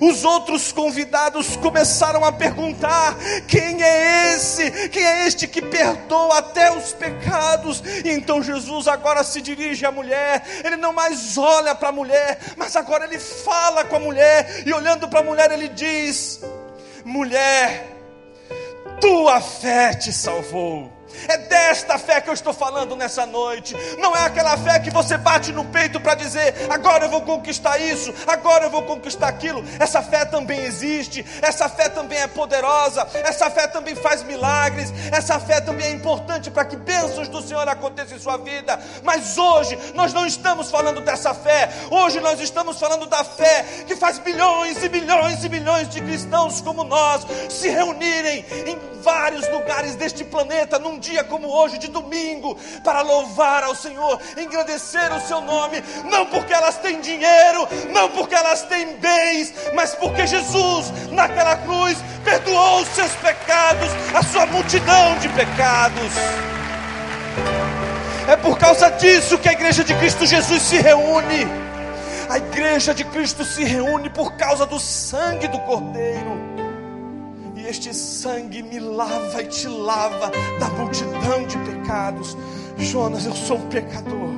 Os 0.00 0.24
outros 0.24 0.72
convidados 0.72 1.56
começaram 1.56 2.24
a 2.24 2.32
perguntar: 2.32 3.16
quem 3.46 3.82
é 3.82 4.34
esse? 4.34 4.88
Quem 4.88 5.02
é 5.04 5.26
este 5.26 5.46
que 5.46 5.62
perdoa 5.62 6.38
até 6.38 6.70
os 6.72 6.92
pecados? 6.92 7.82
E 8.04 8.10
então 8.10 8.42
Jesus 8.42 8.88
agora 8.88 9.24
se 9.24 9.40
dirige 9.40 9.86
à 9.86 9.92
mulher, 9.92 10.42
ele 10.64 10.76
não 10.76 10.92
mais 10.92 11.36
olha 11.38 11.74
para 11.74 11.88
a 11.88 11.92
mulher, 11.92 12.38
mas 12.56 12.76
agora 12.76 13.04
ele 13.04 13.18
fala 13.18 13.84
com 13.84 13.96
a 13.96 14.00
mulher, 14.00 14.62
e 14.66 14.72
olhando 14.72 15.08
para 15.08 15.20
a 15.20 15.24
mulher, 15.24 15.50
ele 15.50 15.68
diz: 15.68 16.40
mulher, 17.04 17.86
tua 19.00 19.40
fé 19.40 19.94
te 19.94 20.12
salvou. 20.12 20.99
É 21.28 21.38
desta 21.38 21.98
fé 21.98 22.20
que 22.20 22.28
eu 22.28 22.34
estou 22.34 22.52
falando 22.52 22.96
nessa 22.96 23.26
noite. 23.26 23.74
Não 23.98 24.14
é 24.16 24.24
aquela 24.24 24.56
fé 24.56 24.78
que 24.80 24.90
você 24.90 25.16
bate 25.16 25.52
no 25.52 25.64
peito 25.66 26.00
para 26.00 26.14
dizer, 26.14 26.54
agora 26.70 27.04
eu 27.06 27.10
vou 27.10 27.22
conquistar 27.22 27.78
isso, 27.78 28.12
agora 28.26 28.64
eu 28.64 28.70
vou 28.70 28.82
conquistar 28.82 29.28
aquilo. 29.28 29.64
Essa 29.78 30.02
fé 30.02 30.24
também 30.24 30.60
existe, 30.62 31.24
essa 31.42 31.68
fé 31.68 31.88
também 31.88 32.18
é 32.18 32.26
poderosa, 32.26 33.06
essa 33.14 33.50
fé 33.50 33.66
também 33.66 33.94
faz 33.94 34.22
milagres, 34.22 34.92
essa 35.12 35.38
fé 35.38 35.60
também 35.60 35.86
é 35.86 35.90
importante 35.90 36.50
para 36.50 36.64
que 36.64 36.76
bênçãos 36.76 37.28
do 37.28 37.42
Senhor 37.42 37.68
aconteçam 37.68 38.16
em 38.16 38.20
sua 38.20 38.36
vida. 38.36 38.78
Mas 39.02 39.36
hoje 39.38 39.78
nós 39.94 40.12
não 40.12 40.26
estamos 40.26 40.70
falando 40.70 41.00
dessa 41.00 41.34
fé, 41.34 41.68
hoje 41.90 42.20
nós 42.20 42.40
estamos 42.40 42.78
falando 42.78 43.06
da 43.06 43.24
fé 43.24 43.64
que 43.86 43.96
faz 43.96 44.18
bilhões 44.18 44.82
e 44.82 44.88
bilhões 44.88 45.44
e 45.44 45.48
bilhões 45.48 45.88
de 45.88 46.00
cristãos 46.00 46.60
como 46.60 46.84
nós 46.84 47.26
se 47.48 47.68
reunirem 47.68 48.44
em 48.66 49.00
vários 49.02 49.48
lugares 49.48 49.94
deste 49.96 50.24
planeta 50.24 50.78
num 50.78 50.98
dia 51.00 51.24
como 51.24 51.48
hoje, 51.48 51.78
de 51.78 51.88
domingo, 51.88 52.56
para 52.84 53.00
louvar 53.00 53.64
ao 53.64 53.74
Senhor, 53.74 54.20
engrandecer 54.36 55.12
o 55.12 55.20
seu 55.20 55.40
nome, 55.40 55.82
não 56.10 56.26
porque 56.26 56.52
elas 56.52 56.76
têm 56.76 57.00
dinheiro, 57.00 57.66
não 57.90 58.08
porque 58.10 58.34
elas 58.34 58.62
têm 58.62 58.96
bens, 58.98 59.52
mas 59.74 59.94
porque 59.94 60.26
Jesus, 60.26 60.92
naquela 61.10 61.56
cruz, 61.56 61.98
perdoou 62.22 62.82
os 62.82 62.88
seus 62.88 63.12
pecados, 63.16 63.88
a 64.14 64.22
sua 64.22 64.46
multidão 64.46 65.18
de 65.18 65.28
pecados. 65.30 66.12
É 68.28 68.36
por 68.36 68.58
causa 68.58 68.90
disso 68.90 69.38
que 69.38 69.48
a 69.48 69.52
igreja 69.52 69.82
de 69.82 69.94
Cristo 69.94 70.26
Jesus 70.26 70.62
se 70.62 70.76
reúne. 70.76 71.48
A 72.28 72.36
igreja 72.36 72.94
de 72.94 73.02
Cristo 73.02 73.44
se 73.44 73.64
reúne 73.64 74.08
por 74.08 74.34
causa 74.34 74.64
do 74.64 74.78
sangue 74.78 75.48
do 75.48 75.58
Cordeiro 75.60 76.49
este 77.70 77.94
sangue 77.94 78.62
me 78.62 78.80
lava 78.80 79.42
e 79.42 79.46
te 79.46 79.68
lava 79.68 80.30
da 80.58 80.68
multidão 80.70 81.46
de 81.46 81.56
pecados. 81.58 82.36
Jonas, 82.76 83.24
eu 83.24 83.34
sou 83.34 83.58
um 83.58 83.68
pecador. 83.68 84.30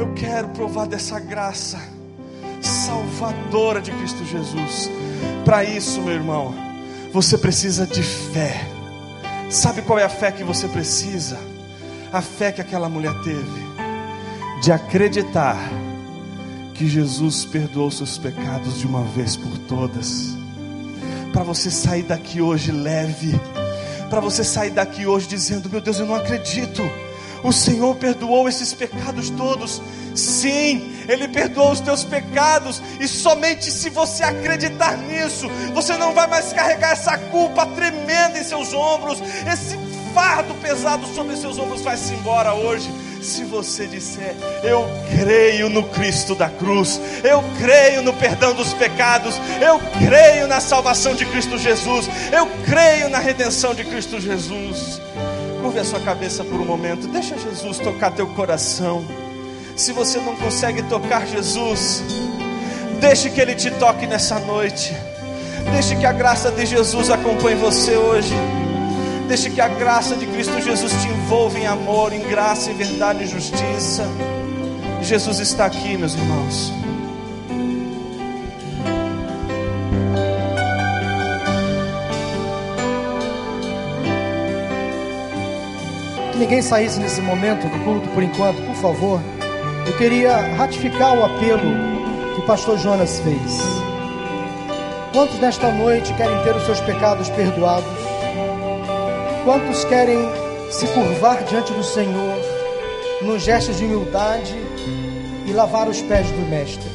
Eu 0.00 0.12
quero 0.14 0.48
provar 0.48 0.86
dessa 0.86 1.20
graça 1.20 1.80
salvadora 2.60 3.80
de 3.80 3.92
Cristo 3.92 4.24
Jesus. 4.24 4.90
Para 5.44 5.64
isso, 5.64 6.02
meu 6.02 6.14
irmão, 6.14 6.52
você 7.12 7.38
precisa 7.38 7.86
de 7.86 8.02
fé. 8.02 8.66
Sabe 9.48 9.82
qual 9.82 9.98
é 9.98 10.04
a 10.04 10.08
fé 10.08 10.32
que 10.32 10.42
você 10.42 10.66
precisa? 10.66 11.38
A 12.12 12.20
fé 12.20 12.50
que 12.50 12.60
aquela 12.60 12.88
mulher 12.88 13.14
teve 13.22 13.64
de 14.60 14.72
acreditar 14.72 15.56
que 16.74 16.88
Jesus 16.88 17.44
perdoou 17.44 17.90
seus 17.92 18.18
pecados 18.18 18.78
de 18.78 18.86
uma 18.86 19.04
vez 19.04 19.36
por 19.36 19.56
todas 19.68 20.33
para 21.34 21.42
você 21.42 21.68
sair 21.68 22.04
daqui 22.04 22.40
hoje 22.40 22.70
leve, 22.70 23.38
para 24.08 24.20
você 24.20 24.44
sair 24.44 24.70
daqui 24.70 25.04
hoje 25.04 25.26
dizendo: 25.26 25.68
Meu 25.68 25.80
Deus, 25.80 25.98
eu 25.98 26.06
não 26.06 26.14
acredito. 26.14 26.80
O 27.42 27.52
Senhor 27.52 27.96
perdoou 27.96 28.48
esses 28.48 28.72
pecados 28.72 29.30
todos. 29.30 29.82
Sim, 30.14 30.94
Ele 31.08 31.26
perdoou 31.26 31.72
os 31.72 31.80
teus 31.80 32.04
pecados, 32.04 32.80
e 33.00 33.08
somente 33.08 33.68
se 33.68 33.90
você 33.90 34.22
acreditar 34.22 34.96
nisso, 34.96 35.48
você 35.74 35.96
não 35.96 36.14
vai 36.14 36.28
mais 36.28 36.52
carregar 36.52 36.92
essa 36.92 37.18
culpa 37.18 37.66
tremenda 37.66 38.38
em 38.38 38.44
seus 38.44 38.72
ombros, 38.72 39.18
esse 39.52 39.76
fardo 40.14 40.54
pesado 40.62 41.04
sobre 41.08 41.36
seus 41.36 41.58
ombros 41.58 41.82
vai-se 41.82 42.14
embora 42.14 42.54
hoje 42.54 42.88
se 43.24 43.44
você 43.44 43.86
disser, 43.86 44.36
eu 44.62 44.86
creio 45.10 45.68
no 45.68 45.82
Cristo 45.84 46.34
da 46.34 46.48
cruz, 46.48 47.00
eu 47.22 47.42
creio 47.58 48.02
no 48.02 48.12
perdão 48.12 48.54
dos 48.54 48.74
pecados, 48.74 49.40
eu 49.60 49.80
creio 50.06 50.46
na 50.46 50.60
salvação 50.60 51.14
de 51.14 51.24
Cristo 51.24 51.56
Jesus, 51.56 52.08
eu 52.32 52.46
creio 52.64 53.08
na 53.08 53.18
redenção 53.18 53.74
de 53.74 53.84
Cristo 53.84 54.20
Jesus. 54.20 55.00
Curve 55.62 55.78
a 55.78 55.84
sua 55.84 56.00
cabeça 56.00 56.44
por 56.44 56.60
um 56.60 56.64
momento, 56.66 57.08
deixa 57.08 57.38
Jesus 57.38 57.78
tocar 57.78 58.10
teu 58.10 58.26
coração. 58.28 59.04
Se 59.74 59.92
você 59.92 60.18
não 60.18 60.36
consegue 60.36 60.82
tocar 60.82 61.26
Jesus, 61.26 62.02
deixe 63.00 63.30
que 63.30 63.40
Ele 63.40 63.54
te 63.54 63.70
toque 63.70 64.06
nessa 64.06 64.38
noite. 64.38 64.94
Deixe 65.72 65.96
que 65.96 66.04
a 66.04 66.12
graça 66.12 66.50
de 66.50 66.66
Jesus 66.66 67.10
acompanhe 67.10 67.56
você 67.56 67.96
hoje. 67.96 68.34
Deixe 69.28 69.48
que 69.50 69.60
a 69.60 69.68
graça 69.68 70.16
de 70.16 70.26
Cristo 70.26 70.60
Jesus 70.60 70.92
te 70.92 71.08
envolva 71.08 71.58
em 71.58 71.66
amor, 71.66 72.12
em 72.12 72.20
graça, 72.20 72.70
em 72.70 72.74
verdade 72.74 73.24
e 73.24 73.26
justiça. 73.26 74.06
Jesus 75.00 75.38
está 75.38 75.64
aqui, 75.64 75.96
meus 75.96 76.14
irmãos. 76.14 76.72
Que 86.32 86.38
ninguém 86.38 86.60
saísse 86.60 87.00
nesse 87.00 87.20
momento 87.22 87.66
do 87.66 87.84
culto 87.84 88.08
por 88.10 88.22
enquanto, 88.22 88.60
por 88.62 88.74
favor. 88.76 89.20
Eu 89.86 89.96
queria 89.96 90.36
ratificar 90.56 91.16
o 91.18 91.24
apelo 91.24 91.62
que 92.34 92.40
o 92.40 92.46
pastor 92.46 92.78
Jonas 92.78 93.20
fez. 93.20 93.60
Quantos 95.12 95.38
nesta 95.38 95.70
noite 95.70 96.12
querem 96.14 96.42
ter 96.42 96.54
os 96.56 96.64
seus 96.64 96.80
pecados 96.80 97.30
perdoados? 97.30 98.13
Quantos 99.44 99.84
querem 99.84 100.18
se 100.70 100.86
curvar 100.86 101.44
diante 101.44 101.70
do 101.74 101.84
Senhor 101.84 102.34
num 103.20 103.38
gesto 103.38 103.74
de 103.74 103.84
humildade 103.84 104.56
e 105.46 105.52
lavar 105.52 105.86
os 105.86 106.00
pés 106.00 106.30
do 106.30 106.48
Mestre 106.48 106.88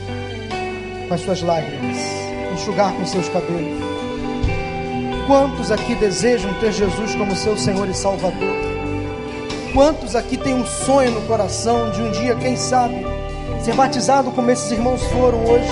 com 1.07 1.13
as 1.13 1.21
suas 1.21 1.43
lágrimas, 1.43 1.97
enxugar 2.51 2.91
com 2.93 3.05
seus 3.05 3.29
cabelos? 3.29 3.79
Quantos 5.27 5.71
aqui 5.71 5.93
desejam 5.93 6.51
ter 6.55 6.71
Jesus 6.71 7.13
como 7.13 7.35
seu 7.35 7.55
Senhor 7.55 7.87
e 7.87 7.93
Salvador? 7.93 8.55
Quantos 9.71 10.15
aqui 10.15 10.35
têm 10.35 10.55
um 10.55 10.65
sonho 10.65 11.11
no 11.11 11.21
coração 11.27 11.91
de 11.91 12.01
um 12.01 12.09
dia, 12.09 12.35
quem 12.35 12.55
sabe, 12.55 13.05
ser 13.63 13.75
batizado 13.75 14.31
como 14.31 14.49
esses 14.49 14.71
irmãos 14.71 15.03
foram 15.03 15.45
hoje? 15.45 15.69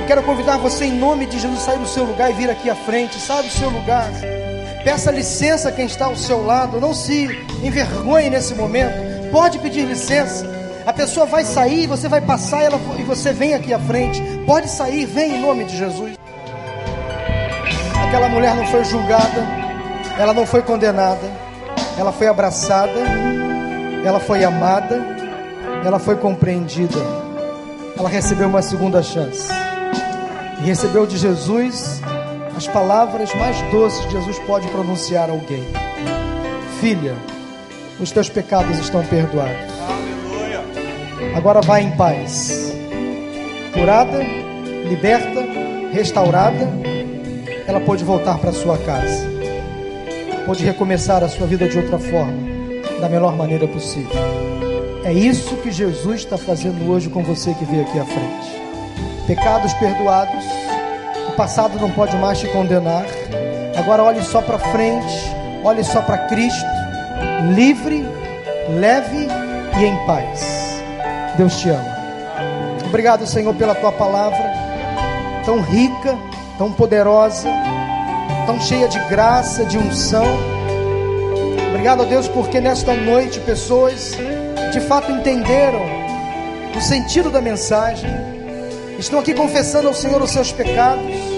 Eu 0.00 0.06
quero 0.08 0.24
convidar 0.24 0.58
você 0.58 0.86
em 0.86 0.98
nome 0.98 1.26
de 1.26 1.38
Jesus 1.38 1.62
sair 1.62 1.78
do 1.78 1.86
seu 1.86 2.02
lugar 2.02 2.28
e 2.28 2.34
vir 2.34 2.50
aqui 2.50 2.68
à 2.68 2.74
frente, 2.74 3.20
sabe 3.20 3.46
o 3.46 3.52
seu 3.52 3.70
lugar. 3.70 4.10
Peça 4.84 5.10
licença 5.10 5.70
quem 5.70 5.86
está 5.86 6.06
ao 6.06 6.16
seu 6.16 6.44
lado. 6.44 6.80
Não 6.80 6.94
se 6.94 7.26
envergonhe 7.62 8.30
nesse 8.30 8.54
momento. 8.54 9.30
Pode 9.30 9.58
pedir 9.58 9.84
licença. 9.84 10.46
A 10.86 10.92
pessoa 10.92 11.26
vai 11.26 11.44
sair, 11.44 11.86
você 11.86 12.08
vai 12.08 12.20
passar 12.20 12.62
ela, 12.62 12.80
e 12.98 13.02
você 13.02 13.32
vem 13.32 13.54
aqui 13.54 13.72
à 13.72 13.78
frente. 13.78 14.20
Pode 14.46 14.68
sair, 14.68 15.04
vem 15.04 15.36
em 15.36 15.40
nome 15.40 15.64
de 15.64 15.76
Jesus. 15.76 16.16
Aquela 18.08 18.28
mulher 18.28 18.56
não 18.56 18.66
foi 18.66 18.82
julgada, 18.84 19.46
ela 20.18 20.34
não 20.34 20.44
foi 20.44 20.62
condenada, 20.62 21.30
ela 21.96 22.10
foi 22.10 22.26
abraçada, 22.26 22.98
ela 24.04 24.18
foi 24.18 24.42
amada, 24.42 25.00
ela 25.84 25.98
foi 25.98 26.16
compreendida, 26.16 26.98
ela 27.96 28.08
recebeu 28.08 28.48
uma 28.48 28.62
segunda 28.62 29.00
chance 29.02 29.48
e 30.60 30.66
recebeu 30.66 31.06
de 31.06 31.18
Jesus 31.18 32.00
as 32.60 32.66
palavras 32.66 33.34
mais 33.36 33.58
doces 33.70 34.04
que 34.04 34.12
Jesus 34.12 34.38
pode 34.40 34.68
pronunciar 34.68 35.30
a 35.30 35.32
alguém: 35.32 35.64
Filha, 36.78 37.14
os 37.98 38.12
teus 38.12 38.28
pecados 38.28 38.78
estão 38.78 39.02
perdoados. 39.06 39.72
Agora 41.34 41.62
vai 41.62 41.84
em 41.84 41.90
paz, 41.92 42.74
curada, 43.72 44.18
liberta, 44.86 45.40
restaurada. 45.90 46.68
Ela 47.66 47.80
pode 47.80 48.04
voltar 48.04 48.36
para 48.38 48.52
sua 48.52 48.76
casa, 48.76 49.26
pode 50.44 50.62
recomeçar 50.62 51.24
a 51.24 51.28
sua 51.28 51.46
vida 51.46 51.66
de 51.66 51.78
outra 51.78 51.98
forma, 51.98 52.34
da 53.00 53.08
melhor 53.08 53.34
maneira 53.36 53.66
possível. 53.68 54.20
É 55.02 55.14
isso 55.14 55.56
que 55.56 55.70
Jesus 55.70 56.20
está 56.20 56.36
fazendo 56.36 56.90
hoje 56.90 57.08
com 57.08 57.22
você 57.22 57.54
que 57.54 57.64
veio 57.64 57.82
aqui 57.82 57.98
à 57.98 58.04
frente. 58.04 58.60
Pecados 59.26 59.72
perdoados, 59.74 60.59
passado 61.40 61.78
não 61.80 61.90
pode 61.90 62.14
mais 62.18 62.38
te 62.38 62.46
condenar. 62.48 63.06
Agora 63.74 64.02
olhe 64.02 64.22
só 64.22 64.42
para 64.42 64.58
frente, 64.58 65.34
olhe 65.64 65.82
só 65.82 66.02
para 66.02 66.18
Cristo, 66.26 66.66
livre, 67.54 68.06
leve 68.78 69.26
e 69.78 69.84
em 69.86 70.06
paz. 70.06 70.82
Deus 71.38 71.58
te 71.58 71.70
ama. 71.70 71.96
Obrigado, 72.84 73.26
Senhor, 73.26 73.54
pela 73.54 73.74
tua 73.74 73.90
palavra, 73.90 74.52
tão 75.46 75.62
rica, 75.62 76.14
tão 76.58 76.70
poderosa, 76.72 77.48
tão 78.44 78.60
cheia 78.60 78.86
de 78.86 78.98
graça, 79.08 79.64
de 79.64 79.78
unção. 79.78 80.26
Obrigado, 81.70 82.04
Deus, 82.04 82.28
porque 82.28 82.60
nesta 82.60 82.92
noite 82.92 83.40
pessoas 83.40 84.12
de 84.74 84.80
fato 84.80 85.10
entenderam 85.10 85.80
o 86.76 86.80
sentido 86.82 87.30
da 87.30 87.40
mensagem, 87.40 88.10
estão 88.98 89.20
aqui 89.20 89.32
confessando 89.32 89.88
ao 89.88 89.94
Senhor 89.94 90.20
os 90.20 90.30
seus 90.30 90.52
pecados, 90.52 91.29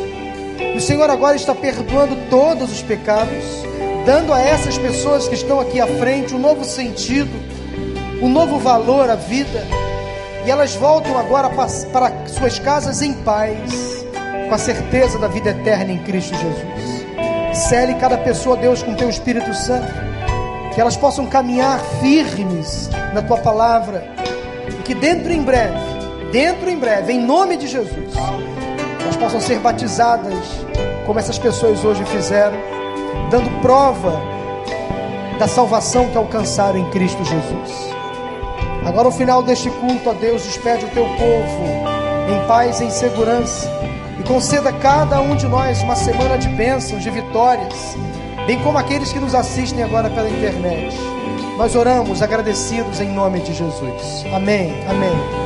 Senhor 0.82 1.08
agora 1.08 1.36
está 1.36 1.54
perdoando 1.54 2.16
todos 2.28 2.72
os 2.72 2.82
pecados, 2.82 3.44
dando 4.04 4.32
a 4.32 4.40
essas 4.40 4.76
pessoas 4.76 5.28
que 5.28 5.34
estão 5.36 5.60
aqui 5.60 5.80
à 5.80 5.86
frente 5.86 6.34
um 6.34 6.40
novo 6.40 6.64
sentido, 6.64 7.30
um 8.20 8.28
novo 8.28 8.58
valor 8.58 9.08
à 9.08 9.14
vida, 9.14 9.64
e 10.44 10.50
elas 10.50 10.74
voltam 10.74 11.16
agora 11.16 11.48
para 11.50 12.26
suas 12.26 12.58
casas 12.58 13.00
em 13.00 13.12
paz, 13.14 14.04
com 14.48 14.54
a 14.54 14.58
certeza 14.58 15.20
da 15.20 15.28
vida 15.28 15.50
eterna 15.50 15.92
em 15.92 15.98
Cristo 15.98 16.34
Jesus. 16.34 17.68
Cele 17.68 17.94
cada 17.94 18.18
pessoa, 18.18 18.56
Deus, 18.56 18.82
com 18.82 18.94
teu 18.94 19.08
Espírito 19.08 19.54
Santo, 19.54 19.86
que 20.74 20.80
elas 20.80 20.96
possam 20.96 21.26
caminhar 21.26 21.78
firmes 22.00 22.90
na 23.14 23.22
tua 23.22 23.38
palavra, 23.38 24.04
e 24.68 24.82
que 24.82 24.96
dentro 24.96 25.32
em 25.32 25.42
breve, 25.42 25.78
dentro 26.32 26.68
em 26.68 26.76
breve, 26.76 27.12
em 27.12 27.20
nome 27.20 27.56
de 27.56 27.68
Jesus, 27.68 28.16
elas 29.00 29.16
possam 29.16 29.40
ser 29.40 29.60
batizadas, 29.60 30.34
como 31.06 31.18
essas 31.18 31.38
pessoas 31.38 31.84
hoje 31.84 32.04
fizeram, 32.04 32.58
dando 33.30 33.50
prova 33.60 34.20
da 35.38 35.48
salvação 35.48 36.08
que 36.08 36.16
alcançaram 36.16 36.78
em 36.78 36.88
Cristo 36.90 37.24
Jesus. 37.24 37.92
Agora, 38.84 39.08
ao 39.08 39.12
final 39.12 39.42
deste 39.42 39.70
culto, 39.70 40.10
a 40.10 40.12
Deus, 40.12 40.42
despede 40.42 40.84
o 40.84 40.88
teu 40.88 41.04
povo 41.04 41.64
em 42.28 42.46
paz 42.46 42.80
e 42.80 42.84
em 42.84 42.90
segurança 42.90 43.70
e 44.18 44.22
conceda 44.22 44.70
a 44.70 44.72
cada 44.72 45.20
um 45.20 45.36
de 45.36 45.46
nós 45.46 45.82
uma 45.82 45.96
semana 45.96 46.38
de 46.38 46.48
bênçãos, 46.48 47.02
de 47.02 47.10
vitórias, 47.10 47.96
bem 48.46 48.58
como 48.60 48.78
aqueles 48.78 49.12
que 49.12 49.18
nos 49.18 49.34
assistem 49.34 49.82
agora 49.82 50.10
pela 50.10 50.28
internet. 50.28 50.96
Nós 51.56 51.76
oramos 51.76 52.22
agradecidos 52.22 53.00
em 53.00 53.10
nome 53.10 53.40
de 53.40 53.52
Jesus. 53.52 54.24
Amém. 54.32 54.72
Amém. 54.88 55.41